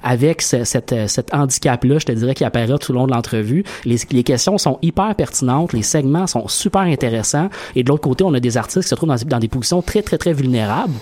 avec 0.03 0.41
ce- 0.41 0.63
cette, 0.63 0.95
cet 1.07 1.33
handicap-là, 1.33 1.99
je 1.99 2.05
te 2.05 2.11
dirais, 2.11 2.33
qui 2.33 2.43
apparaît 2.43 2.77
tout 2.79 2.91
au 2.91 2.95
long 2.95 3.07
de 3.07 3.11
l'entrevue. 3.11 3.63
Les, 3.85 3.97
les 4.11 4.23
questions 4.23 4.57
sont 4.57 4.79
hyper 4.81 5.13
pertinentes, 5.15 5.73
les 5.73 5.81
segments 5.83 6.27
sont 6.27 6.47
super 6.47 6.81
intéressants. 6.81 7.49
Et 7.75 7.83
de 7.83 7.89
l'autre 7.89 8.01
côté, 8.03 8.23
on 8.23 8.33
a 8.33 8.39
des 8.39 8.57
artistes 8.57 8.64
qui 8.67 8.81
se 8.83 8.95
trouvent 8.95 9.09
dans, 9.09 9.15
dans 9.15 9.39
des 9.39 9.47
positions 9.47 9.81
très, 9.81 10.01
très, 10.01 10.17
très 10.17 10.33
vulnérables. 10.33 10.93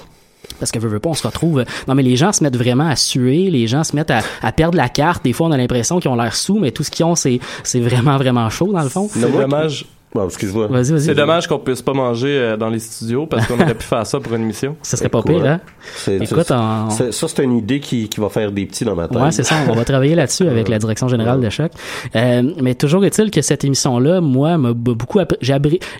Parce 0.60 0.71
que 0.71 0.80
veux, 0.80 0.89
veux 0.89 0.99
pas, 0.99 1.10
on 1.10 1.13
se 1.13 1.26
retrouve. 1.26 1.63
Non, 1.88 1.95
mais 1.95 2.04
les 2.04 2.15
gens 2.15 2.32
se 2.32 2.43
mettent 2.43 2.58
vraiment 2.58 2.88
à 2.88 2.95
suer, 2.95 3.49
les 3.49 3.67
gens 3.67 3.84
se 3.84 3.95
mettent 3.95 4.12
à, 4.12 4.21
à 4.41 4.52
perdre 4.52 4.78
la 4.78 4.89
carte. 4.89 5.23
Des 5.23 5.34
fois, 5.34 5.47
on 5.47 5.52
a 5.52 5.58
l'impression 5.58 5.99
qu'ils 5.99 6.12
ont 6.12 6.15
l'air 6.15 6.36
sous, 6.36 6.60
mais 6.60 6.71
tout 6.71 6.84
ce 6.84 6.91
qu'ils 6.91 7.06
ont, 7.06 7.15
c'est, 7.15 7.39
c'est 7.63 7.80
vraiment, 7.80 8.17
vraiment 8.17 8.49
chaud, 8.49 8.71
dans 8.71 8.84
le 8.84 8.89
fond. 8.89 9.10
C'est 9.12 9.32
dommage. 9.32 9.86
Bon, 10.15 10.26
excuse-moi. 10.26 10.67
Vas-y, 10.67 10.91
vas-y. 10.91 11.02
C'est 11.02 11.15
dommage 11.15 11.47
qu'on 11.47 11.58
puisse 11.58 11.82
pas 11.82 11.93
manger 11.93 12.28
euh, 12.38 12.58
dans 12.58 12.69
les 12.69 12.78
studios 12.80 13.26
parce 13.26 13.47
qu'on 13.47 13.56
aurait 13.60 13.73
pu 13.73 13.84
faire 13.86 14.06
ça 14.06 14.19
pour 14.19 14.34
une 14.36 14.43
émission. 14.43 14.76
Ça 14.84 14.95
serait 14.95 15.10
pas 15.10 15.23
pire, 15.23 15.43
hein? 15.43 15.60
C'est- 15.95 16.17
Écoute, 16.17 16.52
on- 16.52 16.89
c'est- 16.91 17.12
ça, 17.12 17.28
c'est 17.28 17.43
une 17.43 17.58
idée 17.58 17.80
qui, 17.80 18.08
qui 18.10 18.19
va 18.19 18.30
faire 18.30 18.52
des 18.52 18.65
petits 18.67 18.86
dans 18.86 18.95
ma 18.95 19.08
tête. 19.08 19.17
Ouais, 19.19 19.32
c'est 19.32 19.41
ça. 19.43 19.56
On 19.67 19.73
va 19.73 19.84
travailler 19.84 20.13
là-dessus 20.13 20.47
avec 20.47 20.69
la 20.69 20.78
direction 20.78 21.08
générale 21.08 21.41
de 21.41 21.49
Choc. 21.49 21.71
Euh, 22.15 22.43
mais 22.62 22.76
toujours 22.76 23.04
est-il 23.06 23.32
que 23.32 23.41
cette 23.41 23.63
émission-là, 23.65 24.21
moi, 24.21 24.58
m'a 24.60 24.73
beaucoup 24.73 25.19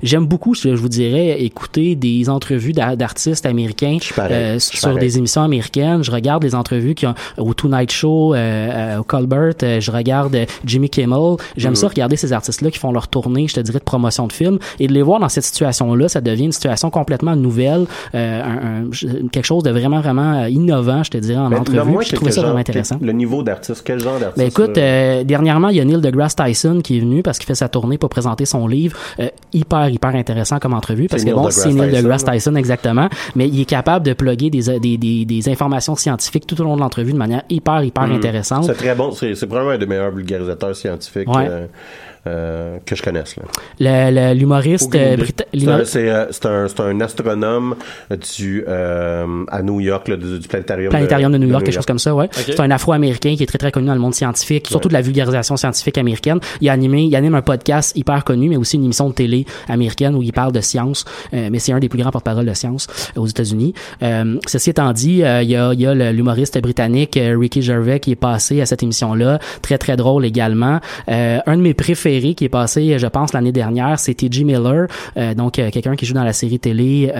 j'aime 0.04 0.26
beaucoup, 0.28 0.54
je 0.54 0.70
vous 0.70 0.90
dirais, 0.90 1.42
écouter 1.42 1.96
des 1.96 2.30
entrevues 2.30 2.74
d'ar- 2.74 2.96
d'artistes 2.96 3.46
américains 3.48 3.98
pareil, 4.16 4.34
euh, 4.34 4.60
sur 4.60 4.80
pareil. 4.90 5.00
des 5.00 5.18
émissions 5.18 5.42
américaines. 5.42 6.04
Je 6.04 6.12
regarde 6.12 6.44
les 6.44 6.54
entrevues 6.54 6.94
qui 6.94 7.08
ont, 7.08 7.16
au 7.38 7.54
Tonight 7.56 7.92
Show, 7.92 8.36
au 8.36 9.04
Colbert. 9.04 9.54
je 9.60 9.92
regarde 9.92 10.38
Jimmy 10.66 10.90
Kimmel. 10.90 11.38
J'aime 11.58 11.72
Mhm. 11.72 11.76
ça 11.78 11.88
regarder 11.88 12.16
ces 12.16 12.32
artistes-là 12.32 12.70
qui 12.70 12.78
font 12.78 12.92
leur 12.92 13.08
tournée, 13.08 13.48
je 13.48 13.56
te 13.56 13.60
dirais, 13.60 13.80
de 13.80 13.84
promotion 13.84 14.03
de 14.10 14.34
films 14.34 14.60
et 14.80 14.88
de 14.88 14.94
les 14.94 15.02
voir 15.02 15.20
dans 15.20 15.30
cette 15.30 15.44
situation-là. 15.44 16.08
Ça 16.10 16.22
devient 16.22 16.46
une 16.46 16.52
situation 16.52 16.90
complètement 16.90 17.36
nouvelle, 17.36 17.86
euh, 18.16 18.42
un- 18.44 18.84
un- 18.86 19.28
quelque 19.32 19.46
chose 19.46 19.64
de 19.64 19.70
vraiment, 19.72 20.00
vraiment 20.02 20.44
euh, 20.44 20.50
innovant, 20.50 21.04
je 21.04 21.12
te 21.12 21.18
dirais, 21.18 21.38
en 21.40 21.50
Mais 21.50 21.58
entrevue. 21.58 21.98
Puis 21.98 22.08
Je 22.12 22.16
trouvais 22.16 22.32
ça 22.32 22.42
vraiment 22.42 22.58
intéressant. 22.60 22.98
quel- 22.98 23.08
Le 23.08 23.14
niveau 23.14 23.44
d'artiste, 23.44 23.82
quel 23.86 24.00
genre 24.00 24.20
d'artiste? 24.20 24.38
Ben 24.38 24.48
écoute, 24.48 24.78
euh, 24.78 25.24
dernièrement, 25.24 25.70
il 25.70 25.78
y 25.78 25.80
a 25.82 25.86
Neil 25.86 26.02
deGrasse 26.02 26.36
Tyson 26.36 26.82
qui 26.84 26.98
est 26.98 27.02
venu 27.02 27.24
parce 27.24 27.38
qu'il 27.40 27.48
fait 27.48 27.56
sa 27.56 27.70
tournée 27.70 27.98
pour 27.98 28.10
présenter 28.10 28.46
son 28.46 28.68
livre. 28.68 28.98
Euh, 29.20 29.28
hyper, 29.54 29.90
hyper 29.90 30.16
intéressant 30.16 30.60
comme 30.60 30.74
entrevue 30.74 31.08
parce 31.08 31.24
que 31.24 31.28
Neil 31.30 31.36
bon, 31.36 31.50
c'est 31.50 31.72
Neil 31.74 31.92
deGrasse. 31.92 32.26
Tyson 32.26 32.56
exactement, 32.56 33.10
mais 33.36 33.48
il 33.48 33.62
est 33.62 33.66
capable 33.66 34.06
de 34.06 34.14
plugger 34.14 34.50
des, 34.50 34.80
des, 34.80 34.98
des, 34.98 35.26
des 35.26 35.50
informations 35.50 35.96
scientifiques 35.96 36.46
tout 36.48 36.60
au 36.62 36.64
long 36.64 36.76
de 36.76 36.82
l'entrevue 36.82 37.14
de 37.14 37.18
manière 37.18 37.44
hyper, 37.50 37.84
hyper 37.84 38.08
Mhm. 38.08 38.16
intéressante. 38.16 38.64
C'est 38.66 38.74
très 38.74 38.96
bon. 38.96 39.12
C'est 39.12 39.36
c'est 39.36 39.48
probablement 39.48 39.76
un 39.76 39.78
des 39.78 39.86
meilleurs 39.86 40.12
vulgarisateurs 40.12 40.76
scientifiques 40.76 41.28
Ouais. 41.34 41.48
Euh, 42.28 42.78
que 42.86 42.96
je 42.96 43.02
connaisse. 43.04 43.36
Là. 43.36 43.44
Le- 43.80 44.34
le- 44.34 44.40
L'humoriste 44.40 44.94
euh, 44.96 45.14
idée. 45.14 45.24
brita- 45.24 45.46
C'est 45.52 45.60
l'humor- 45.60 45.80
un- 45.82 45.86
C'est 45.86 46.10
euh, 46.10 46.26
c'est 46.32 46.46
un, 46.46 46.68
c'est 46.68 46.80
un 46.82 47.02
astronome 47.02 47.76
du, 48.38 48.64
euh, 48.68 49.46
à 49.50 49.62
New 49.62 49.80
York, 49.80 50.08
là, 50.08 50.16
du, 50.18 50.40
du 50.40 50.48
planétarium, 50.48 50.90
planétarium 50.90 51.32
de 51.32 51.38
New 51.38 51.48
York, 51.50 51.64
quelque 51.64 51.76
chose 51.76 51.86
comme 51.86 52.00
ça, 52.00 52.14
ouais. 52.16 52.30
C'est 52.34 52.60
un 52.60 52.72
Afro-américain 52.72 53.36
qui 53.36 53.44
est 53.44 53.48
très 53.48 53.58
très 53.58 53.72
connu 53.72 53.88
dans 53.88 53.94
le 53.94 54.00
monde 54.00 54.14
scientifique, 54.16 54.68
surtout 54.68 54.88
de 54.88 54.94
la 54.94 55.02
vulgarisation 55.02 55.58
scientifique 55.58 55.98
américaine. 55.98 56.40
Il 56.62 56.70
a 56.70 56.74
animé, 56.74 57.04
il 57.04 57.16
anime 57.16 57.36
un 57.36 57.42
podcast 57.42 57.96
hyper 57.96 58.24
connu, 58.24 58.50
mais 58.50 58.58
aussi 58.58 58.78
une 58.78 58.86
émission 58.86 59.10
de 59.10 59.14
télé 59.14 59.46
américaine 59.68 60.16
où 60.16 60.22
il 60.22 60.34
parle 60.34 60.52
de 60.52 60.62
science. 60.62 61.06
Euh, 61.34 61.50
mais 61.52 61.60
c'est 61.60 61.72
un 61.74 61.80
des 61.80 61.90
plus 61.90 62.00
grands 62.00 62.12
porte-parole 62.12 62.46
de 62.46 62.54
science 62.54 62.88
aux 63.16 63.28
États-Unis. 63.28 63.74
Euh, 64.02 64.38
ceci 64.48 64.70
étant 64.72 64.92
dit, 64.94 65.24
euh, 65.24 65.42
il 65.44 65.50
y 65.50 65.56
a, 65.56 65.74
il 65.74 65.82
y 65.82 65.86
a 65.86 65.94
le- 65.94 66.12
l'humoriste 66.12 66.60
britannique 66.62 67.20
Ricky 67.22 67.62
Gervais 67.62 68.00
qui 68.00 68.12
est 68.12 68.16
passé 68.16 68.62
à 68.62 68.66
cette 68.66 68.84
émission-là, 68.84 69.40
très 69.62 69.78
très 69.78 69.96
drôle 69.98 70.26
également. 70.26 70.80
Euh, 71.10 71.40
un 71.46 71.58
de 71.58 71.62
mes 71.62 71.74
préférés 71.74 72.13
qui 72.22 72.46
est 72.46 72.50
passé, 72.50 72.98
je 72.98 73.08
pense 73.08 73.34
l'année 73.34 73.52
dernière, 73.52 74.00
c'était 74.00 74.30
T.J. 74.30 74.46
Miller, 74.46 74.88
euh, 75.18 75.34
donc 75.34 75.60
euh, 75.60 75.70
quelqu'un 75.72 75.96
qui 75.96 76.06
joue 76.06 76.14
dans 76.14 76.24
la 76.24 76.34
série 76.34 76.60
télé. 76.60 77.12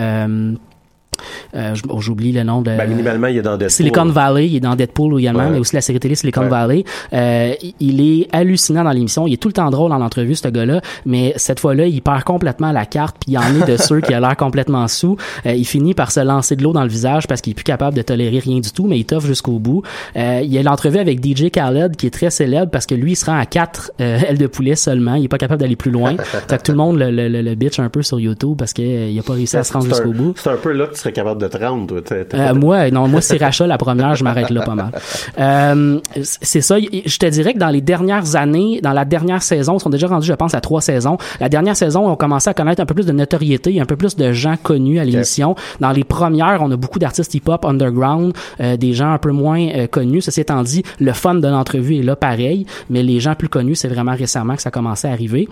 Euh, 1.54 1.74
euh, 1.90 2.00
J'oublie 2.00 2.32
le 2.32 2.42
nom 2.42 2.60
de. 2.62 2.70
Ben, 2.76 2.88
minimalement, 2.88 3.26
il 3.28 3.38
est 3.38 3.42
dans 3.42 3.52
Deadpool. 3.56 3.70
Silicon 3.70 4.06
Valley, 4.06 4.48
il 4.48 4.56
est 4.56 4.60
dans 4.60 4.74
Deadpool 4.76 5.18
également, 5.20 5.44
Ouais. 5.44 5.50
mais 5.50 5.58
aussi 5.58 5.74
la 5.74 5.80
série 5.80 6.00
télé 6.00 6.14
Silicon 6.14 6.42
Ouais. 6.42 6.48
Valley. 6.48 6.84
Euh, 7.12 7.52
il- 7.80 7.94
est 8.00 8.28
hallucinant 8.32 8.84
dans 8.84 8.90
l'émission. 8.90 9.26
Il 9.26 9.34
est 9.34 9.36
tout 9.36 9.48
le 9.48 9.54
temps 9.54 9.70
drôle 9.70 9.90
dans 9.90 9.98
l'entrevue, 9.98 10.34
ce 10.34 10.48
gars-là, 10.48 10.80
mais 11.06 11.32
cette 11.36 11.60
fois-là, 11.60 11.86
il 11.86 12.02
perd 12.02 12.24
complètement 12.24 12.72
la 12.72 12.86
carte, 12.86 13.16
puis 13.20 13.32
il 13.32 13.38
en 13.38 13.62
est 13.62 13.70
de 13.70 13.76
ceux 13.76 14.00
qui 14.00 14.12
a 14.12 14.20
l'air 14.20 14.36
complètement 14.36 14.86
sous. 14.88 15.16
Euh, 15.46 15.52
il 15.54 15.64
finit 15.64 15.94
par 15.94 16.10
se 16.10 16.20
lancer 16.20 16.56
de 16.56 16.62
l'eau 16.62 16.72
dans 16.72 16.82
le 16.82 16.88
visage 16.88 17.26
parce 17.28 17.40
qu'il 17.40 17.52
est 17.52 17.54
plus 17.54 17.64
capable 17.64 17.96
de 17.96 18.02
tolérer 18.02 18.40
rien 18.40 18.58
du 18.60 18.70
tout, 18.72 18.86
mais 18.86 18.98
il 18.98 19.04
toffe 19.04 19.26
jusqu'au 19.26 19.58
bout. 19.58 19.82
Euh, 20.16 20.40
il 20.42 20.52
y 20.52 20.58
a 20.58 20.62
l'entrevue 20.62 20.98
avec 20.98 21.24
DJ 21.24 21.50
Khaled 21.50 21.96
qui 21.96 22.06
est 22.06 22.10
très 22.10 22.30
célèbre 22.30 22.70
parce 22.70 22.86
que 22.86 22.94
lui, 22.94 23.12
il 23.12 23.16
se 23.16 23.26
rend 23.26 23.38
à 23.38 23.46
quatre 23.46 23.92
euh, 24.00 24.18
ailes 24.28 24.38
de 24.38 24.46
poulet 24.46 24.74
seulement. 24.76 25.14
Il 25.14 25.24
est 25.24 25.28
pas 25.28 25.38
capable 25.38 25.60
d'aller 25.60 25.76
plus 25.76 25.90
loin. 25.92 26.16
fait 26.48 26.58
que 26.58 26.62
tout 26.62 26.72
le 26.72 26.78
monde 26.78 26.98
le, 26.98 27.10
le, 27.10 27.28
le, 27.28 27.42
le 27.42 27.54
bitch 27.54 27.78
un 27.78 27.88
peu 27.88 28.02
sur 28.02 28.18
YouTube 28.20 28.56
parce 28.58 28.72
qu'il 28.72 29.18
a 29.18 29.22
pas 29.22 29.32
réussi 29.34 29.56
à 29.56 29.64
se 29.64 29.72
rendre 29.72 29.86
jusqu'au 29.86 30.12
bout. 30.12 30.34
C'est 30.36 30.50
un 30.50 30.56
peu 30.56 30.72
là 30.72 30.86
que 30.86 30.94
tu 30.94 31.00
serais 31.00 31.12
capable 31.14 31.40
de 31.40 31.48
te 31.48 31.56
rendre, 31.56 32.00
toi. 32.00 32.16
Euh, 32.34 32.54
moi, 32.54 32.90
non, 32.90 33.08
moi, 33.08 33.20
Sriracha, 33.20 33.66
la 33.66 33.78
première, 33.78 34.14
je 34.14 34.24
m'arrête 34.24 34.50
là 34.50 34.62
pas 34.62 34.74
mal. 34.74 34.90
Euh, 35.38 35.98
c'est 36.22 36.60
ça. 36.60 36.76
Je 36.78 37.18
te 37.18 37.26
dirais 37.26 37.54
que 37.54 37.58
dans 37.58 37.70
les 37.70 37.80
dernières 37.80 38.36
années, 38.36 38.80
dans 38.82 38.92
la 38.92 39.04
dernière 39.04 39.42
saison, 39.42 39.78
ils 39.78 39.80
sont 39.80 39.90
déjà 39.90 40.06
rendus, 40.06 40.26
je 40.26 40.34
pense, 40.34 40.54
à 40.54 40.60
trois 40.60 40.80
saisons. 40.80 41.16
La 41.40 41.48
dernière 41.48 41.76
saison, 41.76 42.10
on 42.10 42.16
commençait 42.16 42.50
à 42.50 42.54
connaître 42.54 42.82
un 42.82 42.86
peu 42.86 42.94
plus 42.94 43.06
de 43.06 43.12
notoriété, 43.12 43.80
un 43.80 43.86
peu 43.86 43.96
plus 43.96 44.16
de 44.16 44.32
gens 44.32 44.56
connus 44.62 44.98
à 44.98 45.04
l'émission. 45.04 45.54
Dans 45.80 45.92
les 45.92 46.04
premières, 46.04 46.60
on 46.60 46.70
a 46.70 46.76
beaucoup 46.76 46.98
d'artistes 46.98 47.34
hip-hop 47.34 47.64
underground, 47.64 48.34
euh, 48.60 48.76
des 48.76 48.92
gens 48.92 49.12
un 49.12 49.18
peu 49.18 49.30
moins 49.30 49.86
connus. 49.90 50.22
Ceci 50.22 50.40
étant 50.40 50.62
dit, 50.62 50.82
le 51.00 51.12
fun 51.12 51.36
de 51.36 51.48
l'entrevue 51.48 51.98
est 51.98 52.02
là 52.02 52.16
pareil, 52.16 52.66
mais 52.90 53.02
les 53.02 53.20
gens 53.20 53.34
plus 53.34 53.48
connus, 53.48 53.76
c'est 53.76 53.88
vraiment 53.88 54.14
récemment 54.14 54.56
que 54.56 54.62
ça 54.62 54.68
a 54.68 54.72
commencé 54.72 55.08
à 55.08 55.12
arriver. 55.12 55.48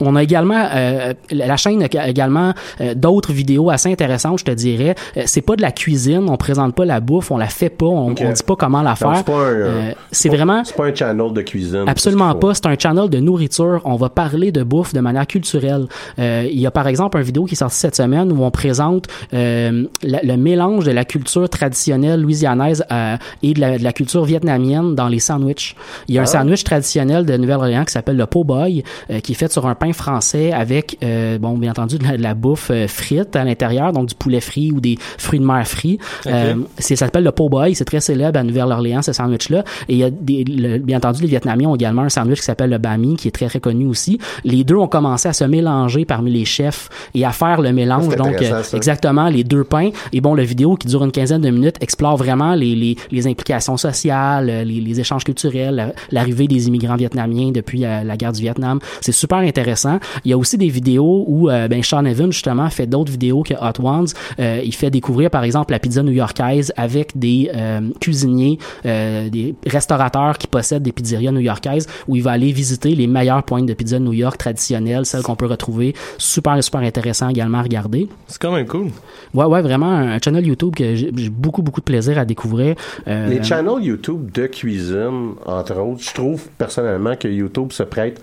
On 0.00 0.16
a 0.16 0.22
également 0.22 0.66
euh, 0.74 1.14
la 1.30 1.56
chaîne 1.56 1.82
a 1.82 2.08
également 2.08 2.52
euh, 2.80 2.94
d'autres 2.94 3.32
vidéos 3.32 3.70
assez 3.70 3.90
intéressantes, 3.90 4.40
je 4.40 4.44
te 4.44 4.50
dirais. 4.50 4.94
Euh, 5.16 5.22
c'est 5.26 5.40
pas 5.40 5.56
de 5.56 5.62
la 5.62 5.72
cuisine, 5.72 6.26
on 6.28 6.36
présente 6.36 6.74
pas 6.74 6.84
la 6.84 7.00
bouffe, 7.00 7.30
on 7.30 7.36
la 7.36 7.46
fait 7.48 7.68
pas, 7.70 7.86
on, 7.86 8.10
Ok. 8.12 8.22
on 8.24 8.32
dit 8.32 8.42
pas 8.42 8.56
comment 8.56 8.82
la 8.82 8.96
faire. 8.96 9.16
c'est 9.16 9.24
pas 9.24 9.32
un, 9.32 9.36
Euh, 9.54 9.92
euh, 10.26 10.28
vraiment 10.30 10.62
C'est 10.64 10.76
pas 10.76 10.86
un 10.86 10.94
channel 10.94 11.32
de 11.32 11.42
cuisine. 11.42 11.84
Absolument 11.86 12.34
pas. 12.34 12.54
C'est 12.54 12.66
un 12.66 12.76
channel 12.78 13.08
de 13.08 13.18
nourriture. 13.18 13.80
On 13.84 13.96
va 13.96 14.08
parler 14.08 14.50
de 14.52 14.62
bouffe 14.62 14.92
de 14.92 15.00
manière 15.00 15.26
culturelle. 15.26 15.86
Euh, 16.18 16.46
il 16.50 16.58
y 16.60 16.66
a 16.66 16.70
par 16.70 16.88
exemple 16.88 17.18
une 17.18 17.24
vidéo 17.24 17.44
qui 17.44 17.54
est 17.54 17.56
sortie 17.56 17.76
cette 17.78 17.96
semaine 17.96 18.32
où 18.32 18.42
on 18.42 18.50
présente 18.50 19.06
euh, 19.32 19.84
la- 20.02 20.22
le 20.22 20.36
mélange 20.36 20.84
de 20.84 20.90
la 20.92 21.04
culture 21.04 21.48
traditionnelle 21.48 22.20
louisianaise 22.20 22.84
euh, 22.90 23.16
et 23.42 23.54
de 23.54 23.60
la, 23.60 23.78
de 23.78 23.84
la 23.84 23.92
culture 23.92 24.24
vietnamienne 24.24 24.94
dans 24.94 25.08
les 25.08 25.18
sandwichs. 25.20 25.76
Il 26.08 26.14
y 26.14 26.18
a 26.18 26.22
un 26.22 26.24
Ah. 26.24 26.26
sandwich 26.26 26.64
traditionnel 26.64 27.24
de 27.26 27.36
Nouvelle-Orléans 27.36 27.84
qui 27.84 27.92
s'appelle 27.92 28.16
le 28.16 28.26
po' 28.26 28.44
boy, 28.44 28.82
euh, 29.10 29.20
qui 29.20 29.32
est 29.32 29.34
fait 29.34 29.52
sur 29.52 29.66
un 29.66 29.74
pain 29.84 29.92
français 29.92 30.52
avec, 30.52 30.96
euh, 31.02 31.38
bon, 31.38 31.58
bien 31.58 31.70
entendu, 31.72 31.98
de 31.98 32.04
la, 32.04 32.16
de 32.16 32.22
la 32.22 32.34
bouffe 32.34 32.70
euh, 32.70 32.86
frite 32.88 33.36
à 33.36 33.44
l'intérieur, 33.44 33.92
donc 33.92 34.06
du 34.08 34.14
poulet 34.14 34.40
frit 34.40 34.72
ou 34.72 34.80
des 34.80 34.96
fruits 35.18 35.40
de 35.40 35.44
mer 35.44 35.66
frits. 35.66 35.98
Euh, 36.26 36.54
c'est 36.78 36.96
ça 36.96 37.04
s'appelle 37.06 37.24
le 37.24 37.32
po' 37.32 37.48
boy. 37.48 37.74
C'est 37.74 37.84
très 37.84 38.00
célèbre 38.00 38.38
à 38.38 38.42
Nouvelle-Orléans 38.42 39.02
ce 39.02 39.12
sandwich-là. 39.12 39.64
Et 39.88 39.92
il 39.94 39.98
y 39.98 40.04
a 40.04 40.10
des, 40.10 40.44
le- 40.44 40.78
bien 40.78 40.96
entendu, 40.98 41.20
les 41.22 41.28
Vietnamiens 41.28 41.68
ont 41.68 41.74
également 41.76 42.02
un 42.02 42.08
sandwich 42.08 42.38
qui 42.38 42.44
s'appelle 42.46 42.70
le 42.70 42.78
bami, 42.78 43.16
qui 43.16 43.28
est 43.28 43.30
très 43.30 43.46
très 43.46 43.60
connu 43.60 43.86
aussi. 43.86 44.18
Les 44.44 44.64
deux 44.64 44.76
ont 44.76 44.88
commencé 44.88 45.28
à 45.28 45.32
se 45.32 45.44
mélanger 45.44 46.04
parmi 46.04 46.30
les 46.30 46.44
chefs 46.44 46.88
et 47.14 47.24
à 47.24 47.30
faire 47.32 47.60
le 47.60 47.72
mélange. 47.72 48.08
Donc 48.16 48.28
euh, 48.42 48.62
exactement 48.76 49.28
les 49.28 49.44
deux 49.44 49.64
pains. 49.64 49.90
Et 50.12 50.20
bon, 50.20 50.34
la 50.34 50.44
vidéo 50.44 50.76
qui 50.76 50.86
dure 50.88 51.04
une 51.04 51.12
quinzaine 51.12 51.42
de 51.42 51.50
minutes 51.50 51.76
explore 51.80 52.16
vraiment 52.16 52.54
les, 52.54 52.74
les, 52.74 52.96
les 53.10 53.26
implications 53.26 53.76
sociales, 53.76 54.48
euh, 54.48 54.64
les, 54.64 54.80
les 54.80 55.00
échanges 55.00 55.24
culturels, 55.24 55.74
la- 55.74 55.92
l'arrivée 56.10 56.46
des 56.46 56.68
immigrants 56.68 56.96
vietnamiens 56.96 57.50
depuis 57.50 57.84
euh, 57.84 58.02
la 58.04 58.16
guerre 58.16 58.32
du 58.32 58.40
Vietnam. 58.40 58.78
C'est 59.00 59.12
super 59.12 59.38
intéressant. 59.38 59.63
Il 60.24 60.30
y 60.30 60.34
a 60.34 60.38
aussi 60.38 60.58
des 60.58 60.68
vidéos 60.68 61.24
où 61.26 61.50
euh, 61.50 61.68
ben 61.68 61.82
Sean 61.82 62.04
Evans 62.04 62.32
justement 62.32 62.68
fait 62.70 62.86
d'autres 62.86 63.10
vidéos 63.10 63.42
que 63.42 63.54
Hot 63.54 63.82
Ones. 63.82 64.06
Euh, 64.38 64.60
il 64.64 64.74
fait 64.74 64.90
découvrir 64.90 65.30
par 65.30 65.44
exemple 65.44 65.72
la 65.72 65.78
pizza 65.78 66.02
new-yorkaise 66.02 66.72
avec 66.76 67.16
des 67.18 67.50
euh, 67.54 67.80
cuisiniers, 68.00 68.58
euh, 68.86 69.28
des 69.28 69.54
restaurateurs 69.66 70.38
qui 70.38 70.46
possèdent 70.46 70.82
des 70.82 70.92
pizzerias 70.92 71.32
new-yorkaises 71.32 71.86
où 72.08 72.16
il 72.16 72.22
va 72.22 72.32
aller 72.32 72.52
visiter 72.52 72.94
les 72.94 73.06
meilleures 73.06 73.42
pointes 73.42 73.66
de 73.66 73.74
pizza 73.74 73.98
New 73.98 74.12
York 74.12 74.38
traditionnelles, 74.38 75.06
celles 75.06 75.22
qu'on 75.22 75.36
peut 75.36 75.46
retrouver. 75.46 75.94
Super 76.18 76.62
super 76.62 76.80
intéressant 76.80 77.28
également 77.28 77.58
à 77.58 77.62
regarder. 77.62 78.08
C'est 78.26 78.40
quand 78.40 78.52
même 78.52 78.66
cool. 78.66 78.90
Ouais, 79.32 79.46
ouais, 79.46 79.62
vraiment 79.62 79.90
un 79.90 80.18
channel 80.18 80.46
YouTube 80.46 80.74
que 80.74 80.94
j'ai 80.94 81.10
j'ai 81.16 81.30
beaucoup, 81.30 81.62
beaucoup 81.62 81.80
de 81.80 81.84
plaisir 81.84 82.18
à 82.18 82.24
découvrir. 82.24 82.76
Euh, 83.08 83.28
Les 83.28 83.42
channels 83.42 83.82
YouTube 83.82 84.30
de 84.32 84.46
cuisine, 84.46 85.34
entre 85.46 85.78
autres, 85.78 86.02
je 86.02 86.12
trouve 86.12 86.46
personnellement 86.58 87.16
que 87.16 87.28
YouTube 87.28 87.72
se 87.72 87.82
prête 87.82 88.20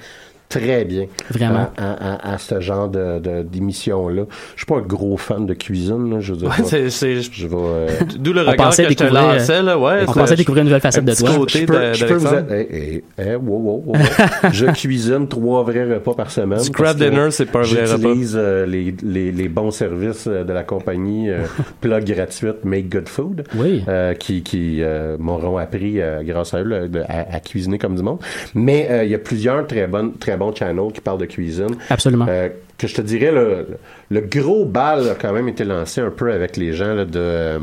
très 0.59 0.85
bien 0.85 1.05
Vraiment. 1.31 1.69
à, 1.77 1.91
à, 1.91 2.13
à- 2.29 2.33
à 2.33 2.37
ce 2.37 2.59
genre 2.59 2.89
de, 2.89 3.19
de- 3.19 3.41
d'émission-là. 3.43 4.23
Je 4.55 4.59
suis 4.59 4.65
pas 4.65 4.77
un 4.77 4.81
gros 4.81 5.17
fan 5.17 5.45
de 5.45 5.53
cuisine, 5.53 6.13
là, 6.13 6.19
je 6.19 6.33
veux 6.33 6.39
dire. 6.39 6.49
Ouais, 6.49 6.63
c'est, 6.65 6.89
c'est, 6.89 7.21
je 7.21 7.47
vais... 7.47 7.55
euh, 7.57 7.87
d'où 8.19 8.33
le 8.33 8.41
On 8.45 8.51
regard 8.51 8.69
que 8.69 8.75
je 8.75 8.83
te 8.83 8.87
découvrir, 8.89 9.13
lançais, 9.33 9.61
là, 9.61 9.77
ouais. 9.79 10.03
on 10.07 10.11
pensait 10.13 10.35
découvrir 10.35 10.61
une 10.63 10.67
nouvelle 10.67 10.81
facette 10.81 11.03
un 11.07 11.11
de 11.11 11.17
toi. 11.17 11.35
côté 11.37 11.59
je 11.61 11.65
peux, 11.65 11.73
de- 11.79 11.93
je 11.93 12.05
peux 12.05 12.13
vous... 12.15 12.27
Eh, 12.51 12.67
eh, 12.71 13.03
eh, 13.17 13.35
wow, 13.35 13.57
wow, 13.57 13.83
wow, 13.87 13.95
je 14.51 14.65
cuisine 14.67 15.27
trois 15.27 15.63
vrais 15.63 15.85
repas 15.95 16.13
par 16.13 16.29
semaine. 16.31 16.61
Du 16.61 16.69
crab 16.71 16.97
dinner, 16.97 17.27
c'est 17.31 17.45
pas 17.45 17.59
un 17.59 17.63
vrai 17.63 17.85
repas. 17.85 17.97
J'utilise 17.97 18.35
euh, 18.37 18.65
les, 18.65 18.93
les, 19.03 19.31
les 19.31 19.47
bons 19.49 19.71
services 19.71 20.25
euh, 20.27 20.43
de 20.43 20.53
la 20.53 20.63
compagnie 20.63 21.29
euh, 21.29 21.39
plug 21.81 22.03
gratuite 22.03 22.63
Make 22.65 22.89
Good 22.89 23.07
Food. 23.09 23.43
Oui. 23.55 23.83
euh, 23.87 24.13
qui, 24.13 24.43
qui 24.43 24.81
euh, 24.81 25.15
m'auront 25.19 25.57
appris 25.57 26.01
euh, 26.01 26.21
grâce 26.23 26.53
à 26.53 26.61
eux 26.61 26.65
là, 26.65 26.87
de- 26.87 27.01
à, 27.07 27.35
à 27.35 27.39
cuisiner 27.39 27.77
comme 27.77 27.95
du 27.95 28.03
monde. 28.03 28.19
Mais 28.55 28.87
euh, 28.91 29.03
il 29.05 29.11
y 29.11 29.15
a 29.15 29.19
plusieurs 29.19 29.65
très 29.67 29.87
bonnes, 29.87 30.13
très 30.17 30.37
bons 30.41 30.53
channels 30.55 30.91
qui 30.93 31.01
parlent 31.01 31.19
de 31.19 31.25
cuisine. 31.25 31.75
Absolument. 31.89 32.25
Euh, 32.29 32.49
que 32.77 32.87
je 32.87 32.95
te 32.95 33.01
dirais, 33.01 33.31
le, 33.31 33.67
le 34.09 34.21
gros 34.21 34.65
bal 34.65 35.09
a 35.09 35.15
quand 35.15 35.33
même 35.33 35.47
été 35.47 35.63
lancé 35.63 36.01
un 36.01 36.09
peu 36.09 36.31
avec 36.31 36.57
les 36.57 36.73
gens 36.73 36.93
là, 36.95 37.05
de. 37.05 37.19
euh, 37.19 37.59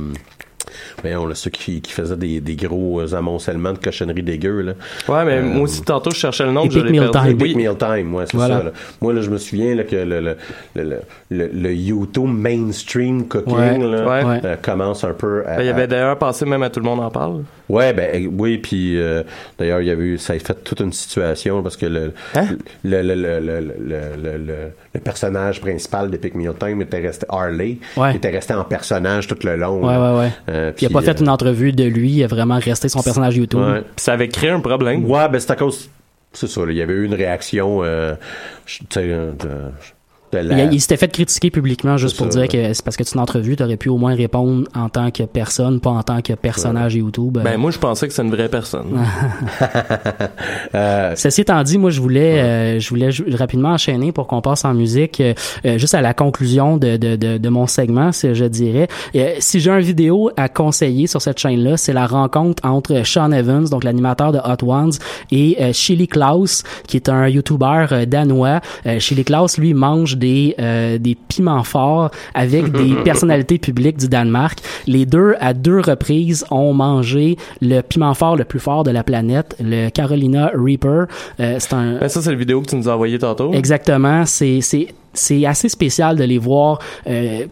voyons, 1.03 1.27
là, 1.27 1.35
ceux 1.35 1.51
qui, 1.51 1.81
qui 1.81 1.93
faisaient 1.93 2.17
des, 2.17 2.41
des 2.41 2.55
gros 2.57 3.01
euh, 3.01 3.15
amoncellements 3.15 3.73
de 3.73 3.79
cochonneries 3.79 4.23
dégueu. 4.23 4.61
Là. 4.61 4.73
Ouais, 5.09 5.25
mais 5.25 5.39
Euh, 5.39 5.43
moi 5.43 5.63
aussi, 5.63 5.83
tantôt, 5.83 6.11
je 6.11 6.17
cherchais 6.17 6.45
le 6.45 6.53
nom, 6.53 6.65
Epic 6.65 6.85
Meal. 6.91 7.11
Time. 7.11 7.27
Epic 7.31 7.43
Oui. 7.43 7.55
Meal 7.57 7.77
Time, 7.77 8.15
ouais, 8.15 8.25
c'est 8.31 8.37
Voilà. 8.37 8.59
ça. 8.59 8.65
là. 8.65 8.71
Moi, 9.01 9.13
là, 9.13 9.21
je 9.23 9.31
me 9.31 9.39
souviens 9.39 9.75
là, 9.75 9.85
que 9.85 9.97
le, 9.97 10.21
le, 10.21 10.37
le, 10.77 10.99
le, 11.31 11.51
le- 11.53 11.75
YouTube 11.75 12.29
mainstream 12.29 13.27
cooking 13.27 13.55
Ouais, 13.57 13.79
là, 13.79 14.25
ouais. 14.27 14.41
Euh, 14.45 14.57
commence 14.61 15.03
un 15.05 15.13
peu 15.15 15.43
à, 15.47 15.57
Ben, 15.57 15.63
Il 15.63 15.67
y 15.67 15.71
avait 15.71 15.87
d'ailleurs 15.87 16.19
passé 16.19 16.45
même 16.45 16.63
à 16.63 16.71
tout 16.71 16.81
le 16.81 16.87
monde 16.87 17.01
en 17.01 17.11
parle. 17.11 17.43
Ouais, 17.69 17.93
ben 17.93 18.09
euh, 18.25 18.29
oui, 18.33 18.59
puis 18.59 18.99
euh, 18.99 19.23
d'ailleurs, 19.59 19.81
il 19.83 19.89
y 19.89 19.91
a 19.91 19.95
eu, 19.95 20.17
ça 20.19 20.33
a 20.33 20.39
fait 20.39 20.65
toute 20.65 20.81
une 20.81 20.93
situation 20.93 21.63
parce 21.63 21.77
que 21.77 21.87
le 21.87 22.13
Hein? 22.35 22.49
le, 22.85 23.03
le, 23.03 23.15
le, 23.15 23.41
le, 23.41 23.61
le, 23.61 24.01
le, 24.23 24.39
le- 24.39 24.55
le 24.95 25.01
personnage 25.01 25.61
principal 25.61 26.11
d'Epic 26.11 26.35
Meal 26.35 26.55
Time 26.59 26.81
était 26.83 27.01
resté 27.01 27.27
Harley, 27.29 27.77
Ouais. 27.97 28.17
était 28.17 28.31
resté 28.31 28.55
en 28.55 28.65
personnage 28.65 29.27
tout 29.27 29.37
le 29.45 29.57
long. 29.57 29.85
Ouais, 29.87 29.93
là. 29.93 30.15
ouais, 30.15 30.21
ouais. 30.21 30.31
Euh, 30.49 30.73
il 30.81 30.85
a 30.87 30.89
puis, 30.89 30.95
pas 30.95 31.03
fait 31.03 31.21
euh, 31.21 31.25
une 31.25 31.29
entrevue 31.29 31.73
de 31.73 31.85
lui, 31.85 32.11
il 32.11 32.25
a 32.25 32.27
vraiment 32.27 32.59
resté 32.59 32.89
son 32.89 33.03
personnage 33.03 33.37
YouTube. 33.37 33.61
Ouais, 33.61 33.81
Puis 33.81 33.89
ça 34.05 34.15
avait 34.15 34.29
créé 34.29 34.51
un 34.51 34.61
problème. 34.61 35.05
ouais 35.05 35.29
ben 35.29 35.39
c'est 35.39 35.51
à 35.51 35.57
cause, 35.57 35.91
c'est 36.33 36.49
ça, 36.49 36.61
là, 36.65 36.73
il 36.73 36.77
y 36.79 36.83
avait 36.83 36.95
eu 36.95 37.05
une 37.05 37.15
réaction, 37.15 37.81
euh, 37.85 38.15
je- 38.67 38.79
euh, 38.97 39.33
de 39.33 39.49
la- 40.33 40.65
Il, 40.65 40.75
il 40.75 40.81
s'était 40.81 40.97
fait 40.97 41.09
critiquer 41.09 41.51
publiquement 41.51 41.97
juste 41.97 42.17
C'est 42.17 42.25
pour 42.25 42.33
ça, 42.33 42.41
dire 42.41 42.49
que 42.49 42.73
c'est 42.75 42.85
parce 42.85 42.97
que 42.97 43.03
tu 43.03 43.15
une 43.15 43.21
entrevue, 43.21 43.57
t'aurais 43.57 43.77
pu 43.77 43.89
au 43.89 43.97
moins 43.97 44.15
répondre 44.15 44.69
en 44.75 44.89
tant 44.89 45.11
que 45.11 45.23
personne, 45.25 45.81
pas 45.81 45.91
en 45.91 46.03
tant 46.03 46.21
que 46.21 46.33
personnage 46.35 46.95
YouTube. 46.95 47.39
Ben, 47.43 47.57
moi, 47.57 47.71
je 47.71 47.79
pensais 47.79 48.07
que 48.07 48.13
c'est 48.15 48.23
une 48.23 48.31
vraie 48.31 48.49
personne. 48.49 48.87
euh, 50.75 51.13
Ceci 51.17 51.41
étant 51.43 51.63
dit, 51.63 51.79
moi 51.79 51.91
je 51.91 52.01
voulais, 52.01 52.41
euh, 52.41 52.81
je 52.81 52.89
voulais 52.91 53.11
rapidement 53.35 53.71
enchaîner 53.71 54.13
pour 54.13 54.27
qu'on 54.27 54.41
passe 54.41 54.65
en 54.65 54.75
musique, 54.75 55.21
euh, 55.21 55.35
euh, 55.65 55.79
juste 55.79 55.95
à 55.95 56.01
la 56.01 56.15
conclusion 56.15 56.77
de, 56.77 56.97
de, 56.97 57.17
de, 57.17 57.39
de 57.39 57.49
mon 57.49 57.67
segment, 57.67 58.13
c'est- 58.13 58.35
je 58.35 58.45
dirais. 58.45 58.89
Euh, 59.17 59.35
si 59.39 59.61
j'ai 59.61 59.71
un 59.71 59.81
vidéo 59.81 60.31
à 60.37 60.49
conseiller 60.49 61.07
sur 61.07 61.23
cette 61.23 61.39
chaîne-là, 61.39 61.77
c'est 61.77 61.93
la 61.93 62.07
rencontre 62.07 62.65
entre 62.67 63.03
Sean 63.07 63.33
Evans, 63.33 63.65
donc 63.65 63.85
l'animateur 63.85 64.33
de 64.33 64.39
Hot 64.39 64.65
Ones, 64.71 64.93
et 65.31 65.73
Chili 65.73 66.09
Klaus, 66.09 66.63
qui 66.87 66.97
est 66.97 67.09
un 67.09 67.29
YouTuber 67.29 68.05
danois. 68.07 68.61
Chili 68.99 69.25
Klaus, 69.25 69.59
lui, 69.59 69.75
mange 69.75 70.17
des 70.19 70.55
euh, 70.59 70.99
des 70.99 71.15
piments 71.15 71.65
forts 71.65 72.11
avec 72.35 72.71
des 72.73 72.95
personnalités 73.05 73.59
publiques 73.59 73.99
du 73.99 74.09
Danemark. 74.09 74.59
Les 74.87 75.07
deux, 75.07 75.35
à 75.41 75.55
deux 75.55 75.81
reprises, 75.81 76.45
ont 76.51 76.73
mangé 76.73 77.37
le 77.61 77.81
piment 77.81 78.15
fort 78.15 78.37
le 78.37 78.45
plus 78.45 78.61
fort 78.61 78.85
de 78.85 78.91
la 78.91 79.03
planète, 79.03 79.57
le 79.61 79.91
Carolina 79.91 80.51
Reaper. 80.55 81.07
Euh, 81.41 81.57
c'est 81.59 81.73
un 81.73 81.99
Ben, 81.99 82.09
ça, 82.09 82.21
c'est 82.21 82.31
la 82.31 82.37
vidéo 82.37 82.61
que 82.61 82.69
tu 82.69 82.77
nous 82.77 82.89
as 82.89 82.95
envoyée 82.95 83.19
tantôt. 83.19 83.53
Exactement. 83.53 84.25
C'est, 84.27 84.61
assez 85.47 85.69
spécial 85.69 86.17
de 86.17 86.25
les 86.25 86.39
voir 86.39 86.79
euh, 87.07 87.47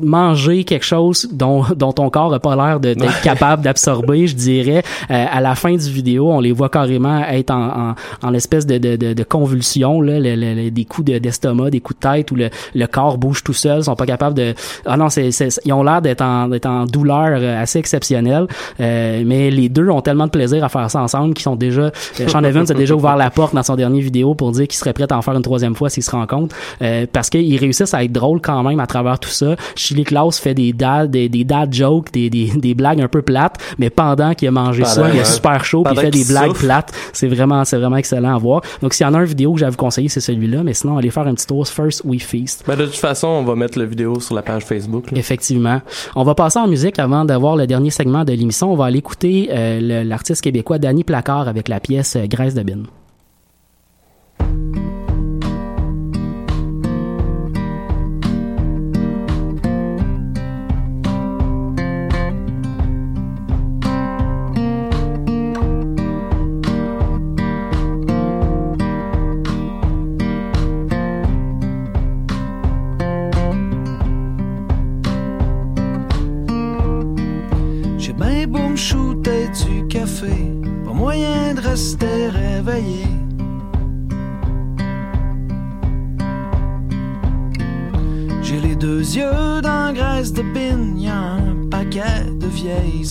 manger 0.00 0.64
quelque 0.64 0.84
chose 0.84 1.28
dont, 1.32 1.64
dont 1.76 1.92
ton 1.92 2.10
corps 2.10 2.32
a 2.34 2.40
pas 2.40 2.56
l'air 2.56 2.80
d'être 2.94 3.20
capable 3.22 3.62
d'absorber, 3.62 4.26
je 4.26 4.34
dirais. 4.34 4.82
Euh, 5.10 5.24
à 5.30 5.40
la 5.40 5.54
fin 5.54 5.74
du 5.74 5.90
vidéo, 5.90 6.30
on 6.30 6.40
les 6.40 6.52
voit 6.52 6.68
carrément 6.68 7.22
être 7.24 7.50
en, 7.50 7.90
en, 7.90 7.94
en 8.22 8.34
espèce 8.34 8.66
de, 8.66 8.78
de, 8.78 8.96
de, 8.96 9.12
de 9.12 9.22
convulsion, 9.22 10.00
là, 10.00 10.18
le- 10.18 10.34
le- 10.34 10.54
le- 10.54 10.70
des 10.70 10.84
coups 10.84 11.10
de, 11.12 11.18
d'estomac, 11.18 11.70
des 11.70 11.80
coups 11.80 11.98
de 12.00 12.08
tête 12.08 12.30
où 12.30 12.34
le, 12.34 12.50
le 12.74 12.86
corps 12.86 13.18
bouge 13.18 13.42
tout 13.44 13.52
seul, 13.52 13.78
ils 13.78 13.84
sont 13.84 13.96
pas 13.96 14.06
capables 14.06 14.34
de... 14.36 14.54
Ah 14.86 14.96
non, 14.96 15.08
c'est, 15.08 15.30
ils 15.64 15.72
ont 15.72 15.82
l'air 15.82 16.02
d'être 16.02 16.22
en, 16.22 16.50
en 16.52 16.84
douleur 16.86 17.28
euh, 17.40 17.62
assez 17.62 17.78
exceptionnelle, 17.78 18.46
Euh, 18.80 19.22
mais 19.24 19.50
les 19.50 19.68
deux 19.68 19.88
ont 19.88 20.00
tellement 20.00 20.26
de 20.26 20.30
plaisir 20.30 20.64
à 20.64 20.68
faire 20.68 20.90
ça 20.90 21.00
ensemble 21.00 21.34
qu'ils 21.34 21.42
sont 21.44 21.56
déjà... 21.56 21.82
euh, 21.82 22.28
Sean 22.28 22.42
Evans 22.44 22.66
a 22.68 22.74
déjà 22.74 22.94
ouvert 22.94 23.16
la 23.16 23.30
porte 23.30 23.54
dans 23.54 23.62
son 23.62 23.76
dernier 23.76 24.00
vidéo 24.00 24.34
pour 24.34 24.50
dire 24.52 24.66
qu'il 24.66 24.78
serait 24.78 24.92
prêt 24.92 25.10
à 25.10 25.16
en 25.16 25.22
faire 25.22 25.34
une 25.34 25.42
troisième 25.42 25.74
fois 25.74 25.88
s'ils 25.90 26.02
se 26.02 26.10
rencontrent, 26.10 26.54
euh, 26.82 27.06
parce 27.12 27.30
qu'ils 27.30 27.56
réussissent 27.58 27.94
à 27.94 28.02
être 28.04 28.12
drôles 28.12 28.40
quand 28.40 28.62
même 28.62 28.80
à 28.80 28.86
travers 28.86 29.18
tout 29.18 29.30
ça. 29.30 29.53
Chili 29.74 30.04
Klaus 30.04 30.38
fait 30.38 30.54
des 30.54 30.72
dad, 30.72 31.10
des, 31.10 31.28
des 31.28 31.44
dad 31.44 31.72
jokes, 31.72 32.12
des, 32.12 32.30
des, 32.30 32.52
des 32.56 32.74
blagues 32.74 33.00
un 33.00 33.08
peu 33.08 33.22
plates, 33.22 33.56
mais 33.78 33.90
pendant 33.90 34.34
qu'il 34.34 34.48
a 34.48 34.50
mangé 34.50 34.82
Pendant, 34.82 34.94
ça, 34.94 35.10
il 35.12 35.18
est 35.20 35.24
super 35.24 35.64
chaud, 35.64 35.82
puis 35.84 35.94
il 35.94 36.00
fait 36.00 36.10
des 36.10 36.24
blagues 36.24 36.48
souffle. 36.48 36.66
plates. 36.66 36.92
C'est 37.12 37.28
vraiment, 37.28 37.64
c'est 37.64 37.78
vraiment 37.78 37.96
excellent 37.96 38.34
à 38.34 38.38
voir. 38.38 38.62
Donc 38.82 38.94
s'il 38.94 39.06
y 39.06 39.08
en 39.08 39.14
a 39.14 39.18
une 39.18 39.24
vidéo 39.24 39.52
que 39.52 39.60
j'avais 39.60 39.70
vous 39.70 39.76
conseiller, 39.76 40.08
c'est 40.08 40.20
celui-là, 40.20 40.62
mais 40.62 40.74
sinon 40.74 40.98
allez 40.98 41.10
faire 41.10 41.26
un 41.26 41.34
petit 41.34 41.46
tour 41.46 41.66
First 41.66 42.02
We 42.04 42.22
Feast. 42.22 42.64
Ben, 42.66 42.76
de 42.76 42.86
toute 42.86 42.96
façon, 42.96 43.28
on 43.28 43.44
va 43.44 43.54
mettre 43.54 43.78
la 43.78 43.84
vidéo 43.84 44.20
sur 44.20 44.34
la 44.34 44.42
page 44.42 44.64
Facebook. 44.64 45.10
là. 45.10 45.18
Effectivement. 45.18 45.80
On 46.16 46.24
va 46.24 46.34
passer 46.34 46.58
en 46.58 46.66
musique 46.66 46.98
avant 46.98 47.24
d'avoir 47.24 47.56
le 47.56 47.66
dernier 47.66 47.90
segment 47.90 48.24
de 48.24 48.32
l'émission. 48.32 48.72
On 48.72 48.76
va 48.76 48.86
aller 48.86 48.98
écouter 48.98 49.48
euh, 49.50 50.04
l'artiste 50.04 50.42
québécois 50.42 50.78
Danny 50.78 51.04
Placard 51.04 51.48
avec 51.48 51.68
la 51.68 51.80
pièce 51.80 52.16
euh, 52.16 52.26
Graisse 52.26 52.54
de 52.54 52.62
bine. 52.62 52.86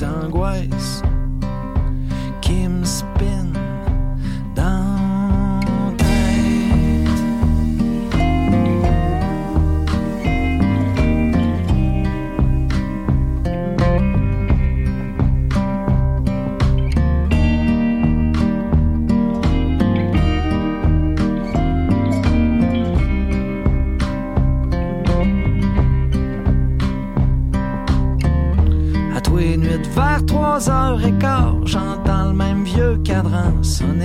Angoisses 0.02 1.03
sun 33.64 34.03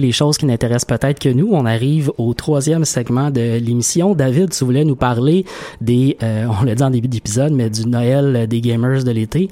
Les 0.00 0.12
choses 0.12 0.36
qui 0.36 0.46
n'intéressent 0.46 0.98
peut-être 0.98 1.18
que 1.18 1.28
nous. 1.28 1.48
On 1.52 1.64
arrive 1.66 2.12
au 2.18 2.34
troisième 2.34 2.84
segment 2.84 3.30
de 3.30 3.58
l'émission. 3.58 4.14
David, 4.14 4.50
tu 4.50 4.64
voulais 4.64 4.84
nous 4.84 4.96
parler 4.96 5.44
des, 5.80 6.16
euh, 6.22 6.46
on 6.60 6.64
l'a 6.64 6.74
dit 6.74 6.82
en 6.82 6.90
début 6.90 7.08
d'épisode, 7.08 7.52
mais 7.52 7.70
du 7.70 7.86
Noël 7.86 8.46
des 8.46 8.60
gamers 8.60 9.04
de 9.04 9.10
l'été. 9.10 9.48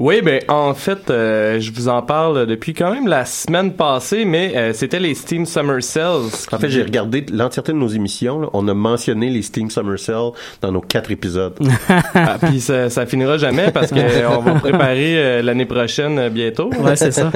Oui, 0.00 0.22
ben 0.22 0.40
en 0.48 0.72
fait, 0.72 1.10
euh, 1.10 1.60
je 1.60 1.70
vous 1.72 1.88
en 1.88 2.00
parle 2.00 2.46
depuis 2.46 2.72
quand 2.72 2.90
même 2.90 3.06
la 3.06 3.26
semaine 3.26 3.74
passée, 3.74 4.24
mais 4.24 4.52
euh, 4.56 4.72
c'était 4.72 4.98
les 4.98 5.14
Steam 5.14 5.44
Summer 5.44 5.82
Sales. 5.82 6.22
En 6.52 6.58
fait, 6.58 6.70
j'ai 6.70 6.82
regardé 6.82 7.26
l'entièreté 7.30 7.72
de 7.72 7.76
nos 7.76 7.86
émissions. 7.88 8.40
là. 8.40 8.48
On 8.54 8.66
a 8.68 8.72
mentionné 8.72 9.28
les 9.28 9.42
Steam 9.42 9.68
Summer 9.70 9.98
Sale 9.98 10.30
dans 10.62 10.72
nos 10.72 10.80
quatre 10.80 11.10
épisodes. 11.10 11.52
Ah, 12.14 12.38
puis 12.40 12.60
ça, 12.60 12.88
ça 12.90 13.06
finira 13.06 13.36
jamais 13.38 13.70
parce 13.72 13.90
que 13.90 13.98
euh, 13.98 14.28
on 14.38 14.40
va 14.40 14.54
préparer 14.54 15.16
euh, 15.18 15.42
l'année 15.42 15.64
prochaine 15.66 16.18
euh, 16.18 16.28
bientôt. 16.30 16.70
Ouais, 16.80 16.96
c'est 16.96 17.10
ça. 17.12 17.30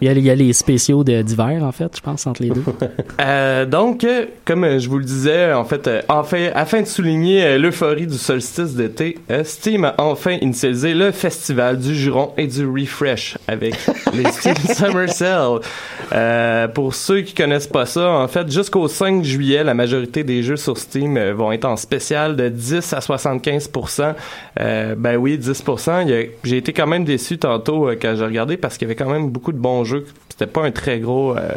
Il 0.00 0.06
y, 0.06 0.10
a, 0.10 0.12
il 0.12 0.24
y 0.24 0.30
a 0.30 0.34
les 0.34 0.52
spéciaux 0.52 1.04
de- 1.04 1.22
d'hiver, 1.22 1.62
en 1.62 1.72
fait, 1.72 1.90
je 1.96 2.00
pense, 2.00 2.26
entre 2.26 2.42
les 2.42 2.50
deux. 2.50 2.64
Euh, 3.20 3.66
donc, 3.66 4.04
euh, 4.04 4.26
comme 4.44 4.62
euh, 4.64 4.78
je 4.78 4.88
vous 4.88 4.98
le 4.98 5.04
disais, 5.04 5.52
en 5.52 5.64
fait, 5.64 5.86
euh, 5.88 6.00
enfin, 6.08 6.50
afin 6.54 6.82
de 6.82 6.86
souligner 6.86 7.44
euh, 7.44 7.58
l'euphorie 7.58 8.06
du 8.06 8.16
solstice 8.16 8.74
d'été, 8.74 9.18
euh, 9.30 9.42
Steam 9.44 9.84
a 9.84 9.94
enfin 9.98 10.36
initialisé 10.40 10.94
le 10.94 11.10
festival 11.10 11.78
du 11.78 11.94
juron 11.98 12.32
et 12.36 12.46
du 12.46 12.66
refresh 12.66 13.36
avec 13.46 13.74
les 14.14 14.24
Steam 14.30 14.54
Summer 14.74 15.08
Sale. 15.08 15.60
Euh, 16.12 16.68
pour 16.68 16.94
ceux 16.94 17.20
qui 17.22 17.34
connaissent 17.34 17.66
pas 17.66 17.86
ça, 17.86 18.10
en 18.10 18.28
fait, 18.28 18.50
jusqu'au 18.50 18.88
5 18.88 19.22
juillet, 19.24 19.62
la 19.64 19.74
majorité 19.74 20.24
des 20.24 20.42
jeux 20.42 20.56
sur 20.56 20.78
Steam 20.78 21.16
euh, 21.16 21.34
vont 21.34 21.52
être 21.52 21.64
en 21.66 21.76
spécial 21.76 22.36
de 22.36 22.48
10 22.48 22.92
à 22.92 23.00
75 23.00 23.70
euh, 24.60 24.94
Ben 24.96 25.16
oui, 25.16 25.36
10 25.38 25.64
Il 26.04 26.08
y 26.10 26.14
a- 26.14 26.24
J'ai 26.44 26.56
été 26.56 26.72
quand 26.72 26.86
même 26.86 27.04
déçu 27.04 27.38
tantôt 27.38 27.88
euh, 27.88 27.96
quand 28.00 28.14
j'ai 28.16 28.24
regardé 28.24 28.56
parce 28.56 28.78
qu'il 28.78 28.86
y 28.88 28.90
avait 28.90 28.96
quand 28.96 29.10
même 29.10 29.28
beaucoup 29.30 29.52
de 29.52 29.58
bons 29.58 29.84
jeux. 29.84 30.06
C'était 30.28 30.50
pas 30.50 30.62
un 30.62 30.70
très 30.70 31.00
gros 31.00 31.36
euh, 31.36 31.50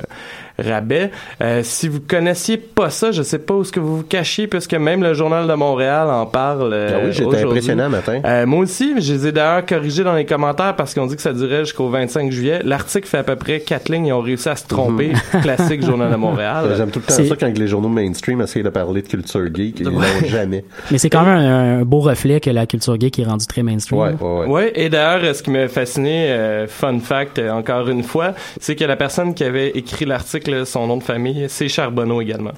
rabais. 0.61 1.11
Euh, 1.41 1.61
si 1.63 1.87
vous 1.87 1.99
connaissiez 1.99 2.57
pas 2.57 2.89
ça, 2.89 3.11
je 3.11 3.21
sais 3.23 3.39
pas 3.39 3.53
où 3.55 3.61
est-ce 3.61 3.71
que 3.71 3.79
vous 3.79 3.97
vous 3.97 4.03
cachiez 4.03 4.47
puisque 4.47 4.73
même 4.73 5.03
le 5.03 5.13
journal 5.13 5.47
de 5.47 5.53
Montréal 5.53 6.07
en 6.09 6.25
parle 6.25 6.71
euh, 6.73 6.89
Ah 6.93 6.97
oui, 7.05 7.11
j'étais 7.11 7.25
aujourd'hui. 7.25 7.47
impressionnant 7.49 7.89
matin. 7.89 8.21
Euh, 8.25 8.45
moi 8.45 8.59
aussi, 8.59 8.93
je 9.01 9.13
les 9.13 9.27
ai 9.27 9.31
d'ailleurs 9.31 9.65
corrigés 9.65 10.03
dans 10.03 10.13
les 10.15 10.25
commentaires 10.25 10.75
parce 10.75 10.93
qu'on 10.93 11.05
dit 11.07 11.15
que 11.15 11.21
ça 11.21 11.33
durait 11.33 11.65
jusqu'au 11.65 11.89
25 11.89 12.31
juillet. 12.31 12.61
L'article 12.63 13.07
fait 13.07 13.17
à 13.19 13.23
peu 13.23 13.35
près 13.35 13.59
quatre 13.59 13.89
lignes, 13.89 14.07
ils 14.07 14.13
ont 14.13 14.21
réussi 14.21 14.49
à 14.49 14.55
se 14.55 14.67
tromper. 14.67 15.11
Classique 15.41 15.83
Journal 15.83 16.11
de 16.11 16.15
Montréal. 16.15 16.73
J'aime 16.77 16.91
tout 16.91 16.99
le 16.99 17.05
temps 17.05 17.13
C'est- 17.13 17.25
ça 17.27 17.35
quand 17.35 17.57
les 17.57 17.67
journaux 17.67 17.89
mainstream 17.89 18.41
essayent 18.41 18.63
de 18.63 18.69
parler 18.69 19.01
de 19.01 19.07
culture 19.07 19.45
geek. 19.53 19.79
Ils 19.79 19.85
l'ont 19.87 20.01
jamais. 20.27 20.63
Mais 20.91 20.97
c'est 20.97 21.09
quand 21.09 21.23
même 21.25 21.37
un, 21.37 21.79
un 21.79 21.81
beau 21.83 21.99
reflet 21.99 22.39
que 22.39 22.49
la 22.49 22.65
culture 22.65 22.99
geek 22.99 23.19
est 23.19 23.23
rendue 23.25 23.45
très 23.47 23.63
mainstream. 23.63 23.99
Ouais, 23.99 24.13
ouais, 24.19 24.39
ouais. 24.39 24.45
Ouais, 24.47 24.71
et 24.75 24.89
d'ailleurs, 24.89 25.21
euh, 25.23 25.33
ce 25.33 25.41
qui 25.43 25.49
m'a 25.51 25.67
fasciné, 25.67 26.29
euh, 26.29 26.67
fun 26.67 26.99
fact, 26.99 27.39
euh, 27.39 27.49
encore 27.51 27.87
une 27.89 28.03
fois, 28.03 28.33
c'est 28.59 28.75
que 28.75 28.83
la 28.83 28.95
personne 28.95 29.33
qui 29.33 29.43
avait 29.43 29.69
écrit 29.69 30.05
l'article, 30.05 30.50
son 30.65 30.87
nom 30.87 30.97
de 30.97 31.03
famille, 31.03 31.47
c'est 31.49 31.67
Charbonneau 31.67 32.21
également. 32.21 32.53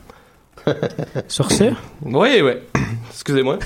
Sur 1.28 1.52
ce, 1.52 1.66
Oui, 2.04 2.42
oui. 2.42 2.54
Excusez-moi. 3.12 3.60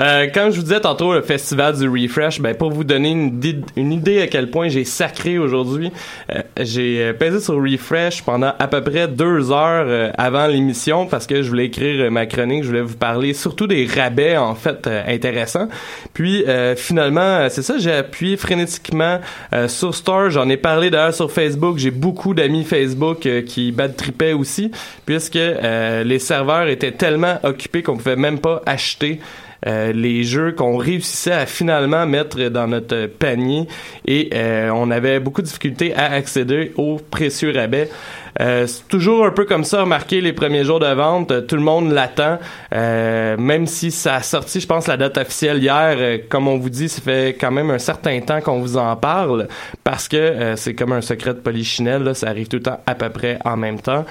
Euh, 0.00 0.28
comme 0.32 0.50
je 0.50 0.56
vous 0.56 0.62
disais 0.62 0.80
tantôt, 0.80 1.12
le 1.12 1.20
festival 1.20 1.76
du 1.76 1.86
Refresh, 1.88 2.40
ben, 2.40 2.54
pour 2.54 2.70
vous 2.70 2.84
donner 2.84 3.10
une, 3.10 3.92
idée- 3.92 4.22
à 4.22 4.26
quel 4.28 4.50
point 4.50 4.68
j'ai 4.68 4.84
sacré 4.84 5.38
aujourd'hui, 5.38 5.92
euh, 6.34 6.40
j'ai 6.60 7.02
euh, 7.02 7.12
pesé 7.12 7.38
sur 7.40 7.56
Refresh 7.56 8.22
pendant 8.22 8.52
à 8.58 8.66
peu 8.66 8.80
près 8.82 9.08
deux 9.08 9.50
heures 9.52 9.84
euh, 9.86 10.10
avant 10.16 10.46
l'émission 10.46 11.06
parce 11.06 11.26
que 11.26 11.42
je 11.42 11.48
voulais 11.50 11.66
écrire 11.66 12.10
ma 12.10 12.24
chronique, 12.24 12.62
je 12.62 12.68
voulais 12.68 12.80
vous 12.80 12.96
parler 12.96 13.34
surtout 13.34 13.66
des 13.66 13.86
rabais, 13.86 14.36
en 14.38 14.54
fait, 14.54 14.88
intéressants. 15.06 15.68
Puis, 16.14 16.44
finalement, 16.76 17.48
c'est 17.50 17.62
ça, 17.62 17.78
j'ai 17.78 17.92
appuyé 17.92 18.36
frénétiquement 18.36 19.20
sur 19.68 19.94
Store. 19.94 20.30
J'en 20.30 20.48
ai 20.48 20.56
parlé 20.56 20.90
d'ailleurs 20.90 21.14
sur 21.14 21.30
Facebook. 21.30 21.78
J'ai 21.78 21.90
beaucoup 21.90 22.34
d'amis 22.34 22.64
Facebook 22.64 23.28
qui 23.46 23.72
bad 23.72 23.96
tripaient 23.96 24.32
aussi, 24.32 24.70
puisque 25.06 25.38
les 26.04 26.18
serveurs 26.18 26.68
étaient 26.68 26.92
tellement 26.92 27.38
occupés 27.42 27.82
qu'on 27.82 27.96
pouvait 27.96 28.16
même 28.16 28.38
pas 28.38 28.62
acheter 28.66 29.20
euh, 29.66 29.92
les 29.92 30.24
jeux 30.24 30.52
qu'on 30.52 30.76
réussissait 30.76 31.32
à 31.32 31.46
finalement 31.46 32.06
mettre 32.06 32.48
dans 32.48 32.66
notre 32.66 33.06
panier 33.06 33.66
et 34.06 34.30
euh, 34.34 34.70
on 34.74 34.90
avait 34.90 35.20
beaucoup 35.20 35.42
de 35.42 35.46
difficultés 35.46 35.94
à 35.94 36.12
accéder 36.12 36.72
aux 36.76 36.96
précieux 36.96 37.52
rabais. 37.54 37.90
Euh, 38.40 38.66
c'est 38.66 38.86
toujours 38.88 39.26
un 39.26 39.30
peu 39.30 39.44
comme 39.44 39.64
ça, 39.64 39.82
remarqué 39.82 40.20
les 40.20 40.32
premiers 40.32 40.64
jours 40.64 40.80
de 40.80 40.86
vente, 40.86 41.46
tout 41.46 41.56
le 41.56 41.62
monde 41.62 41.90
l'attend, 41.92 42.38
euh, 42.72 43.36
même 43.36 43.66
si 43.66 43.90
ça 43.90 44.16
a 44.16 44.22
sorti, 44.22 44.60
je 44.60 44.66
pense, 44.66 44.86
la 44.86 44.96
date 44.96 45.18
officielle 45.18 45.58
hier, 45.58 45.96
euh, 45.98 46.18
comme 46.28 46.48
on 46.48 46.56
vous 46.58 46.70
dit, 46.70 46.88
ça 46.88 47.02
fait 47.02 47.36
quand 47.38 47.50
même 47.50 47.70
un 47.70 47.78
certain 47.78 48.20
temps 48.20 48.40
qu'on 48.40 48.60
vous 48.60 48.76
en 48.76 48.94
parle, 48.96 49.48
parce 49.84 50.08
que 50.08 50.54
c'est 50.56 50.74
comme 50.74 50.92
un 50.92 51.00
secret 51.00 51.34
de 51.34 51.40
polichinelle, 51.40 52.02
là, 52.02 52.14
ça 52.14 52.28
arrive 52.28 52.48
tout 52.48 52.56
le 52.56 52.62
temps 52.62 52.80
à 52.86 52.94
peu 52.94 53.08
près 53.10 53.38
en 53.44 53.56
même 53.56 53.80
temps. 53.80 54.04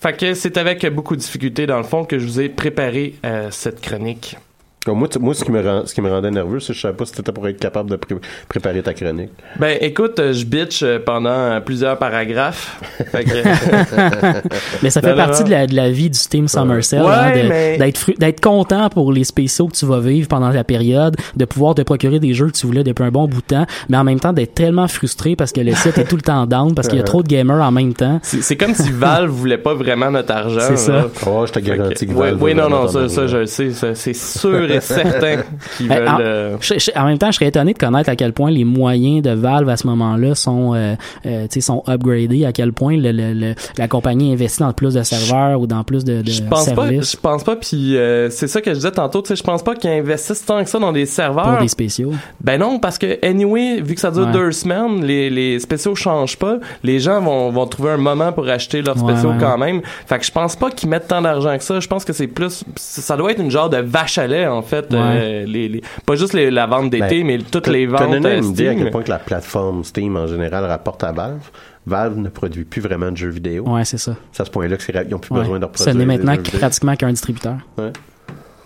Fait 0.00 0.16
que 0.16 0.32
c'est 0.32 0.56
avec 0.56 0.86
beaucoup 0.86 1.14
de 1.14 1.20
difficultés, 1.20 1.66
dans 1.66 1.76
le 1.76 1.84
fond, 1.84 2.04
que 2.06 2.18
je 2.18 2.24
vous 2.24 2.40
ai 2.40 2.48
préparé 2.48 3.16
euh, 3.24 3.50
cette 3.50 3.82
chronique. 3.82 4.38
Donc, 4.86 4.96
Moi, 4.96 5.08
tu- 5.08 5.18
moi 5.18 5.34
ce, 5.34 5.44
qui 5.44 5.50
me 5.52 5.60
rend, 5.60 5.84
ce 5.84 5.92
qui 5.94 6.00
me 6.00 6.08
rendait 6.08 6.30
nerveux, 6.30 6.58
c'est 6.58 6.68
que 6.68 6.72
je 6.72 6.80
savais 6.80 6.94
pas 6.96 7.04
si 7.04 7.12
t'étais 7.12 7.32
pour 7.32 7.46
être 7.46 7.58
capable 7.60 7.90
de 7.90 7.96
pré- 7.96 8.14
préparer 8.48 8.82
ta 8.82 8.94
chronique. 8.94 9.28
Ben, 9.58 9.76
écoute, 9.82 10.18
euh, 10.18 10.32
je 10.32 10.46
bitch 10.46 10.82
euh, 10.82 10.98
pendant 11.04 11.60
plusieurs 11.60 11.98
paragraphes. 11.98 12.80
Que- 13.12 14.40
Mais 14.82 14.88
ça 14.88 15.02
fait 15.02 15.10
Non, 15.10 15.16
partie 15.16 15.42
non. 15.42 15.46
de 15.48 15.50
la, 15.50 15.66
de 15.66 15.74
la 15.76 15.90
vie 15.90 16.08
du 16.08 16.18
Steam 16.18 16.48
Summer 16.48 16.82
Sale, 16.82 17.02
Ouais, 17.02 17.12
hein, 17.12 17.76
mais- 17.78 17.92
d'être 18.18 18.40
content 18.40 18.88
pour 18.88 19.12
les 19.12 19.24
spéciaux 19.24 19.66
que 19.68 19.76
tu 19.76 19.84
vas 19.84 20.00
vivre 20.00 20.28
pendant 20.28 20.48
la 20.48 20.64
période, 20.64 21.14
de 21.36 21.44
pouvoir 21.44 21.74
te 21.74 21.82
procurer 21.82 22.18
des 22.18 22.32
jeux 22.32 22.46
que 22.46 22.56
tu 22.56 22.66
voulais 22.66 22.82
depuis 22.84 23.04
un 23.04 23.10
bon 23.10 23.26
bout 23.28 23.42
de 23.42 23.46
temps, 23.46 23.66
mais 23.90 23.98
en 23.98 24.04
même 24.04 24.18
temps 24.20 24.32
d'être 24.32 24.54
tellement 24.54 24.88
frustré 24.88 25.36
parce 25.36 25.52
que 25.52 25.60
le 25.60 25.74
site 25.74 25.98
est 25.98 26.04
tout 26.04 26.16
le 26.16 26.22
temps 26.22 26.46
down, 26.46 26.74
parce 26.74 26.88
qu'il 26.88 26.96
y 26.98 27.02
a 27.02 27.04
trop 27.04 27.22
de 27.22 27.28
gamers 27.28 27.60
en 27.62 27.70
même 27.70 27.92
temps. 27.92 28.18
c'est 28.22 28.56
comme 28.56 28.74
si 28.74 28.90
Valve 28.90 29.30
voulait 29.30 29.58
pas 29.58 29.74
vraiment 29.74 30.10
notre 30.10 30.32
argent. 30.32 30.60
C'est 30.60 30.76
ça. 30.78 31.08
Oh, 31.26 31.44
je 31.46 31.52
te 31.52 31.58
garantis 31.58 32.06
que 32.06 32.12
Oui, 32.12 32.18
Valve 32.30 32.42
oui, 32.42 32.54
non, 32.54 32.70
non, 32.70 32.88
ça, 32.88 33.08
ça, 33.10 33.26
je 33.26 33.36
le 33.36 33.46
sais. 33.46 33.70
C'est 33.94 34.14
sûr 34.14 34.69
et 34.76 34.80
certain 34.80 35.42
qu'ils 35.76 35.88
Ben, 35.88 35.98
veulent. 36.00 36.08
en, 36.08 36.18
euh, 36.20 36.56
je- 36.60 36.78
je- 36.78 36.98
en 36.98 37.04
même 37.06 37.18
temps, 37.18 37.30
je 37.30 37.36
serais 37.36 37.48
étonné 37.48 37.72
de 37.72 37.78
connaître 37.78 38.08
à 38.08 38.16
quel 38.16 38.32
point 38.32 38.50
les 38.50 38.64
moyens 38.64 39.22
de 39.22 39.30
Valve 39.30 39.68
à 39.68 39.76
ce 39.76 39.86
moment-là 39.86 40.34
sont, 40.34 40.74
euh, 40.74 40.94
euh, 41.26 41.46
sont 41.60 41.82
upgradés, 41.88 42.44
à 42.46 42.52
quel 42.52 42.72
point 42.72 42.96
le, 42.96 43.12
le- 43.12 43.32
le- 43.34 43.54
la 43.78 43.88
compagnie 43.88 44.32
investit 44.32 44.60
dans 44.60 44.72
plus 44.72 44.94
de 44.94 45.02
serveurs 45.02 45.60
ou 45.60 45.66
dans 45.66 45.84
plus 45.84 46.04
de, 46.04 46.22
de 46.22 46.30
Je 46.30 46.42
pense 46.42 46.70
pas, 46.70 46.90
je 46.90 47.16
pense 47.16 47.44
pas, 47.44 47.56
puis 47.56 47.96
c'est 48.30 48.48
ça 48.48 48.60
que 48.60 48.70
je 48.70 48.76
disais 48.76 48.90
tantôt, 48.92 49.22
je 49.28 49.42
pense 49.42 49.62
pas 49.62 49.74
qu'ils 49.74 49.90
investissent 49.90 50.44
tant 50.44 50.62
que 50.64 50.70
ça 50.70 50.78
dans 50.78 50.92
des 50.92 51.06
serveurs. 51.06 51.52
pour 51.54 51.62
des 51.62 51.68
spéciaux. 51.68 52.12
Ben 52.40 52.58
non, 52.58 52.78
parce 52.78 52.98
que 52.98 53.18
anyway, 53.24 53.80
vu 53.80 53.94
que 53.94 54.00
ça 54.00 54.10
dure 54.10 54.26
Ouais. 54.26 54.32
deux 54.32 54.52
semaines, 54.52 55.04
les, 55.04 55.30
les 55.30 55.58
spéciaux 55.60 55.94
changent 55.94 56.36
pas. 56.36 56.58
Les 56.82 56.98
gens 57.00 57.20
vont, 57.20 57.50
vont 57.50 57.66
trouver 57.66 57.90
un 57.90 57.96
moment 57.96 58.32
pour 58.32 58.48
acheter 58.48 58.82
leurs 58.82 59.02
Ouais, 59.02 59.12
spéciaux 59.12 59.30
ouais, 59.30 59.36
quand 59.40 59.56
même. 59.58 59.80
Fait 60.06 60.18
que 60.18 60.24
je 60.24 60.30
pense 60.30 60.56
pas 60.56 60.70
qu'ils 60.70 60.88
mettent 60.88 61.08
tant 61.08 61.22
d'argent 61.22 61.56
que 61.56 61.64
ça. 61.64 61.80
Je 61.80 61.88
pense 61.88 62.04
que 62.04 62.12
c'est 62.12 62.26
plus, 62.26 62.64
ça 62.76 63.16
doit 63.16 63.32
être 63.32 63.40
une 63.40 63.50
genre 63.50 63.70
de 63.70 63.78
vache 63.78 64.18
à 64.18 64.26
lait 64.26 64.46
en 64.46 64.59
fait. 64.62 64.92
euh, 64.92 65.44
les, 65.46 65.68
les- 65.68 65.82
pas 66.06 66.14
juste 66.16 66.32
les- 66.34 66.50
la 66.50 66.66
vente 66.66 66.90
d'été, 66.90 67.18
Ben, 67.22 67.26
mais 67.26 67.38
toutes 67.38 67.66
les 67.68 67.86
ventes 67.86 68.10
donné 68.10 68.38
une 68.38 68.44
idée 68.50 68.68
à 68.68 68.74
quel 68.74 68.90
point 68.90 69.02
que 69.02 69.10
la 69.10 69.18
plateforme 69.18 69.84
Steam 69.84 70.16
en 70.16 70.26
général 70.26 70.64
rapporte 70.64 71.02
à 71.04 71.12
Valve. 71.12 71.50
Valve 71.86 72.18
ne 72.18 72.28
produit 72.28 72.64
plus 72.64 72.80
vraiment 72.82 73.10
de 73.10 73.16
jeux 73.16 73.30
vidéo. 73.30 73.64
Ouais, 73.68 73.84
c'est 73.84 73.98
ça. 73.98 74.14
C'est 74.32 74.42
à 74.42 74.46
ce 74.46 74.50
point-là 74.50 74.76
qu'ils 74.76 74.94
n'ont 75.10 75.18
plus 75.18 75.32
Ouais. 75.34 75.40
besoin 75.40 75.58
de 75.58 75.64
Ce 75.74 75.82
reproduire. 75.84 75.94
n'est 75.94 76.16
des 76.18 76.24
maintenant 76.24 76.42
pratiquement 76.58 76.94
qu'un 76.96 77.10
distributeur. 77.10 77.56
Ouais. 77.78 77.90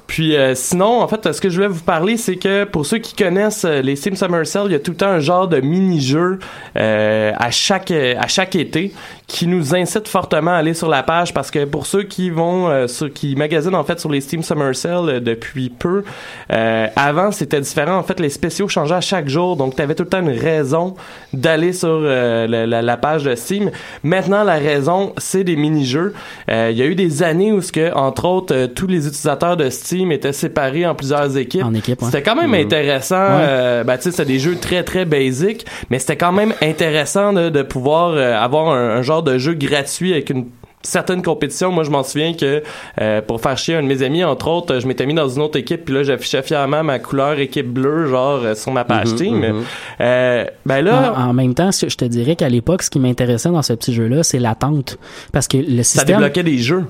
Puis 0.07 0.37
euh, 0.37 0.55
sinon, 0.55 1.01
en 1.01 1.09
fait, 1.09 1.33
ce 1.33 1.41
que 1.41 1.49
je 1.49 1.55
voulais 1.57 1.69
vous 1.69 1.83
parler, 1.83 2.19
c'est 2.19 2.37
que 2.37 2.65
pour 2.65 2.85
ceux 2.85 2.99
qui 2.99 3.15
connaissent 3.17 3.65
euh, 3.65 3.81
les 3.81 3.97
Steam 3.97 4.15
Summer 4.17 4.47
Sale, 4.47 4.67
il 4.67 4.73
y 4.73 4.75
a 4.75 4.79
tout 4.79 4.91
le 4.91 4.97
temps 4.99 5.09
un 5.09 5.19
genre 5.19 5.49
de 5.49 5.61
mini-jeu 5.61 6.39
euh, 6.77 7.33
à 7.35 7.51
chaque 7.51 7.91
euh, 7.91 8.15
à 8.19 8.29
chaque 8.29 8.55
été 8.55 8.93
qui 9.27 9.47
nous 9.47 9.75
incite 9.75 10.07
fortement 10.07 10.51
à 10.53 10.57
aller 10.57 10.75
sur 10.75 10.89
la 10.89 11.03
page 11.03 11.33
parce 11.33 11.51
que 11.51 11.65
pour 11.65 11.87
ceux 11.87 12.03
qui 12.03 12.29
vont 12.29 12.69
euh, 12.69 12.87
sur, 12.87 13.11
qui 13.13 13.35
magasinent 13.37 13.75
en 13.75 13.83
fait 13.83 13.99
sur 13.99 14.11
les 14.11 14.21
Steam 14.21 14.43
Summer 14.43 14.77
Sale 14.77 15.09
euh, 15.09 15.21
depuis 15.21 15.71
peu, 15.71 16.05
euh, 16.53 16.87
avant 16.95 17.31
c'était 17.33 17.61
différent. 17.61 17.97
En 17.97 18.03
fait, 18.03 18.21
les 18.21 18.29
spéciaux 18.29 18.69
changeaient 18.69 18.95
à 18.97 19.01
chaque 19.01 19.29
jour, 19.29 19.57
donc 19.57 19.77
tu 19.77 19.83
avais 19.83 19.95
tout 19.95 20.03
le 20.03 20.09
temps 20.11 20.21
une 20.21 20.39
raison 20.39 20.95
d'aller 21.33 21.73
sur 21.73 21.89
euh, 21.91 22.47
la, 22.47 22.83
la- 22.83 22.97
page 22.99 23.25
de 23.25 23.35
Steam. 23.35 23.71
Maintenant, 24.05 24.45
la 24.45 24.55
raison, 24.55 25.13
c'est 25.19 25.43
des 25.43 25.57
mini-jeux. 25.57 26.15
Euh, 26.51 26.69
Il 26.71 26.77
y 26.79 26.83
a 26.83 26.87
eu 26.87 26.95
des 26.95 27.23
années 27.23 27.51
où 27.51 27.61
ce 27.61 27.73
que, 27.73 27.93
entre 27.95 28.27
autres, 28.27 28.67
tous 28.67 28.87
les 28.87 29.07
utilisateurs 29.07 29.57
de 29.57 29.69
Steam 29.71 30.13
étaient 30.13 30.33
séparés 30.33 30.87
en 30.87 30.95
plusieurs 30.95 31.37
équipes. 31.37 31.65
En 31.65 31.75
équipe, 31.75 32.01
ouais. 32.03 32.07
C'était 32.07 32.23
quand 32.23 32.37
même 32.37 32.51
Mhm. 32.51 32.67
intéressant. 32.67 33.17
Ouais. 33.17 33.41
Euh, 33.49 33.85
ben, 33.85 33.97
tu 33.97 34.05
sais, 34.05 34.11
c'était 34.13 34.27
des 34.27 34.39
jeux 34.39 34.57
très, 34.57 34.85
très 34.85 35.05
basiques, 35.07 35.67
mais 35.91 35.99
c'était 35.99 36.17
quand 36.17 36.33
même 36.33 36.53
intéressant 36.63 37.33
de, 37.33 37.49
de 37.49 37.63
pouvoir 37.63 38.17
avoir 38.41 38.69
un, 38.69 38.99
un 38.99 39.03
genre 39.03 39.14
de 39.23 39.39
jeu 39.39 39.55
gratuit 39.55 40.13
avec 40.13 40.31
une 40.31 40.47
certaines 40.85 41.23
compétitions, 41.23 41.73
moi 41.73 41.83
je 41.85 41.91
m'en 41.91 42.03
souviens 42.05 42.33
que 42.35 42.63
euh, 43.01 43.21
pour 43.23 43.41
faire 43.41 43.59
chier 43.59 43.75
un 43.75 43.83
de 43.83 43.89
mes 43.89 44.03
amis, 44.03 44.23
entre 44.23 44.49
autres, 44.49 44.79
je 44.79 44.87
m'étais 44.87 45.07
mis 45.07 45.15
dans 45.15 45.29
une 45.29 45.43
autre 45.43 45.59
équipe, 45.59 45.85
puis 45.85 45.95
là 45.95 46.03
j'affichais 46.05 46.43
fièrement 46.43 46.83
ma 46.85 46.99
couleur 46.99 47.39
équipe 47.41 47.69
bleue, 47.73 48.07
genre 48.09 48.41
euh, 48.45 48.55
sur 48.55 48.71
ma 48.73 48.85
page 48.85 49.09
Mhm, 49.09 49.17
Steam. 49.17 49.37
mhm. 49.39 49.63
Euh, 50.01 50.45
ben 50.67 50.83
là, 50.83 51.15
En, 51.17 51.31
en 51.31 51.33
même 51.33 51.55
temps, 51.55 51.71
je 51.73 51.95
te 51.97 52.05
dirais 52.05 52.37
qu'à 52.37 52.49
l'époque, 52.49 52.83
ce 52.83 52.91
qui 52.91 52.99
m'intéressait 53.01 53.51
dans 53.51 53.63
ce 53.63 53.73
petit 53.73 53.93
jeu-là, 53.93 54.23
c'est 54.23 54.39
l'attente. 54.39 54.99
Parce 55.33 55.49
que 55.49 55.57
le 55.57 55.83
ça 55.83 56.01
système. 56.01 56.17
débloquait 56.19 56.43
des 56.43 56.59
jeux. 56.59 56.85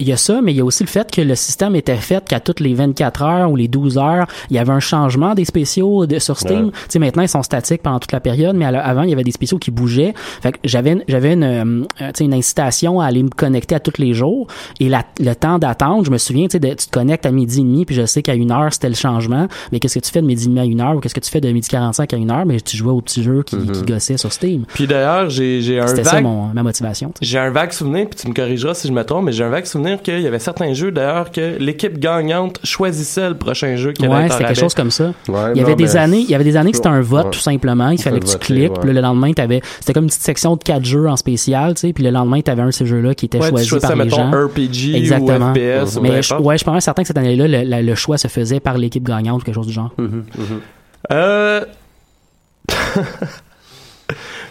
Il 0.00 0.08
y 0.08 0.12
a 0.12 0.16
ça, 0.16 0.40
mais 0.42 0.52
il 0.52 0.56
y 0.56 0.60
a 0.60 0.64
aussi 0.64 0.82
le 0.82 0.88
fait 0.88 1.10
que 1.10 1.20
le 1.20 1.34
système 1.34 1.76
était 1.76 1.96
fait 1.96 2.26
qu'à 2.26 2.40
toutes 2.40 2.60
les 2.60 2.74
24 2.74 3.22
heures 3.22 3.50
ou 3.50 3.56
les 3.56 3.68
12 3.68 3.98
heures, 3.98 4.26
il 4.50 4.56
y 4.56 4.58
avait 4.58 4.72
un 4.72 4.80
changement 4.80 5.34
des 5.34 5.44
spéciaux 5.44 6.06
de, 6.06 6.18
sur 6.18 6.38
Steam. 6.38 6.66
Ouais. 6.66 6.70
Tu 6.72 6.78
sais, 6.88 6.98
maintenant, 6.98 7.22
ils 7.22 7.28
sont 7.28 7.42
statiques 7.42 7.82
pendant 7.82 7.98
toute 7.98 8.12
la 8.12 8.20
période, 8.20 8.56
mais 8.56 8.70
la- 8.70 8.84
avant, 8.84 9.02
il 9.02 9.10
y 9.10 9.12
avait 9.12 9.24
des 9.24 9.30
spéciaux 9.32 9.58
qui 9.58 9.70
bougeaient. 9.70 10.14
Fait 10.42 10.52
que 10.52 10.58
j'avais, 10.64 10.96
j'avais 11.08 11.32
une, 11.34 11.44
euh, 11.44 11.84
tu 11.98 12.04
sais, 12.14 12.24
une 12.24 12.34
incitation 12.34 13.00
à 13.00 13.06
aller 13.06 13.22
me 13.22 13.28
connecter 13.36 13.74
à 13.74 13.80
tous 13.80 13.98
les 13.98 14.14
jours. 14.14 14.46
Et 14.80 14.88
la- 14.88 15.04
le 15.20 15.34
temps 15.34 15.58
d'attente, 15.58 16.06
je 16.06 16.10
me 16.10 16.18
souviens, 16.18 16.46
tu 16.46 16.52
sais, 16.52 16.58
de- 16.60 16.68
tu 16.74 16.86
te 16.86 16.90
connectes 16.90 17.26
à 17.26 17.30
midi 17.30 17.60
et 17.60 17.64
demi, 17.64 17.84
puis 17.84 17.94
je 17.94 18.06
sais 18.06 18.22
qu'à 18.22 18.34
une 18.34 18.50
heure, 18.52 18.72
c'était 18.72 18.88
le 18.88 18.94
changement. 18.94 19.48
Mais 19.72 19.78
qu'est-ce 19.80 19.98
que 19.98 20.04
tu 20.04 20.10
fais 20.10 20.20
de 20.22 20.26
midi 20.26 20.44
et 20.44 20.48
demi 20.48 20.60
à 20.60 20.64
une 20.64 20.80
heure 20.80 20.96
ou 20.96 21.00
qu'est-ce 21.00 21.14
que 21.14 21.20
tu 21.20 21.30
fais 21.30 21.40
de 21.40 21.50
midi 21.50 21.68
45 21.68 22.12
à 22.12 22.16
une 22.16 22.30
heure? 22.30 22.46
Mais 22.46 22.60
tu 22.60 22.76
jouais 22.76 22.92
au 22.92 23.00
petit 23.00 23.22
jeu 23.22 23.42
qui, 23.44 23.56
qui 23.56 23.82
gossait 23.82 24.16
sur 24.16 24.32
Steam. 24.32 24.64
Puis 24.74 24.86
d'ailleurs, 24.86 25.30
j'ai 25.30 25.60
j'ai 25.60 25.80
un 25.80 25.86
C'était 25.86 26.04
ça 26.04 26.20
mon, 26.20 26.46
ma 26.54 26.62
motivation. 26.62 27.12
J'ai 27.20 27.38
un 27.38 27.50
vague 27.50 27.72
souvenir, 27.72 28.06
puis 28.08 28.18
tu 28.20 28.28
me 28.28 28.34
corrigeras 28.34 28.74
si 28.74 28.88
je 28.88 28.92
me 28.92 29.02
trompe, 29.04 29.24
mais 29.26 29.32
j'ai 29.32 29.44
un 29.44 29.48
vague 29.50 29.66
souvenir 29.66 30.02
qu'il 30.02 30.20
y 30.20 30.26
avait 30.26 30.38
certains 30.38 30.72
jeux 30.72 30.90
d'ailleurs 30.90 31.30
que 31.30 31.56
l'équipe 31.58 31.98
gagnante 31.98 32.58
choisissait 32.64 33.28
le 33.28 33.36
prochain 33.36 33.76
jeu 33.76 33.92
qui 33.92 34.04
allait 34.04 34.14
Ouais, 34.14 34.22
c'était 34.24 34.34
quelque 34.38 34.46
rabais. 34.48 34.54
chose 34.60 34.74
comme 34.74 34.90
ça. 34.90 35.12
Ouais, 35.28 35.52
il 35.54 35.58
y 35.58 35.60
non, 35.60 35.66
avait 35.66 35.76
des 35.76 35.84
mais 35.84 35.96
années, 35.96 36.20
il 36.20 36.30
y 36.30 36.34
avait 36.34 36.44
des 36.44 36.56
années 36.56 36.70
que 36.70 36.76
c'était 36.76 36.88
un 36.88 37.00
vote 37.00 37.24
Ouais. 37.26 37.30
tout 37.30 37.38
simplement. 37.40 37.90
Il 37.90 38.00
fallait 38.00 38.20
que 38.20 38.26
tu 38.26 38.32
voter, 38.32 38.44
cliques. 38.46 38.72
ouais. 38.72 38.78
Puis 38.80 38.88
là, 38.88 38.94
le 38.94 39.00
lendemain, 39.00 39.32
t'avais, 39.32 39.60
c'était 39.80 39.92
comme 39.92 40.04
une 40.04 40.10
petite 40.10 40.22
section 40.22 40.56
de 40.56 40.62
quatre 40.62 40.84
jeux 40.84 41.08
en 41.08 41.16
spécial, 41.16 41.74
tu 41.74 41.80
sais. 41.88 41.92
Puis 41.92 42.04
le 42.04 42.10
lendemain, 42.10 42.40
t'avais 42.40 42.62
un 42.62 42.66
de 42.66 42.70
ces 42.72 42.86
jeux-là 42.86 43.14
qui 43.14 43.23
était 43.24 43.38
Ouais, 43.38 43.64
choisi 43.64 43.78
par 43.80 43.96
les 43.96 44.04
mettons, 44.04 44.16
gens. 44.16 44.30
RPG 44.30 44.94
Exactement. 44.94 45.50
ou 45.50 45.54
FPS 45.54 45.94
peu 45.94 46.00
Mais 46.00 46.22
je, 46.22 46.34
ouais, 46.34 46.54
je 46.54 46.58
suis 46.58 46.64
pas 46.64 46.72
mal 46.72 46.82
certain 46.82 47.02
que 47.02 47.08
cette 47.08 47.18
année-là, 47.18 47.82
le, 47.82 47.94
choix 47.94 48.18
se 48.18 48.28
faisait 48.28 48.60
par 48.60 48.78
l'équipe 48.78 49.02
gagnante 49.04 49.42
ou 49.42 49.44
quelque 49.44 49.54
chose 49.54 49.66
du 49.66 49.72
genre. 49.72 49.94
Euh... 51.12 51.64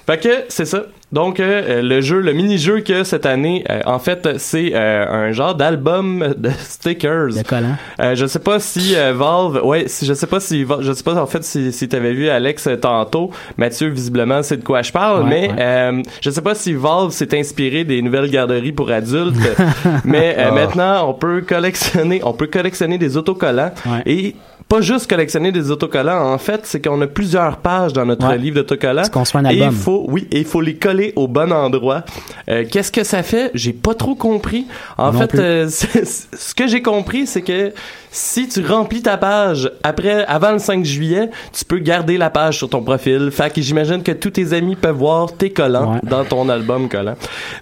fait 0.06 0.18
que 0.22 0.30
c'est 0.50 0.66
ça. 0.66 0.84
Donc 1.12 1.40
euh, 1.40 1.84
le 1.84 2.02
jeu, 2.02 2.22
le 2.22 2.34
mini-jeu 2.34 2.80
que 2.80 3.04
cette 3.04 3.28
année, 3.28 3.64
euh, 3.70 3.82
en 3.86 4.00
fait, 4.00 4.28
c'est 4.40 4.72
euh, 4.74 5.06
un 5.08 5.32
genre 5.32 5.54
d'album 5.54 6.34
de 6.36 6.50
stickers. 6.60 7.28
De 7.36 7.44
collants. 7.44 7.76
Euh, 8.00 8.16
je 8.16 8.26
sais 8.26 8.40
pas 8.40 8.60
si 8.60 8.96
euh, 8.96 9.14
Valve, 9.14 9.62
ouais, 9.64 9.84
si, 9.88 10.08
je 10.08 10.14
sais 10.16 10.26
pas 10.26 10.40
si, 10.40 10.66
je 10.82 10.92
sais 10.92 11.04
pas 11.04 11.22
en 11.22 11.28
fait 11.28 11.44
si, 11.44 11.72
si 11.72 11.88
t'avais 11.88 12.14
vu 12.14 12.30
Alex 12.30 12.68
tantôt, 12.82 13.30
Mathieu 13.58 13.90
visiblement 13.90 14.42
c'est 14.42 14.58
de 14.58 14.64
quoi 14.64 14.82
je 14.82 14.92
parle, 14.92 15.24
Ouais, 15.26 15.30
mais 15.30 15.48
ouais. 15.50 15.56
euh, 15.60 16.02
je 16.20 16.30
sais 16.32 16.42
pas 16.42 16.56
si 16.56 16.74
Valve 16.74 17.12
s'est 17.12 17.38
inspiré 17.38 17.84
des 17.84 18.02
nouvelles 18.02 18.32
garderies 18.32 18.72
pour 18.72 18.90
adultes, 18.90 19.36
mais 20.04 20.36
euh, 20.40 20.46
Ah. 20.48 20.52
maintenant 20.52 21.10
on 21.10 21.14
peut 21.14 21.42
collectionner, 21.42 22.22
on 22.24 22.34
peut 22.34 22.48
collectionner 22.48 22.98
des 22.98 23.18
autocollants 23.18 23.72
Ouais. 23.86 24.02
et 24.08 24.36
pas 24.68 24.82
juste 24.82 25.08
collectionner 25.10 25.52
des 25.52 25.70
autocollants. 25.72 26.34
En 26.34 26.38
fait, 26.38 26.62
c'est 26.64 26.84
qu'on 26.84 27.00
a 27.02 27.08
plusieurs 27.08 27.58
pages 27.58 27.94
dans 27.94 28.06
notre 28.06 28.28
Ouais. 28.28 28.38
livre 28.38 28.56
d'autocollants. 28.58 29.04
Un 29.36 29.44
Et 29.46 29.48
album. 29.50 29.70
il 29.72 29.76
faut, 29.76 30.06
oui, 30.10 30.28
et 30.32 30.40
il 30.40 30.46
faut 30.46 30.62
les 30.62 30.76
coller 30.76 31.14
au 31.16 31.28
bon 31.28 31.52
endroit. 31.52 32.04
Euh, 32.50 32.64
Qu'est-ce 32.70 32.92
que 32.92 33.04
ça 33.04 33.24
fait? 33.24 33.52
J'ai 33.54 33.74
pas 33.74 33.94
trop 33.94 34.16
compris. 34.16 34.66
En 34.98 35.12
Non 35.12 35.20
fait, 35.20 35.36
euh, 35.36 35.68
ce 35.70 36.54
que 36.56 36.68
j'ai 36.68 36.82
compris, 36.82 37.28
c'est 37.28 37.42
que 37.42 37.72
si 38.12 38.48
tu 38.48 38.64
remplis 38.66 39.02
ta 39.02 39.18
page 39.18 39.72
après, 39.84 40.24
avant 40.26 40.52
le 40.52 40.60
5 40.60 40.86
juillet, 40.86 41.30
tu 41.52 41.66
peux 41.66 41.80
garder 41.80 42.18
la 42.18 42.30
page 42.30 42.58
sur 42.58 42.70
ton 42.70 42.82
profil. 42.84 43.30
Fait 43.32 43.52
que 43.52 43.60
j'imagine 43.62 44.04
que 44.04 44.12
tous 44.12 44.30
tes 44.32 44.54
amis 44.54 44.76
peuvent 44.76 44.96
voir 44.98 45.34
tes 45.34 45.50
collants 45.52 45.94
Ouais. 45.94 46.00
dans 46.04 46.24
ton 46.24 46.48
album 46.50 46.90
collant. 46.90 47.16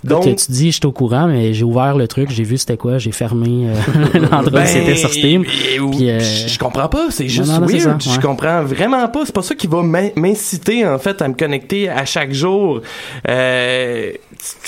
Donc, 0.03 0.25
Donc, 0.25 0.35
tu 0.37 0.51
dis, 0.51 0.71
je 0.71 0.77
suis 0.77 0.85
au 0.85 0.91
courant, 0.91 1.27
mais 1.27 1.53
j'ai 1.53 1.63
ouvert 1.63 1.95
le 1.97 2.07
truc, 2.07 2.29
j'ai 2.31 2.43
vu 2.43 2.57
c'était 2.57 2.75
quoi, 2.77 2.97
j'ai 2.97 3.11
fermé 3.13 3.69
euh, 3.69 4.19
l'endroit 4.31 4.61
où 4.61 4.65
c'était 4.65 4.95
sur 4.95 5.11
Steam. 5.13 5.45
et- 5.73 5.79
ou- 5.79 5.91
Puis, 5.91 6.07
je 6.19 6.59
comprends 6.59 6.89
pas, 6.91 7.07
c'est 7.09 7.27
juste 7.27 7.49
non, 7.49 7.61
non, 7.61 7.67
c'est 7.67 7.77
weird. 7.79 8.01
ça, 8.01 8.09
ouais. 8.09 8.15
Je 8.15 8.21
comprends 8.21 8.61
vraiment 8.63 9.07
pas. 9.07 9.21
C'est 9.25 9.33
pas 9.33 9.41
ça 9.41 9.55
qui 9.55 9.65
va 9.65 9.81
m'in- 9.81 10.11
m'inciter 10.15 10.85
en 10.85 10.99
fait 10.99 11.19
à 11.21 11.27
me 11.27 11.33
connecter 11.33 11.89
à 11.89 12.05
chaque 12.05 12.31
jour. 12.33 12.81
Euh, 13.27 14.11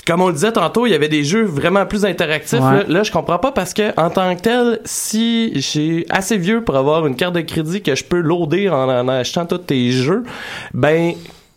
comme 0.07 0.21
on 0.21 0.27
le 0.27 0.33
disait 0.33 0.51
tantôt, 0.51 0.85
il 0.87 0.91
y 0.91 0.95
avait 0.95 1.09
des 1.09 1.23
jeux 1.23 1.43
vraiment 1.43 1.85
plus 1.85 2.05
interactifs. 2.05 2.59
Ouais. 2.59 2.77
Là, 2.77 2.83
là, 2.87 3.03
je 3.03 3.11
comprends 3.11 3.39
pas 3.39 3.51
parce 3.51 3.73
que 3.73 3.91
en 3.99 4.09
tant 4.09 4.35
que 4.35 4.41
tel, 4.41 4.79
si 4.85 5.51
j'ai 5.55 6.05
assez 6.09 6.37
vieux 6.37 6.63
pour 6.63 6.75
avoir 6.75 7.05
une 7.05 7.15
carte 7.15 7.35
de 7.35 7.41
crédit 7.41 7.81
que 7.81 7.95
je 7.95 8.03
peux 8.03 8.19
loader 8.19 8.69
en, 8.69 8.89
en 8.89 9.07
achetant 9.07 9.45
tous 9.45 9.57
tes 9.59 9.91
jeux, 9.91 10.23
ben 10.73 11.13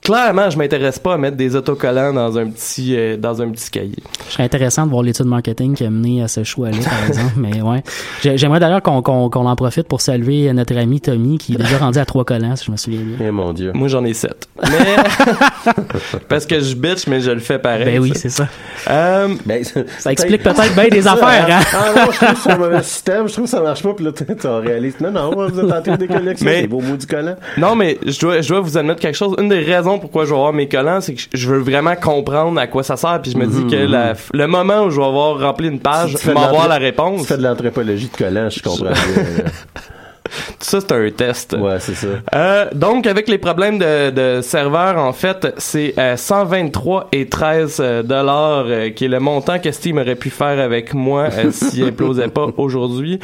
clairement, 0.07 0.49
je 0.51 0.57
m'intéresse 0.59 0.99
pas 0.99 1.15
à 1.15 1.19
mettre 1.19 1.37
des 1.37 1.55
autocollants 1.57 2.13
dans 2.13 2.39
un 2.39 2.47
petit 2.49 2.95
euh, 2.97 3.17
dans 3.17 3.43
un 3.43 3.51
petit 3.51 3.71
cahier. 3.71 3.97
Je 4.29 4.33
serais 4.35 4.45
intéressant 4.45 4.87
de 4.87 4.91
voir 4.91 5.03
l'étude 5.03 5.27
marketing 5.27 5.75
qui 5.75 5.85
a 5.85 5.91
mené 5.91 6.23
à 6.23 6.29
ce 6.29 6.45
choix-là, 6.45 6.79
par 6.83 7.07
exemple. 7.09 7.33
Mais 7.37 7.61
ouais. 7.61 7.83
J'ai- 8.23 8.39
J'aimerais 8.39 8.61
d'ailleurs 8.61 8.83
qu'on 8.83 9.03
qu'on 9.03 9.29
qu'on 9.31 9.47
en 9.47 9.57
profite 9.57 9.89
pour 9.89 10.01
saluer 10.01 10.53
notre 10.53 10.77
ami 10.77 11.01
Tommy, 11.01 11.39
qui 11.39 11.55
est 11.55 11.59
déjà 11.59 11.79
rendu 11.79 11.99
à 11.99 12.05
trois 12.05 12.25
collants, 12.25 12.57
si 12.57 12.67
je 12.67 12.71
me 12.73 12.77
souviens 12.77 13.01
bien. 13.01 13.27
Eh 13.29 13.31
mon 13.31 13.53
Dieu. 13.53 13.73
Moi, 13.75 13.89
j'en 13.89 14.05
ai 14.05 14.15
sept. 14.15 14.49
Mais 14.63 14.97
parce 16.29 16.47
que 16.47 16.61
je 16.61 16.75
bitch, 16.75 17.07
mais 17.07 17.21
je 17.21 17.31
le 17.31 17.41
fais 17.41 17.59
pareil. 17.59 17.85
Ben 17.85 17.99
oui, 18.01 18.11
ça. 18.15 18.21
c'est 18.21 18.29
ça. 18.31 18.49
Euh, 18.89 19.29
Ben, 19.45 19.63
Ça 19.99 20.13
explique 20.13 20.43
peut-être 20.43 20.75
bien 20.75 20.89
des 20.89 21.07
affaires, 21.07 21.47
hein? 21.51 21.61
Ah 21.73 21.93
non, 22.07 22.13
je 22.13 22.17
trouve 22.17 22.31
que 22.35 22.41
c'est 22.43 22.51
un 22.53 22.57
mauvais 22.59 22.83
système, 22.83 23.29
je 23.29 23.33
trouve 23.33 23.45
que 23.45 23.51
ça 23.51 23.61
marche 23.61 23.83
pas, 23.83 23.93
puis 23.95 24.05
là, 24.05 24.13
tu 24.13 24.47
réalises. 24.47 24.95
Non, 25.01 25.11
non, 25.11 25.31
vous 25.49 25.59
êtes 25.61 25.65
en 25.73 25.83
train 25.83 25.93
de 25.93 25.97
décollectionner 25.97 26.53
Mais- 26.53 26.61
les 26.63 26.69
beaux 26.69 26.81
mots 26.81 26.97
du 26.97 27.07
collant. 27.07 27.37
Non, 27.59 27.75
mais 27.75 27.99
je 28.07 28.19
dois, 28.21 28.41
je 28.41 28.49
dois 28.49 28.61
vous 28.61 28.79
admettre 28.79 29.01
quelque 29.01 29.15
chose. 29.17 29.35
Une 29.39 29.49
des 29.49 29.61
raisons 29.61 29.96
pourquoi 29.99 30.25
je 30.25 30.31
vais 30.31 30.37
avoir 30.37 30.53
mes 30.53 30.69
collants, 30.69 31.01
c'est 31.01 31.15
que 31.15 31.23
je 31.33 31.49
veux 31.49 31.59
vraiment 31.59 31.95
comprendre 31.97 32.59
à 32.61 32.67
quoi 32.67 32.83
ça 32.83 32.97
sert. 32.97 33.21
Puis 33.23 33.33
je 33.33 33.39
me 33.39 33.47
dis 33.47 33.67
que 33.67 33.77
la- 33.77 34.15
le 34.33 34.47
moment 34.47 34.85
où 34.85 34.91
je 34.91 35.01
vais 35.01 35.07
avoir 35.07 35.39
rempli 35.41 35.69
une 35.69 35.81
page, 35.81 36.15
Tu 36.17 36.27
je 36.27 36.31
vais 36.31 36.39
avoir 36.39 36.69
la 36.69 36.77
Tu 36.79 36.83
réponse. 36.85 37.27
fais 37.27 37.37
de 37.39 37.43
l'anthropologie 37.43 38.09
de 38.13 38.17
collant, 38.17 38.49
je 38.51 38.63
comprends 38.63 38.91
ça, 40.61 40.81
c'est 40.81 40.93
un 40.93 41.11
test. 41.11 41.57
Ouais, 41.59 41.79
c'est 41.81 41.95
ça. 41.95 42.09
Euh, 42.35 42.67
donc, 42.75 43.07
avec 43.07 43.29
les 43.29 43.39
problèmes 43.39 43.79
de, 43.79 44.11
de 44.11 44.41
serveur, 44.43 44.99
en 44.99 45.13
fait, 45.13 45.55
c'est 45.59 45.95
euh, 45.99 46.17
123 46.17 47.09
et 47.13 47.27
13 47.27 47.77
euh, 47.81 48.03
dollars 48.03 48.65
euh, 48.67 48.91
qui 48.91 49.07
est 49.07 49.09
le 49.09 49.21
montant 49.21 49.59
que 49.59 49.71
Steam 49.71 49.99
aurait 49.99 50.17
pu 50.17 50.31
faire 50.31 50.59
avec 50.61 50.95
moi 50.95 51.29
euh, 51.33 51.51
s'il 51.53 51.85
implosait 51.85 52.29
pas 52.29 52.49
aujourd'hui. 52.57 53.19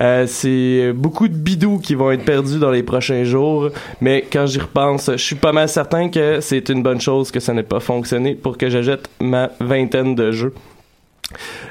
Euh, 0.00 0.26
c'est 0.26 0.92
beaucoup 0.94 1.28
de 1.28 1.34
bidous 1.34 1.78
qui 1.78 1.94
vont 1.94 2.10
être 2.10 2.24
perdus 2.24 2.58
dans 2.58 2.70
les 2.70 2.82
prochains 2.82 3.24
jours, 3.24 3.70
mais 4.00 4.24
quand 4.30 4.46
j'y 4.46 4.60
repense, 4.60 5.10
je 5.12 5.16
suis 5.22 5.36
pas 5.36 5.52
mal 5.52 5.68
certain 5.68 6.08
que 6.08 6.40
c'est 6.40 6.68
une 6.68 6.82
bonne 6.82 7.00
chose 7.00 7.30
que 7.30 7.40
ça 7.40 7.52
n'ait 7.52 7.62
pas 7.62 7.80
fonctionné 7.80 8.34
pour 8.34 8.58
que 8.58 8.68
j'achète 8.68 9.08
ma 9.20 9.50
vingtaine 9.60 10.14
de 10.14 10.32
jeux. 10.32 10.52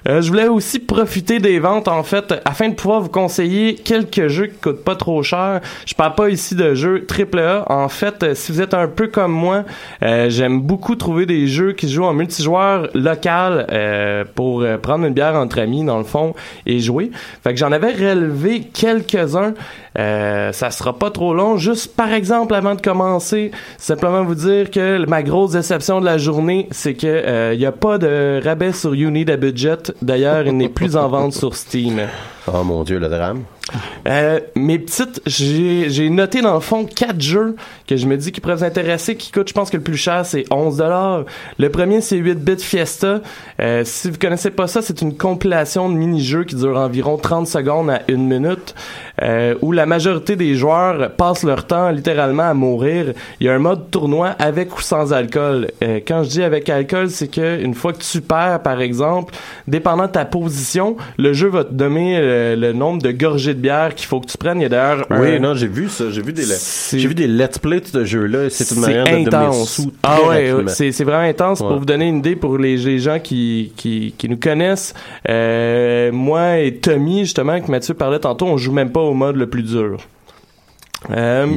Euh, 0.07 0.21
je 0.21 0.29
voulais 0.29 0.47
aussi 0.47 0.79
profiter 0.79 1.39
des 1.39 1.59
ventes 1.59 1.87
en 1.87 2.03
fait 2.03 2.33
afin 2.45 2.69
de 2.69 2.75
pouvoir 2.75 3.01
vous 3.01 3.09
conseiller 3.09 3.75
quelques 3.75 4.27
jeux 4.27 4.47
qui 4.47 4.57
coûtent 4.57 4.83
pas 4.83 4.95
trop 4.95 5.23
cher. 5.23 5.61
Je 5.85 5.93
parle 5.93 6.15
pas 6.15 6.29
ici 6.29 6.55
de 6.55 6.73
jeux 6.75 7.05
AAA. 7.07 7.65
En 7.71 7.89
fait, 7.89 8.23
euh, 8.23 8.35
si 8.35 8.51
vous 8.51 8.61
êtes 8.61 8.73
un 8.73 8.87
peu 8.87 9.07
comme 9.07 9.31
moi, 9.31 9.63
euh, 10.03 10.29
j'aime 10.29 10.61
beaucoup 10.61 10.95
trouver 10.95 11.25
des 11.25 11.47
jeux 11.47 11.73
qui 11.73 11.89
jouent 11.89 12.05
en 12.05 12.13
multijoueur 12.13 12.89
local 12.93 13.67
euh, 13.71 14.23
pour 14.35 14.61
euh, 14.61 14.77
prendre 14.77 15.05
une 15.05 15.13
bière 15.13 15.35
entre 15.35 15.59
amis 15.59 15.83
dans 15.83 15.97
le 15.97 16.03
fond 16.03 16.33
et 16.65 16.79
jouer. 16.79 17.11
Fait 17.43 17.51
que 17.51 17.59
j'en 17.59 17.71
avais 17.71 17.93
relevé 17.93 18.61
quelques-uns. 18.61 19.53
Euh, 19.97 20.51
ça 20.51 20.71
sera 20.71 20.97
pas 20.97 21.11
trop 21.11 21.33
long. 21.33 21.57
Juste 21.57 21.95
par 21.95 22.11
exemple 22.11 22.55
avant 22.55 22.75
de 22.75 22.81
commencer, 22.81 23.51
simplement 23.77 24.23
vous 24.23 24.35
dire 24.35 24.71
que 24.71 25.05
ma 25.07 25.23
grosse 25.23 25.51
déception 25.51 25.99
de 25.99 26.05
la 26.05 26.17
journée, 26.17 26.67
c'est 26.71 26.95
que 26.95 27.53
il 27.53 27.59
y 27.59 27.65
a 27.65 27.71
pas 27.71 27.97
de 27.97 28.41
rabais 28.43 28.71
sur 28.71 28.95
You 28.95 29.09
Need 29.11 29.29
a 29.29 29.37
Budget. 29.53 29.93
D'ailleurs, 30.01 30.47
il 30.47 30.57
n'est 30.57 30.67
plus 30.67 30.97
en 30.97 31.07
vente 31.07 31.33
sur 31.33 31.55
Steam. 31.55 32.07
Oh 32.51 32.63
mon 32.63 32.83
Dieu, 32.83 32.99
le 32.99 33.07
drame. 33.07 33.43
Euh, 34.05 34.41
mes 34.55 34.77
petites, 34.77 35.21
j'ai 35.25 36.09
noté 36.09 36.41
dans 36.41 36.53
le 36.53 36.59
fond 36.59 36.85
quatre 36.85 37.21
jeux 37.21 37.55
que 37.87 37.95
je 37.95 38.05
me 38.05 38.17
dis 38.17 38.33
qui 38.33 38.41
pourraient 38.41 38.55
vous 38.55 38.63
intéresser, 38.65 39.15
qui 39.15 39.31
coûtent, 39.31 39.47
je 39.47 39.53
pense 39.53 39.69
que 39.69 39.77
le 39.77 39.83
plus 39.83 39.95
cher, 39.95 40.25
c'est 40.25 40.43
11 40.51 40.77
dollars. 40.77 41.23
Le 41.57 41.69
premier, 41.69 42.01
c'est 42.01 42.17
8-bit 42.17 42.61
Fiesta. 42.61 43.21
Euh, 43.61 43.83
si 43.85 44.09
vous 44.09 44.17
connaissez 44.17 44.51
pas 44.51 44.67
ça, 44.67 44.81
c'est 44.81 45.01
une 45.01 45.15
compilation 45.15 45.89
de 45.89 45.95
mini-jeux 45.95 46.43
qui 46.43 46.55
dure 46.55 46.77
environ 46.77 47.15
30 47.15 47.47
secondes 47.47 47.89
à 47.89 48.01
une 48.09 48.27
minute, 48.27 48.75
euh, 49.21 49.55
où 49.61 49.71
la 49.71 49.85
majorité 49.85 50.35
des 50.35 50.55
joueurs 50.55 51.11
passent 51.11 51.43
leur 51.43 51.65
temps 51.65 51.89
littéralement 51.91 52.43
à 52.43 52.53
mourir. 52.53 53.13
Il 53.39 53.47
y 53.47 53.49
a 53.49 53.53
un 53.53 53.59
mode 53.59 53.89
tournoi 53.89 54.29
avec 54.39 54.77
ou 54.77 54.81
sans 54.81 55.13
alcool. 55.13 55.69
Euh, 55.81 56.01
quand 56.05 56.23
je 56.23 56.29
dis 56.29 56.43
avec 56.43 56.67
alcool, 56.69 57.09
c'est 57.09 57.29
que 57.29 57.61
une 57.61 57.73
fois 57.73 57.93
que 57.93 57.99
tu 57.99 58.19
perds, 58.19 58.61
par 58.63 58.81
exemple, 58.81 59.33
dépendant 59.67 60.07
de 60.07 60.11
ta 60.11 60.25
position, 60.25 60.97
le 61.17 61.31
jeu 61.31 61.47
va 61.47 61.63
te 61.63 61.73
donner 61.73 62.32
euh, 62.33 62.55
le 62.55 62.73
nombre 62.73 63.01
de 63.01 63.11
gorgées 63.11 63.53
de 63.53 63.59
bière 63.59 63.93
qu'il 63.95 64.07
faut 64.07 64.19
que 64.19 64.27
tu 64.27 64.37
prennes. 64.37 64.59
Il 64.59 64.63
y 64.63 64.65
a 64.65 64.69
d'ailleurs 64.69 65.05
un- 65.09 65.21
Oui, 65.21 65.39
non, 65.39 65.53
j'ai 65.55 65.67
vu 65.67 65.87
ça. 65.89 66.05
J'ai 66.09 66.21
vu 66.21 66.33
des, 66.33 66.43
j'ai 66.43 67.07
vu 67.07 67.13
des 67.15 67.27
let's 67.27 67.57
play 67.59 67.79
de 67.79 67.85
ce 67.87 68.05
jeu-là. 68.05 68.49
C'est 68.49 68.71
une 68.73 68.81
manière 68.81 69.07
intense. 69.07 69.81
Ah 70.03 70.21
ouais, 70.27 70.51
c'est 70.67 70.91
c'est 70.91 71.03
vraiment 71.03 71.27
intense. 71.29 71.59
Ouais. 71.61 71.67
Pour 71.67 71.79
vous 71.79 71.85
donner 71.85 72.07
une 72.07 72.17
idée, 72.17 72.35
pour 72.35 72.57
les, 72.57 72.77
les 72.77 72.99
gens 72.99 73.19
qui, 73.19 73.71
qui, 73.75 74.13
qui 74.17 74.27
nous 74.29 74.37
connaissent, 74.37 74.93
euh, 75.29 76.11
moi 76.11 76.59
et 76.59 76.75
Tommy, 76.75 77.19
justement, 77.19 77.59
que 77.61 77.69
Mathieu 77.71 77.93
parlait 77.93 78.19
tantôt, 78.19 78.45
on 78.47 78.57
joue 78.57 78.71
même 78.71 78.91
pas 78.91 79.01
au 79.01 79.13
mode 79.13 79.35
le 79.35 79.47
plus 79.47 79.63
dur. 79.63 79.97
Euh, 81.11 81.47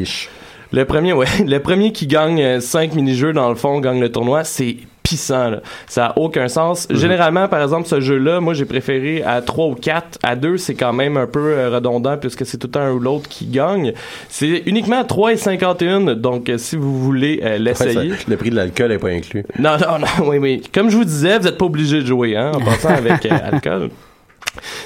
le 0.73 0.85
premier, 0.85 1.13
ouais, 1.13 1.27
le 1.47 1.59
premier 1.59 1.93
qui 1.93 2.07
gagne 2.07 2.61
5 2.61 2.95
mini-jeux 2.95 3.33
dans 3.33 3.49
le 3.49 3.55
fond 3.55 3.79
gagne 3.81 4.01
le 4.01 4.11
tournoi, 4.11 4.45
c'est 4.45 4.77
pissant, 5.07 5.51
là. 5.51 5.61
Ça 5.87 6.07
a 6.07 6.19
aucun 6.19 6.49
sens. 6.49 6.89
Mhm. 6.91 6.97
Généralement, 6.97 7.47
par 7.47 7.63
exemple, 7.63 7.87
ce 7.87 8.01
jeu-là, 8.01 8.41
moi, 8.41 8.55
j'ai 8.55 8.65
préféré 8.65 9.23
à 9.23 9.41
3 9.41 9.67
ou 9.67 9.75
4. 9.75 10.19
À 10.25 10.35
2, 10.35 10.57
c'est 10.57 10.75
quand 10.75 10.93
même 10.93 11.17
un 11.17 11.29
peu 11.29 11.53
euh, 11.53 11.71
redondant 11.71 12.17
puisque 12.17 12.45
c'est 12.45 12.59
tout 12.59 12.77
un 12.77 12.91
ou 12.91 12.99
l'autre 12.99 13.29
qui 13.29 13.47
gagne. 13.47 13.93
C'est 14.29 14.65
uniquement 14.67 14.99
à 14.99 15.05
3 15.05 15.35
et 15.35 15.37
51. 15.37 16.17
Donc, 16.17 16.49
euh, 16.49 16.59
si 16.59 16.75
vous 16.75 16.99
voulez 16.99 17.41
euh, 17.45 17.59
l'essayer. 17.59 18.15
le 18.27 18.37
prix 18.37 18.51
de 18.51 18.57
l'alcool 18.57 18.89
n'est 18.89 18.99
pas 18.99 19.11
inclus. 19.11 19.45
Non, 19.61 19.77
non, 19.79 20.01
non, 20.01 20.07
oui, 20.29 20.39
oui. 20.39 20.63
Comme 20.75 20.91
je 20.91 20.97
vous 20.97 21.05
disais, 21.05 21.39
vous 21.39 21.45
n'êtes 21.45 21.59
pas 21.59 21.67
obligé 21.67 22.01
de 22.01 22.07
jouer, 22.07 22.37
hein, 22.37 22.51
en 22.53 22.61
passant 22.61 22.89
avec 22.89 23.27
alcool. 23.31 23.91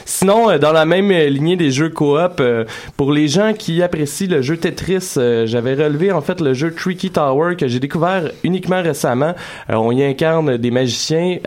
Sinon, 0.04 0.50
euh, 0.50 0.58
dans 0.58 0.72
la 0.72 0.84
même 0.84 1.10
euh, 1.10 1.28
lignée 1.28 1.56
des 1.56 1.70
jeux 1.70 1.88
coop, 1.88 2.40
euh, 2.40 2.64
pour 2.96 3.12
les 3.12 3.28
gens 3.28 3.52
qui 3.52 3.82
apprécient 3.82 4.28
le 4.28 4.42
jeu 4.42 4.56
Tetris, 4.56 5.14
j'avais 5.44 5.74
relevé 5.74 6.12
en 6.12 6.20
fait 6.20 6.40
le 6.40 6.54
jeu 6.54 6.74
Tricky 6.74 7.10
Tower 7.10 7.56
que 7.56 7.68
j'ai 7.68 7.80
découvert 7.80 8.30
uniquement 8.44 8.82
récemment. 8.82 9.34
On 9.68 9.92
y 9.92 10.04
incarne 10.04 10.56
des 10.56 10.70
magiciens. 10.70 11.38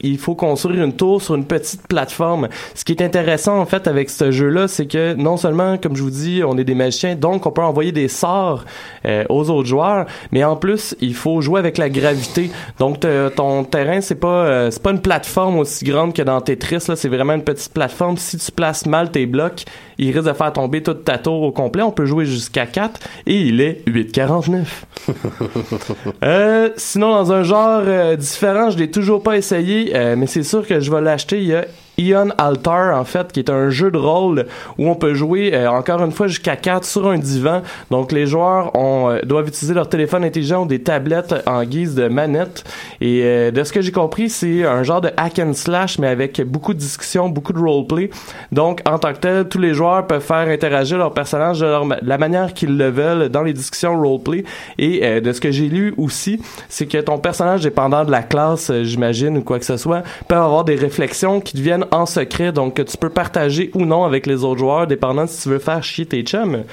Il 0.00 0.18
faut 0.18 0.34
construire 0.34 0.84
une 0.84 0.94
tour 0.94 1.22
sur 1.22 1.34
une 1.34 1.44
petite 1.44 1.86
plateforme. 1.86 2.48
Ce 2.74 2.84
qui 2.84 2.92
est 2.92 3.02
intéressant 3.02 3.58
en 3.58 3.66
fait 3.66 3.86
avec 3.86 4.10
ce 4.10 4.30
jeu-là, 4.30 4.68
c'est 4.68 4.86
que 4.86 5.14
non 5.14 5.36
seulement, 5.36 5.76
comme 5.78 5.96
je 5.96 6.02
vous 6.02 6.10
dis, 6.10 6.42
on 6.44 6.56
est 6.58 6.64
des 6.64 6.74
magiciens, 6.74 7.14
donc 7.14 7.46
on 7.46 7.50
peut 7.50 7.62
envoyer 7.62 7.92
des 7.92 8.08
sorts 8.08 8.64
aux 9.28 9.50
autres 9.50 9.68
joueurs, 9.68 10.06
mais 10.32 10.44
en 10.44 10.56
plus, 10.56 10.96
il 11.00 11.14
faut 11.14 11.40
jouer 11.40 11.58
avec 11.58 11.78
la 11.78 11.88
gravité. 11.88 12.50
Donc 12.78 13.04
ton 13.36 13.64
terrain, 13.64 14.00
c'est 14.00 14.20
pas 14.20 14.70
c'est 14.70 14.82
pas 14.82 14.92
une 14.92 15.02
plateforme 15.02 15.58
aussi 15.58 15.84
grande 15.84 16.14
que 16.14 16.22
dans 16.22 16.40
Tetris 16.40 16.84
là, 16.88 16.96
c'est 16.96 17.08
vraiment 17.08 17.34
une 17.34 17.44
petite 17.44 17.55
plateforme. 17.72 18.16
Si 18.16 18.38
tu 18.38 18.52
places 18.52 18.86
mal 18.86 19.10
tes 19.10 19.26
blocs, 19.26 19.64
il 19.98 20.12
risque 20.12 20.28
de 20.28 20.32
faire 20.32 20.52
tomber 20.52 20.82
toute 20.82 21.04
ta 21.04 21.18
tour 21.18 21.42
au 21.42 21.52
complet. 21.52 21.82
On 21.82 21.90
peut 21.90 22.06
jouer 22.06 22.24
jusqu'à 22.24 22.66
4 22.66 23.00
et 23.26 23.40
il 23.40 23.60
est 23.60 23.82
8,49. 23.86 24.64
Euh, 26.24 26.70
sinon, 26.76 27.10
dans 27.10 27.32
un 27.32 27.42
genre 27.42 27.82
euh, 27.84 28.16
différent, 28.16 28.70
je 28.70 28.78
l'ai 28.78 28.90
toujours 28.90 29.22
pas 29.22 29.36
essayé, 29.36 29.94
euh, 29.94 30.16
mais 30.16 30.26
c'est 30.26 30.42
sûr 30.42 30.66
que 30.66 30.80
je 30.80 30.90
vais 30.90 31.00
l'acheter. 31.00 31.38
Il 31.38 31.46
y 31.46 31.54
a 31.54 31.66
Ion 31.98 32.28
Altar, 32.38 32.98
en 32.98 33.04
fait, 33.04 33.32
qui 33.32 33.40
est 33.40 33.50
un 33.50 33.70
jeu 33.70 33.90
de 33.90 33.98
rôle 33.98 34.46
où 34.78 34.88
on 34.88 34.94
peut 34.94 35.14
jouer, 35.14 35.52
euh, 35.54 35.70
encore 35.70 36.02
une 36.02 36.12
fois, 36.12 36.26
jusqu'à 36.26 36.56
4 36.56 36.84
sur 36.84 37.08
un 37.08 37.18
divan. 37.18 37.62
Donc, 37.90 38.12
les 38.12 38.26
joueurs 38.26 38.76
ont, 38.76 39.10
euh, 39.10 39.20
doivent 39.24 39.48
utiliser 39.48 39.74
leur 39.74 39.88
téléphone 39.88 40.24
intelligent 40.24 40.64
ou 40.64 40.66
des 40.66 40.82
tablettes 40.82 41.34
en 41.46 41.64
guise 41.64 41.94
de 41.94 42.08
manette. 42.08 42.64
Et 43.00 43.20
euh, 43.24 43.50
de 43.50 43.64
ce 43.64 43.72
que 43.72 43.80
j'ai 43.80 43.92
compris, 43.92 44.28
c'est 44.28 44.64
un 44.64 44.82
genre 44.82 45.00
de 45.00 45.10
hack 45.16 45.38
and 45.38 45.54
slash, 45.54 45.98
mais 45.98 46.08
avec 46.08 46.40
beaucoup 46.42 46.74
de 46.74 46.78
discussions, 46.78 47.28
beaucoup 47.28 47.52
de 47.52 47.58
roleplay. 47.58 48.10
Donc, 48.52 48.82
en 48.86 48.98
tant 48.98 49.12
que 49.12 49.18
tel, 49.18 49.48
tous 49.48 49.58
les 49.58 49.74
joueurs 49.74 50.06
peuvent 50.06 50.22
faire 50.22 50.48
interagir 50.48 50.98
leur 50.98 51.12
personnage 51.14 51.60
de, 51.60 51.66
leur 51.66 51.84
ma- 51.84 51.98
la 52.02 52.18
manière 52.18 52.52
qu'ils 52.52 52.76
le 52.76 52.90
veulent 52.90 53.28
dans 53.28 53.42
les 53.42 53.52
discussions 53.52 53.98
roleplay. 54.00 54.44
Et 54.78 55.00
euh, 55.02 55.20
de 55.20 55.32
ce 55.32 55.40
que 55.40 55.50
j'ai 55.50 55.68
lu 55.68 55.94
aussi, 55.96 56.40
c'est 56.68 56.86
que 56.86 56.98
ton 56.98 57.18
personnage, 57.18 57.62
dépendant 57.62 58.04
de 58.04 58.10
la 58.10 58.22
classe, 58.22 58.70
euh, 58.70 58.84
j'imagine, 58.84 59.38
ou 59.38 59.42
quoi 59.42 59.58
que 59.58 59.64
ce 59.64 59.76
soit, 59.76 60.02
peut 60.28 60.34
avoir 60.36 60.64
des 60.64 60.74
réflexions 60.74 61.40
qui 61.40 61.56
deviennent 61.56 61.85
en 61.90 62.06
secret, 62.06 62.52
donc 62.52 62.74
que 62.74 62.82
tu 62.82 62.96
peux 62.96 63.10
partager 63.10 63.70
ou 63.74 63.84
non 63.84 64.04
avec 64.04 64.26
les 64.26 64.44
autres 64.44 64.58
joueurs, 64.58 64.86
dépendant 64.86 65.26
si 65.26 65.42
tu 65.42 65.48
veux 65.48 65.58
faire 65.58 65.82
chier 65.82 66.06
tes 66.06 66.22
chums 66.22 66.64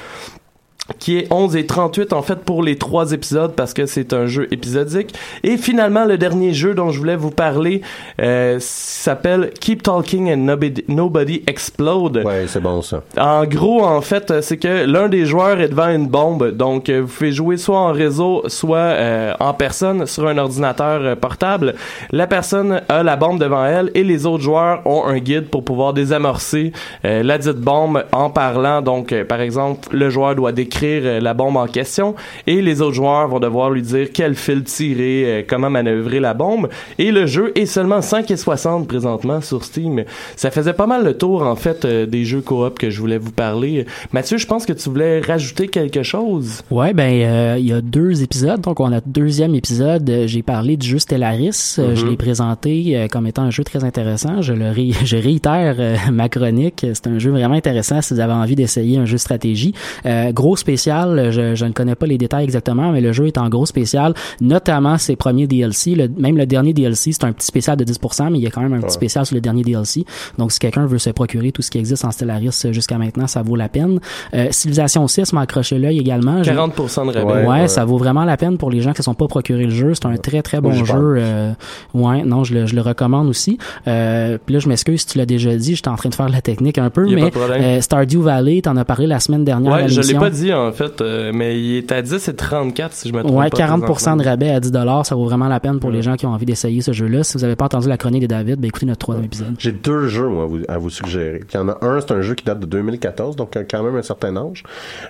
qui 1.00 1.18
est 1.18 1.32
11 1.32 1.56
et 1.56 1.66
38 1.66 2.12
en 2.12 2.22
fait 2.22 2.40
pour 2.40 2.62
les 2.62 2.78
trois 2.78 3.14
épisodes 3.14 3.54
parce 3.56 3.74
que 3.74 3.86
c'est 3.86 4.12
un 4.12 4.26
jeu 4.26 4.48
épisodique 4.52 5.14
et 5.44 5.56
finalement 5.56 6.04
le 6.04 6.18
dernier 6.18 6.54
jeu 6.54 6.74
dont 6.74 6.90
je 6.90 7.00
voulais 7.00 7.16
vous 7.16 7.32
parler 7.32 7.82
euh, 8.22 8.58
s'appelle 8.60 9.52
Keep 9.62 9.84
Talking 9.84 10.32
and 10.34 10.38
Nobody, 10.38 10.84
Nobody 10.90 11.42
Explode 11.48 12.24
Ouais, 12.26 12.46
c'est 12.48 12.60
bon 12.60 12.82
ça. 12.82 13.02
en 13.18 13.46
gros, 13.46 13.84
en 13.84 14.02
fait, 14.02 14.42
c'est 14.42 14.58
que 14.58 14.86
l'un 14.86 15.08
des 15.08 15.26
joueurs 15.26 15.60
est 15.62 15.70
devant 15.70 15.90
une 15.90 16.08
bombe. 16.08 16.52
Donc, 16.52 16.90
euh, 16.90 17.02
vous 17.02 17.08
pouvez 17.08 17.32
jouer 17.32 17.58
soit 17.58 17.80
en 17.80 17.92
réseau, 17.92 18.44
soit 18.48 18.78
euh, 18.78 19.34
en 19.40 19.54
personne 19.54 20.06
sur 20.06 20.28
un 20.28 20.38
ordinateur 20.38 21.02
euh, 21.02 21.16
portable. 21.16 21.76
La 22.12 22.28
personne 22.28 22.82
a 22.90 23.04
la 23.04 23.16
bombe 23.16 23.40
devant 23.40 23.66
elle 23.66 23.90
et 23.96 24.04
les 24.04 24.26
autres 24.26 24.44
joueurs 24.44 24.82
ont 24.86 25.06
un 25.06 25.20
guide 25.20 25.50
pour 25.50 25.64
pouvoir 25.64 25.94
désamorcer 25.94 26.72
euh, 27.06 27.24
la 27.24 27.38
dite 27.38 27.58
bombe 27.58 28.04
en 28.12 28.30
parlant. 28.30 28.82
Donc, 28.82 29.14
par 29.24 29.40
exemple, 29.42 29.88
le 29.92 30.10
joueur 30.10 30.36
doit 30.36 30.52
décrire 30.52 30.73
euh, 30.84 31.20
la 31.20 31.34
bombe 31.34 31.58
en 31.58 31.68
question 31.68 32.16
et 32.48 32.62
les 32.62 32.82
autres 32.82 32.94
joueurs 32.96 33.28
vont 33.28 33.40
devoir 33.40 33.70
lui 33.70 33.82
dire 33.82 34.08
quel 34.14 34.36
fil 34.36 34.64
tirer, 34.64 35.24
euh, 35.26 35.42
comment 35.48 35.70
manœuvrer 35.70 36.20
la 36.20 36.34
bombe. 36.34 36.70
Et 36.98 37.12
le 37.12 37.26
jeu 37.26 37.52
est 37.56 37.66
seulement 37.66 38.00
5,60 38.00 38.86
présentement 38.88 39.42
sur 39.42 39.64
Steam. 39.64 40.04
Ça 40.36 40.52
faisait 40.52 40.74
pas 40.74 40.88
mal 40.88 41.04
le 41.04 41.18
tour, 41.18 41.42
en 41.44 41.56
fait, 41.56 41.86
euh, 41.86 42.06
des 42.06 42.26
jeux 42.26 42.42
coop 42.42 42.80
que 42.80 42.90
je 42.90 43.00
voulais 43.00 43.18
vous 43.18 43.32
parler. 43.32 43.86
Mathieu, 44.12 44.38
je 44.38 44.48
pense 44.48 44.66
que 44.66 44.74
tu 44.74 44.90
voulais 44.90 45.20
rajouter 45.22 45.68
quelque 45.68 46.04
chose. 46.04 46.62
Ouais, 46.72 46.94
ben 46.94 47.12
euh, 47.24 47.56
il 47.60 47.68
y 47.68 47.74
a 47.74 47.82
deux 47.82 48.24
épisodes. 48.24 48.62
Donc 48.62 48.80
on 48.80 48.92
a 48.92 49.02
deuxième 49.06 49.56
épisode. 49.56 50.10
euh, 50.10 50.28
J'ai 50.28 50.42
parlé 50.44 50.78
du 50.78 50.88
jeu 50.88 51.00
Stellaris. 51.00 51.76
Euh, 51.80 51.96
Je 51.96 52.04
Mhm. 52.04 52.10
l'ai 52.12 52.18
présenté 52.18 52.84
euh, 52.98 53.08
comme 53.08 53.28
étant 53.28 53.44
un 53.44 53.52
jeu 53.52 53.64
très 53.64 53.84
intéressant. 53.84 54.42
Je 54.42 54.54
le 54.54 54.70
ré- 54.72 54.92
je 55.06 55.18
réitère 55.18 55.76
euh, 55.80 55.96
ma 56.12 56.30
chronique. 56.30 56.86
C'est 56.94 57.08
un 57.08 57.20
jeu 57.20 57.32
vraiment 57.32 57.56
intéressant 57.56 58.02
si 58.02 58.14
vous 58.14 58.20
avez 58.20 58.34
envie 58.34 58.56
d'essayer 58.56 58.98
un 58.98 59.06
jeu 59.06 59.14
de 59.14 59.18
stratégie. 59.20 59.74
Euh, 60.06 60.32
gros 60.32 60.56
spécial. 60.64 61.30
Je, 61.32 61.56
je 61.56 61.66
ne 61.66 61.72
connais 61.72 61.96
pas 61.96 62.06
les 62.08 62.18
détails 62.18 62.44
exactement, 62.46 62.92
mais 62.92 63.02
le 63.02 63.12
jeu 63.12 63.28
est 63.28 63.38
en 63.38 63.50
gros 63.50 63.66
spécial, 63.66 64.14
notamment 64.42 64.98
ses 64.98 65.16
premiers 65.16 65.48
DLC. 65.48 65.96
Le- 65.96 66.08
même 66.18 66.38
le 66.38 66.46
dernier 66.46 66.74
DLC, 66.74 67.12
c'est 67.12 67.24
un 67.26 67.32
petit 67.34 67.46
spécial 67.48 67.78
de 67.78 67.84
10%, 67.84 68.32
mais 68.32 68.40
il 68.40 68.44
y 68.44 68.48
a 68.48 68.50
quand 68.52 68.62
même 68.62 68.74
un 68.74 68.82
petit 68.82 68.94
spécial 68.94 69.26
sur 69.26 69.36
le 69.36 69.42
dernier 69.42 69.64
DLC. 69.64 70.06
Donc 70.38 70.52
si 70.52 70.60
quelqu'un 70.60 70.86
veut 70.86 70.98
se 71.00 71.10
procurer 71.10 71.52
tout 71.52 71.62
ce 71.62 71.70
qui 71.72 71.78
existe 71.78 72.06
en 72.06 72.12
Stellaris 72.12 72.62
euh, 72.66 72.72
jusqu'à 72.74 72.98
maintenant, 72.98 73.28
ça 73.28 73.42
vaut 73.42 73.56
la 73.56 73.70
peine. 73.70 74.00
Euh, 74.34 74.48
Civilization 74.52 75.08
6 75.08 75.34
m'a 75.34 75.42
accroché 75.42 75.78
l'œil 75.78 76.00
également. 76.00 76.42
J'ai- 76.44 76.52
40% 76.52 77.06
de 77.12 77.18
rabais. 77.18 77.24
Ouais, 77.34 77.34
Ouais, 77.46 77.62
ouais. 77.62 77.68
ça 77.68 77.84
vaut 77.86 77.98
vraiment 77.98 78.24
la 78.24 78.38
peine 78.38 78.58
pour 78.58 78.72
les 78.72 78.82
gens 78.82 78.94
qui 78.94 79.02
ne 79.02 79.04
sont 79.04 79.14
pas 79.14 79.28
procurés 79.28 79.66
le 79.66 79.70
jeu. 79.72 79.94
C'est 79.94 80.06
un 80.06 80.16
très 80.18 80.42
très 80.42 80.62
bon 80.62 80.72
jeu. 80.86 81.16
Euh, 81.18 81.52
ouais, 81.94 82.24
non, 82.24 82.44
je 82.44 82.54
le, 82.54 82.66
je 82.66 82.76
le 82.76 82.82
recommande 82.82 83.28
aussi. 83.28 83.58
Euh, 83.88 84.38
Puis 84.46 84.54
là, 84.54 84.60
je 84.60 84.70
m'excuse 84.70 85.02
si 85.02 85.08
tu 85.08 85.18
l'as 85.18 85.26
déjà 85.26 85.56
dit. 85.56 85.76
J'étais 85.76 85.90
en 85.90 85.96
train 85.96 86.10
de 86.10 86.16
faire 86.16 86.28
de 86.28 86.32
la 86.32 86.42
technique 86.42 86.78
un 86.78 86.90
peu, 86.90 87.06
mais 87.10 87.32
euh, 87.36 87.82
Stardew 87.82 88.22
Valley, 88.22 88.62
t'en 88.62 88.78
as 88.78 88.86
parlé 88.86 89.08
la 89.08 89.20
semaine 89.20 89.44
dernière. 89.44 89.74
à 89.74 89.76
Ouais, 89.84 89.88
je 89.90 90.02
l'ai 90.02 90.14
pas 90.14 90.30
dit 90.30 90.52
en 90.54 90.72
fait, 90.72 91.02
euh, 91.02 91.32
mais 91.34 91.60
il 91.60 91.78
est 91.78 91.92
à 91.92 92.02
10 92.02 92.28
et 92.28 92.36
34 92.36 92.94
si 92.94 93.10
je 93.10 93.14
me 93.14 93.22
trompe 93.24 93.36
Ouais, 93.38 93.50
pas. 93.50 93.58
40% 93.58 93.82
présentement. 93.82 94.24
de 94.24 94.24
rabais 94.30 94.50
à 94.52 94.60
10 94.60 94.72
ça 95.04 95.16
vaut 95.16 95.26
vraiment 95.26 95.48
la 95.48 95.60
peine 95.60 95.80
pour 95.80 95.90
les 95.92 96.02
gens 96.02 96.16
qui 96.16 96.26
ont 96.26 96.32
envie 96.32 96.46
d'essayer 96.46 96.82
ce 96.82 96.92
jeu-là. 96.92 97.24
Si 97.24 97.38
vous 97.38 97.42
n'avez 97.44 97.56
pas 97.56 97.66
entendu 97.66 97.88
la 97.90 97.98
chronique 97.98 98.22
de 98.24 98.28
David, 98.28 98.60
ben 98.60 98.68
écoutez 98.68 98.86
notre 98.86 99.00
troisième 99.00 99.26
épisode. 99.26 99.56
J'ai 99.60 99.72
deux 99.72 100.08
jeux 100.08 100.28
moi, 100.28 100.44
à, 100.44 100.48
vous, 100.48 100.60
à 100.68 100.78
vous 100.78 100.90
suggérer. 100.90 101.42
Il 101.54 101.56
y 101.56 101.60
en 101.60 101.70
a 101.70 101.78
un, 101.82 102.00
c'est 102.02 102.12
un 102.12 102.22
jeu 102.22 102.36
qui 102.36 102.44
date 102.46 102.60
de 102.60 102.66
2014, 102.66 103.36
donc 103.36 103.56
a 103.58 103.64
quand 103.64 103.84
même 103.84 103.96
un 103.96 104.02
certain 104.02 104.36
âge. 104.38 104.64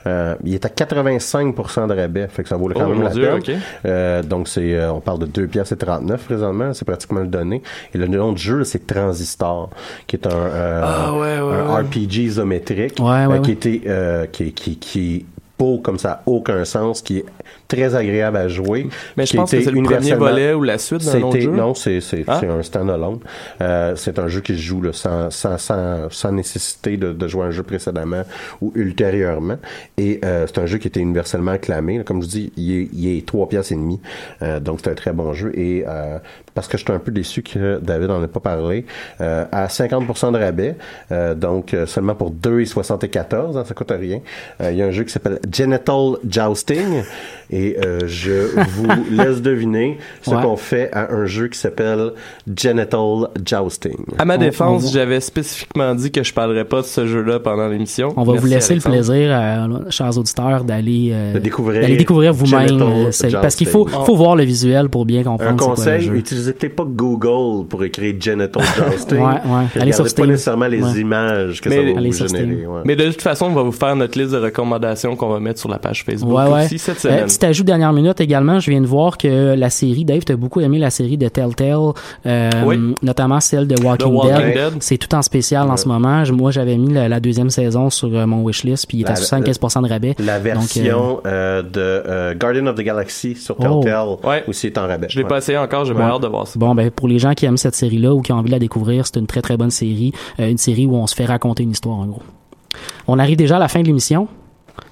Euh, 0.08 0.36
il 0.44 0.54
est 0.54 0.66
à 0.66 0.70
85% 0.70 1.88
de 1.88 1.94
rabais, 1.94 2.28
fait 2.28 2.44
que 2.44 2.50
ça 2.50 2.56
vaut 2.58 2.70
quand 2.70 2.84
Oh, 2.86 2.90
même 2.90 3.04
la 3.04 3.10
Dieu, 3.10 3.30
peine. 3.46 3.60
Euh, 3.86 4.24
donc 4.24 4.48
c'est, 4.48 4.74
euh, 4.76 4.92
on 4.92 5.00
parle 5.00 5.20
de 5.20 5.26
2 5.26 5.48
pièces 5.48 5.72
et 5.72 5.78
39 5.78 6.24
présentement, 6.26 6.74
c'est 6.74 6.86
pratiquement 6.86 7.22
le 7.22 7.28
donné. 7.28 7.62
Et 7.94 7.98
le 7.98 8.08
nom 8.08 8.32
du 8.34 8.42
jeu, 8.42 8.64
c'est 8.64 8.86
Transistor, 8.88 9.70
qui 10.08 10.16
est 10.16 10.28
un, 10.28 10.32
euh, 10.32 10.82
Ah, 10.84 11.14
ouais, 11.14 11.20
ouais, 11.20 11.56
un 11.56 11.76
ouais. 11.76 11.82
RPG 11.82 12.24
isométrique, 12.24 13.00
Ouais, 13.00 13.06
ouais, 13.06 13.12
euh, 13.24 13.28
ouais. 13.30 13.42
qui 13.42 13.52
était, 13.52 13.82
euh, 13.88 14.26
qui, 14.26 14.52
qui, 14.54 14.78
qui 14.78 15.26
beau 15.58 15.80
comme 15.80 16.00
ça, 16.00 16.22
aucun 16.26 16.66
sens, 16.66 17.02
qui 17.02 17.20
est 17.20 17.26
très 17.76 17.96
agréable 17.96 18.38
à 18.38 18.48
jouer. 18.48 18.88
Mais 19.18 19.26
je 19.26 19.36
pense 19.36 19.52
que 19.52 19.62
c'est 19.62 19.72
le 19.72 19.82
premier 19.84 20.14
volet 20.16 20.54
ou 20.54 20.64
la 20.64 20.78
suite 20.78 21.06
d'un 21.06 21.22
autre 21.22 21.40
jeu? 21.40 21.52
non, 21.52 21.74
c'est 21.74 22.02
c'est 22.02 22.24
Ah. 22.28 22.42
un 22.50 22.62
standalone. 22.64 23.20
Euh, 23.62 23.96
c'est 23.96 24.20
un 24.20 24.28
jeu 24.28 24.42
qui 24.42 24.54
se 24.54 24.62
joue 24.62 24.82
là, 24.82 24.92
sans, 24.94 25.30
sans, 25.30 25.58
sans, 25.58 26.10
sans 26.10 26.32
nécessité 26.32 26.98
de, 26.98 27.12
de 27.14 27.28
jouer 27.28 27.46
un 27.46 27.52
jeu 27.52 27.64
précédemment 27.64 28.24
ou 28.62 28.72
ultérieurement. 28.76 29.58
Et 29.98 30.20
euh, 30.26 30.46
c'est 30.48 30.60
un 30.60 30.66
jeu 30.66 30.78
qui 30.78 30.88
était 30.88 31.00
universellement 31.00 31.52
acclamé. 31.52 31.98
là. 31.98 32.04
Comme 32.04 32.22
je 32.22 32.28
dis, 32.28 32.54
il 32.58 32.76
est, 32.82 32.90
il 32.94 33.18
est 33.18 33.26
trois 33.26 33.48
pièces 33.48 33.72
et 33.72 33.76
demie. 33.76 34.00
Euh, 34.42 34.60
donc 34.60 34.80
c'est 34.84 34.92
un 34.92 34.96
très 34.96 35.12
bon 35.14 35.34
jeu. 35.34 35.52
Et 35.58 35.84
euh, 35.88 36.18
parce 36.54 36.68
que 36.68 36.78
je 36.78 36.84
suis 36.84 36.94
un 36.94 37.00
peu 37.00 37.12
déçu 37.12 37.42
que 37.42 37.80
David 37.80 38.12
en 38.12 38.24
ait 38.24 38.28
pas 38.28 38.40
parlé, 38.40 38.86
euh, 39.22 39.46
à 39.52 39.68
50% 39.68 40.32
de 40.34 40.38
rabais, 40.38 40.76
euh, 41.12 41.34
donc 41.34 41.76
seulement 41.88 42.14
pour 42.16 42.32
2,74, 42.32 43.58
hein, 43.58 43.64
ça 43.66 43.74
coûte 43.74 43.92
rien. 43.92 44.20
Euh, 44.62 44.72
Il 44.72 44.78
y 44.78 44.82
a 44.82 44.86
un 44.86 44.92
jeu 44.92 45.04
qui 45.04 45.12
s'appelle 45.12 45.40
Genital 45.52 46.18
Jousting. 46.28 47.04
Et 47.50 47.63
euh, 47.84 48.00
je 48.08 48.50
vous 48.70 48.88
laisse 49.12 49.42
deviner 49.42 49.98
ce 50.22 50.32
Ouais. 50.32 50.42
qu'on 50.42 50.56
fait 50.56 50.90
à 50.94 51.12
un 51.14 51.26
jeu 51.26 51.48
qui 51.48 51.58
s'appelle 51.60 52.12
Genital 52.58 53.28
Jousting. 53.46 53.96
À 54.18 54.26
ma 54.26 54.38
défense, 54.38 54.92
j'avais 54.94 55.20
spécifiquement 55.20 55.94
dit 55.96 56.12
que 56.12 56.24
je 56.24 56.34
parlerais 56.34 56.66
pas 56.66 56.82
de 56.82 56.86
ce 56.86 57.06
jeu-là 57.08 57.40
pendant 57.40 57.68
l'émission. 57.68 58.14
On 58.18 58.24
va 58.24 58.34
Merci, 58.34 58.48
vous 58.48 58.54
laisser 58.54 58.76
le 58.76 58.82
plaisir, 58.82 59.90
chers 59.90 60.18
auditeurs, 60.18 60.64
d'aller 60.64 61.10
euh, 61.14 61.34
De 61.34 61.40
découvrir 61.40 61.88
découvrir 61.88 62.34
vous-même. 62.34 62.82
Euh, 62.82 63.12
parce 63.42 63.56
qu'il 63.56 63.68
faut, 63.68 63.86
faut 63.88 64.16
voir 64.16 64.36
le 64.36 64.44
visuel 64.44 64.90
pour 64.90 65.06
bien 65.06 65.22
Un 65.22 65.24
comprendre 65.24 65.52
le 65.52 65.58
conseil, 65.66 66.02
jeu. 66.02 66.16
utilisez 66.16 66.54
peut-être 66.54 66.76
pas 66.76 66.86
Google 66.88 67.68
pour 67.68 67.84
écrire 67.84 68.16
Genital 68.20 68.64
Jousting. 68.92 69.18
Ouais, 69.20 69.24
ouais. 69.26 69.34
Regardez 69.44 69.80
Allez 69.82 69.92
sur 69.92 70.04
pas 70.04 70.10
Steam. 70.10 70.26
nécessairement 70.28 70.68
les 70.68 70.82
Ouais. 70.84 71.00
images 71.00 71.62
que 71.62 71.70
Mais- 71.70 71.76
ça 71.76 71.82
va 71.82 72.02
vous 72.02 72.12
générer. 72.14 72.66
Ouais. 72.68 72.82
Mais 72.86 72.96
de 72.96 73.06
toute 73.12 73.22
façon, 73.22 73.46
on 73.46 73.54
va 73.54 73.64
vous 73.64 73.72
faire 73.72 73.96
notre 73.96 74.18
liste 74.20 74.32
de 74.32 74.38
recommandations 74.40 75.16
qu'on 75.16 75.30
va 75.30 75.40
mettre 75.40 75.60
sur 75.60 75.70
la 75.70 75.80
page 75.80 76.04
Facebook 76.04 76.36
Ouais, 76.38 76.52
ouais. 76.52 76.66
aussi 76.66 76.78
cette 76.80 76.98
Euh, 76.98 77.00
semaine. 77.00 77.30
Petit 77.44 77.50
ajout 77.50 77.64
dernière 77.66 77.92
minute 77.94 78.22
également, 78.22 78.60
je 78.60 78.72
viens 78.72 78.80
de 78.82 78.86
voir 78.88 79.18
que 79.18 79.54
la 79.56 79.70
série, 79.70 80.06
Dave, 80.06 80.24
t'as 80.24 80.36
beaucoup 80.38 80.62
aimé 80.62 80.80
la 80.80 80.90
série 80.90 81.18
de 81.18 81.28
Telltale, 81.28 81.92
euh, 82.26 82.50
Oui. 82.66 82.96
notamment 83.02 83.40
celle 83.42 83.68
de 83.68 83.76
Walking, 83.84 84.14
Walking 84.14 84.36
Dead. 84.38 84.54
Dead. 84.54 84.74
C'est 84.80 84.98
tout 84.98 85.14
en 85.14 85.22
spécial 85.22 85.70
en 85.70 85.76
ce 85.78 85.88
moment. 85.88 86.24
Je- 86.24 86.32
Moi, 86.34 86.52
j'avais 86.52 86.78
mis 86.78 86.94
la, 86.94 87.10
la 87.10 87.20
deuxième 87.20 87.50
saison 87.50 87.90
sur 87.90 88.08
euh, 88.16 88.26
mon 88.26 88.44
wishlist, 88.44 88.88
puis 88.88 89.00
il 89.00 89.02
est 89.02 89.08
à 89.10 89.14
La- 89.14 89.16
75% 89.20 89.82
de 89.84 89.90
rabais. 89.90 90.16
La 90.20 90.40
Donc, 90.40 90.48
euh, 90.48 90.54
version 90.54 91.20
euh, 91.26 91.62
de 91.62 91.70
euh, 91.78 92.34
Guardian 92.34 92.66
of 92.68 92.76
the 92.76 92.82
Galaxy 92.82 93.36
sur 93.36 93.56
Oh. 93.60 93.82
Telltale 93.82 94.08
Ouais. 94.24 94.44
aussi 94.48 94.68
est 94.68 94.78
en 94.78 94.88
rabais. 94.88 95.08
Je 95.10 95.18
l'ai 95.18 95.24
Ouais. 95.24 95.30
pas 95.30 95.38
essayé 95.40 95.58
encore, 95.58 95.84
j'ai 95.86 95.94
hâte 95.94 96.22
de 96.22 96.28
voir 96.28 96.48
ça. 96.48 96.58
Bon, 96.58 96.74
ben 96.74 96.90
pour 96.92 97.08
les 97.08 97.20
gens 97.20 97.34
qui 97.34 97.46
aiment 97.46 97.58
cette 97.58 97.76
série-là 97.76 98.14
ou 98.14 98.22
qui 98.22 98.32
ont 98.32 98.38
envie 98.38 98.48
de 98.50 98.54
la 98.54 98.60
découvrir, 98.60 99.06
c'est 99.06 99.20
une 99.20 99.28
très 99.28 99.42
très 99.42 99.58
bonne 99.58 99.70
série. 99.72 100.12
Euh, 100.40 100.50
une 100.50 100.58
série 100.58 100.86
où 100.86 100.96
on 100.96 101.08
se 101.08 101.16
fait 101.16 101.26
raconter 101.26 101.64
une 101.64 101.72
histoire, 101.72 101.98
en 101.98 102.06
gros. 102.06 102.22
On 103.08 103.20
arrive 103.20 103.38
déjà 103.38 103.58
à 103.58 103.60
la 103.60 103.68
fin 103.68 103.82
de 103.82 103.88
l'émission. 103.88 104.28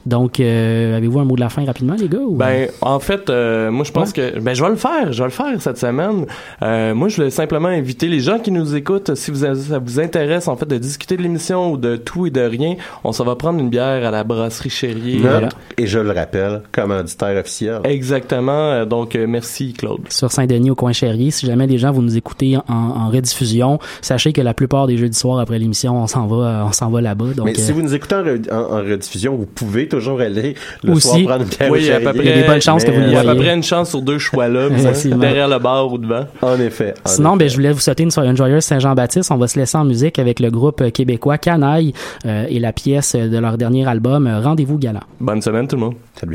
Donc, 0.05 0.39
euh, 0.39 0.97
avez-vous 0.97 1.19
un 1.19 1.25
mot 1.25 1.35
de 1.35 1.41
la 1.41 1.49
fin 1.49 1.63
rapidement, 1.65 1.95
les 1.99 2.07
gars? 2.09 2.17
ou- 2.19 2.35
Ben, 2.35 2.67
en 2.81 2.99
fait, 2.99 3.29
euh, 3.29 3.69
moi, 3.71 3.83
je 3.85 3.91
pense 3.91 4.13
que, 4.13 4.39
ben, 4.39 4.53
je 4.53 4.63
vais 4.63 4.69
le 4.69 4.75
faire, 4.75 5.11
je 5.13 5.19
vais 5.19 5.25
le 5.25 5.29
faire 5.31 5.61
cette 5.61 5.77
semaine. 5.77 6.25
Euh, 6.63 6.93
moi, 6.95 7.07
je 7.09 7.17
voulais 7.17 7.29
simplement 7.29 7.67
inviter 7.67 8.07
les 8.07 8.19
gens 8.19 8.39
qui 8.39 8.51
nous 8.51 8.75
écoutent, 8.75 9.15
si 9.15 9.31
vous, 9.31 9.45
ça 9.45 9.79
vous 9.79 9.99
intéresse, 9.99 10.47
en 10.47 10.55
fait, 10.55 10.67
de 10.67 10.77
discuter 10.77 11.17
de 11.17 11.21
l'émission 11.21 11.71
ou 11.71 11.77
de 11.77 11.95
tout 11.97 12.25
et 12.25 12.29
de 12.31 12.41
rien, 12.41 12.75
on 13.03 13.11
s'en 13.11 13.23
va 13.25 13.35
prendre 13.35 13.59
une 13.59 13.69
bière 13.69 14.05
à 14.05 14.11
la 14.11 14.23
brasserie 14.23 15.17
Voilà. 15.21 15.49
et 15.77 15.85
je 15.87 15.99
le 15.99 16.11
rappelle, 16.11 16.61
commanditaire 16.71 17.39
officiel. 17.39 17.79
Exactement. 17.83 18.51
euh, 18.71 18.85
Donc, 18.85 19.15
euh, 19.15 19.25
merci, 19.27 19.73
Claude. 19.73 20.01
sur 20.09 20.31
Saint-Denis 20.31 20.71
au 20.71 20.75
coin 20.75 20.91
Chéri. 20.93 21.31
Si 21.31 21.45
jamais 21.45 21.67
les 21.67 21.77
gens 21.77 21.91
vous 21.91 22.01
nous 22.01 22.17
écoutez 22.17 22.57
en, 22.57 22.61
en 22.67 23.09
rediffusion, 23.09 23.79
sachez 24.01 24.33
que 24.33 24.41
la 24.41 24.53
plupart 24.53 24.87
des 24.87 24.97
jeudis 24.97 25.17
soirs 25.17 25.39
après 25.39 25.59
l'émission, 25.59 25.95
on 26.01 26.07
s'en 26.07 26.27
va, 26.27 26.65
on 26.67 26.71
s'en 26.71 26.89
va 26.89 27.01
là-bas. 27.01 27.33
Donc, 27.35 27.45
Mais 27.45 27.53
si 27.55 27.71
euh, 27.71 27.73
vous 27.75 27.81
nous 27.81 27.93
écoutez 27.93 28.15
en, 28.15 28.23
re- 28.23 28.51
en- 28.51 28.73
en 28.73 28.77
rediffusion, 28.83 29.35
vous 29.35 29.45
pouvez 29.45 29.87
toujours 29.91 30.19
aller 30.21 30.55
le 30.83 30.93
Aussi. 30.93 31.07
soir 31.07 31.37
prendre 31.37 31.43
une 31.43 31.49
bière 31.49 31.71
Oui, 31.71 31.91
à 31.91 31.99
peu 31.99 32.13
près. 32.13 32.23
Il 32.23 32.25
y 32.25 32.31
a 32.31 32.41
des 32.41 32.47
bonnes 32.47 32.61
chances 32.61 32.83
que 32.83 32.91
vous 32.91 33.01
Il 33.01 33.11
y 33.11 33.15
a 33.15 33.19
à 33.19 33.23
peu 33.23 33.35
près 33.35 33.53
une 33.53 33.63
chance 33.63 33.89
sur 33.91 34.01
deux 34.01 34.17
choix 34.17 34.47
là, 34.47 34.69
derrière 34.69 35.47
le 35.47 35.59
bar 35.59 35.91
ou 35.91 35.97
devant. 35.97 36.25
En 36.41 36.59
effet. 36.59 36.93
en 37.05 37.09
Sinon, 37.09 37.29
effet. 37.31 37.39
ben, 37.39 37.49
je 37.49 37.55
voulais 37.55 37.71
vous 37.71 37.79
souhaiter 37.79 38.03
une, 38.03 38.11
une 38.25 38.37
joyeuse 38.37 38.63
Saint-Jean-Baptiste. 38.63 39.31
On 39.31 39.37
va 39.37 39.47
se 39.47 39.59
laisser 39.59 39.77
en 39.77 39.85
musique 39.85 40.17
avec 40.19 40.39
le 40.39 40.49
groupe 40.49 40.89
québécois 40.91 41.37
Canaille 41.37 41.93
euh, 42.25 42.45
et 42.49 42.59
la 42.59 42.73
pièce 42.73 43.15
de 43.15 43.37
leur 43.37 43.57
dernier 43.57 43.87
album 43.87 44.27
Rendez-vous 44.43 44.77
galant. 44.77 45.01
Bonne 45.19 45.41
semaine, 45.41 45.67
tout 45.67 45.75
le 45.75 45.81
monde. 45.81 45.95
Très 46.15 46.27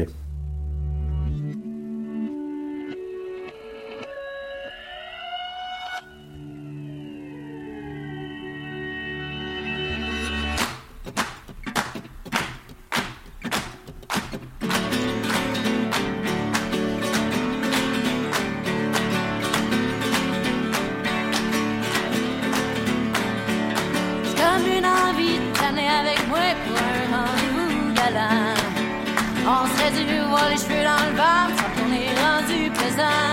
perdu, 29.91 30.21
voir 30.29 30.49
les 30.51 30.57
cheveux 30.57 30.85
dans 30.85 31.05
le 31.09 31.17
vent, 31.17 31.47
sans 31.57 31.71
qu'on 31.75 31.93
est 31.93 32.15
rendu 32.25 32.71
présent. 32.71 33.29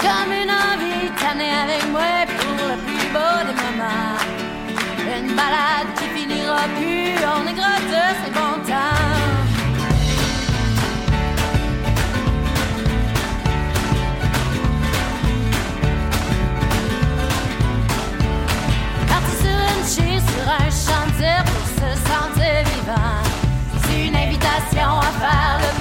Comme 0.00 0.32
une 0.32 0.50
envie 0.50 1.10
tannée 1.20 1.54
avec 1.64 1.82
moi 1.90 2.26
pour 2.38 2.66
le 2.70 2.76
plus 2.86 3.06
beau 3.14 3.36
des 3.48 3.56
moments. 3.62 4.18
Une 5.16 5.34
balade 5.34 5.88
qui 5.96 6.06
finira 6.14 6.62
plus, 6.78 7.14
on 7.34 7.46
est 7.48 7.54
gratteux, 7.54 8.10
c'est 8.22 8.32
bon 8.32 8.54
temps. 8.66 9.28
sur 19.88 20.48
un 20.48 20.70
chantier 20.70 21.38
pour 21.46 21.66
se 21.78 21.90
sentir 22.08 22.54
vivant. 22.64 23.22
C'est 23.84 24.06
une 24.06 24.16
invitation 24.16 24.98
à 24.98 25.10
faire 25.20 25.58
le 25.60 25.77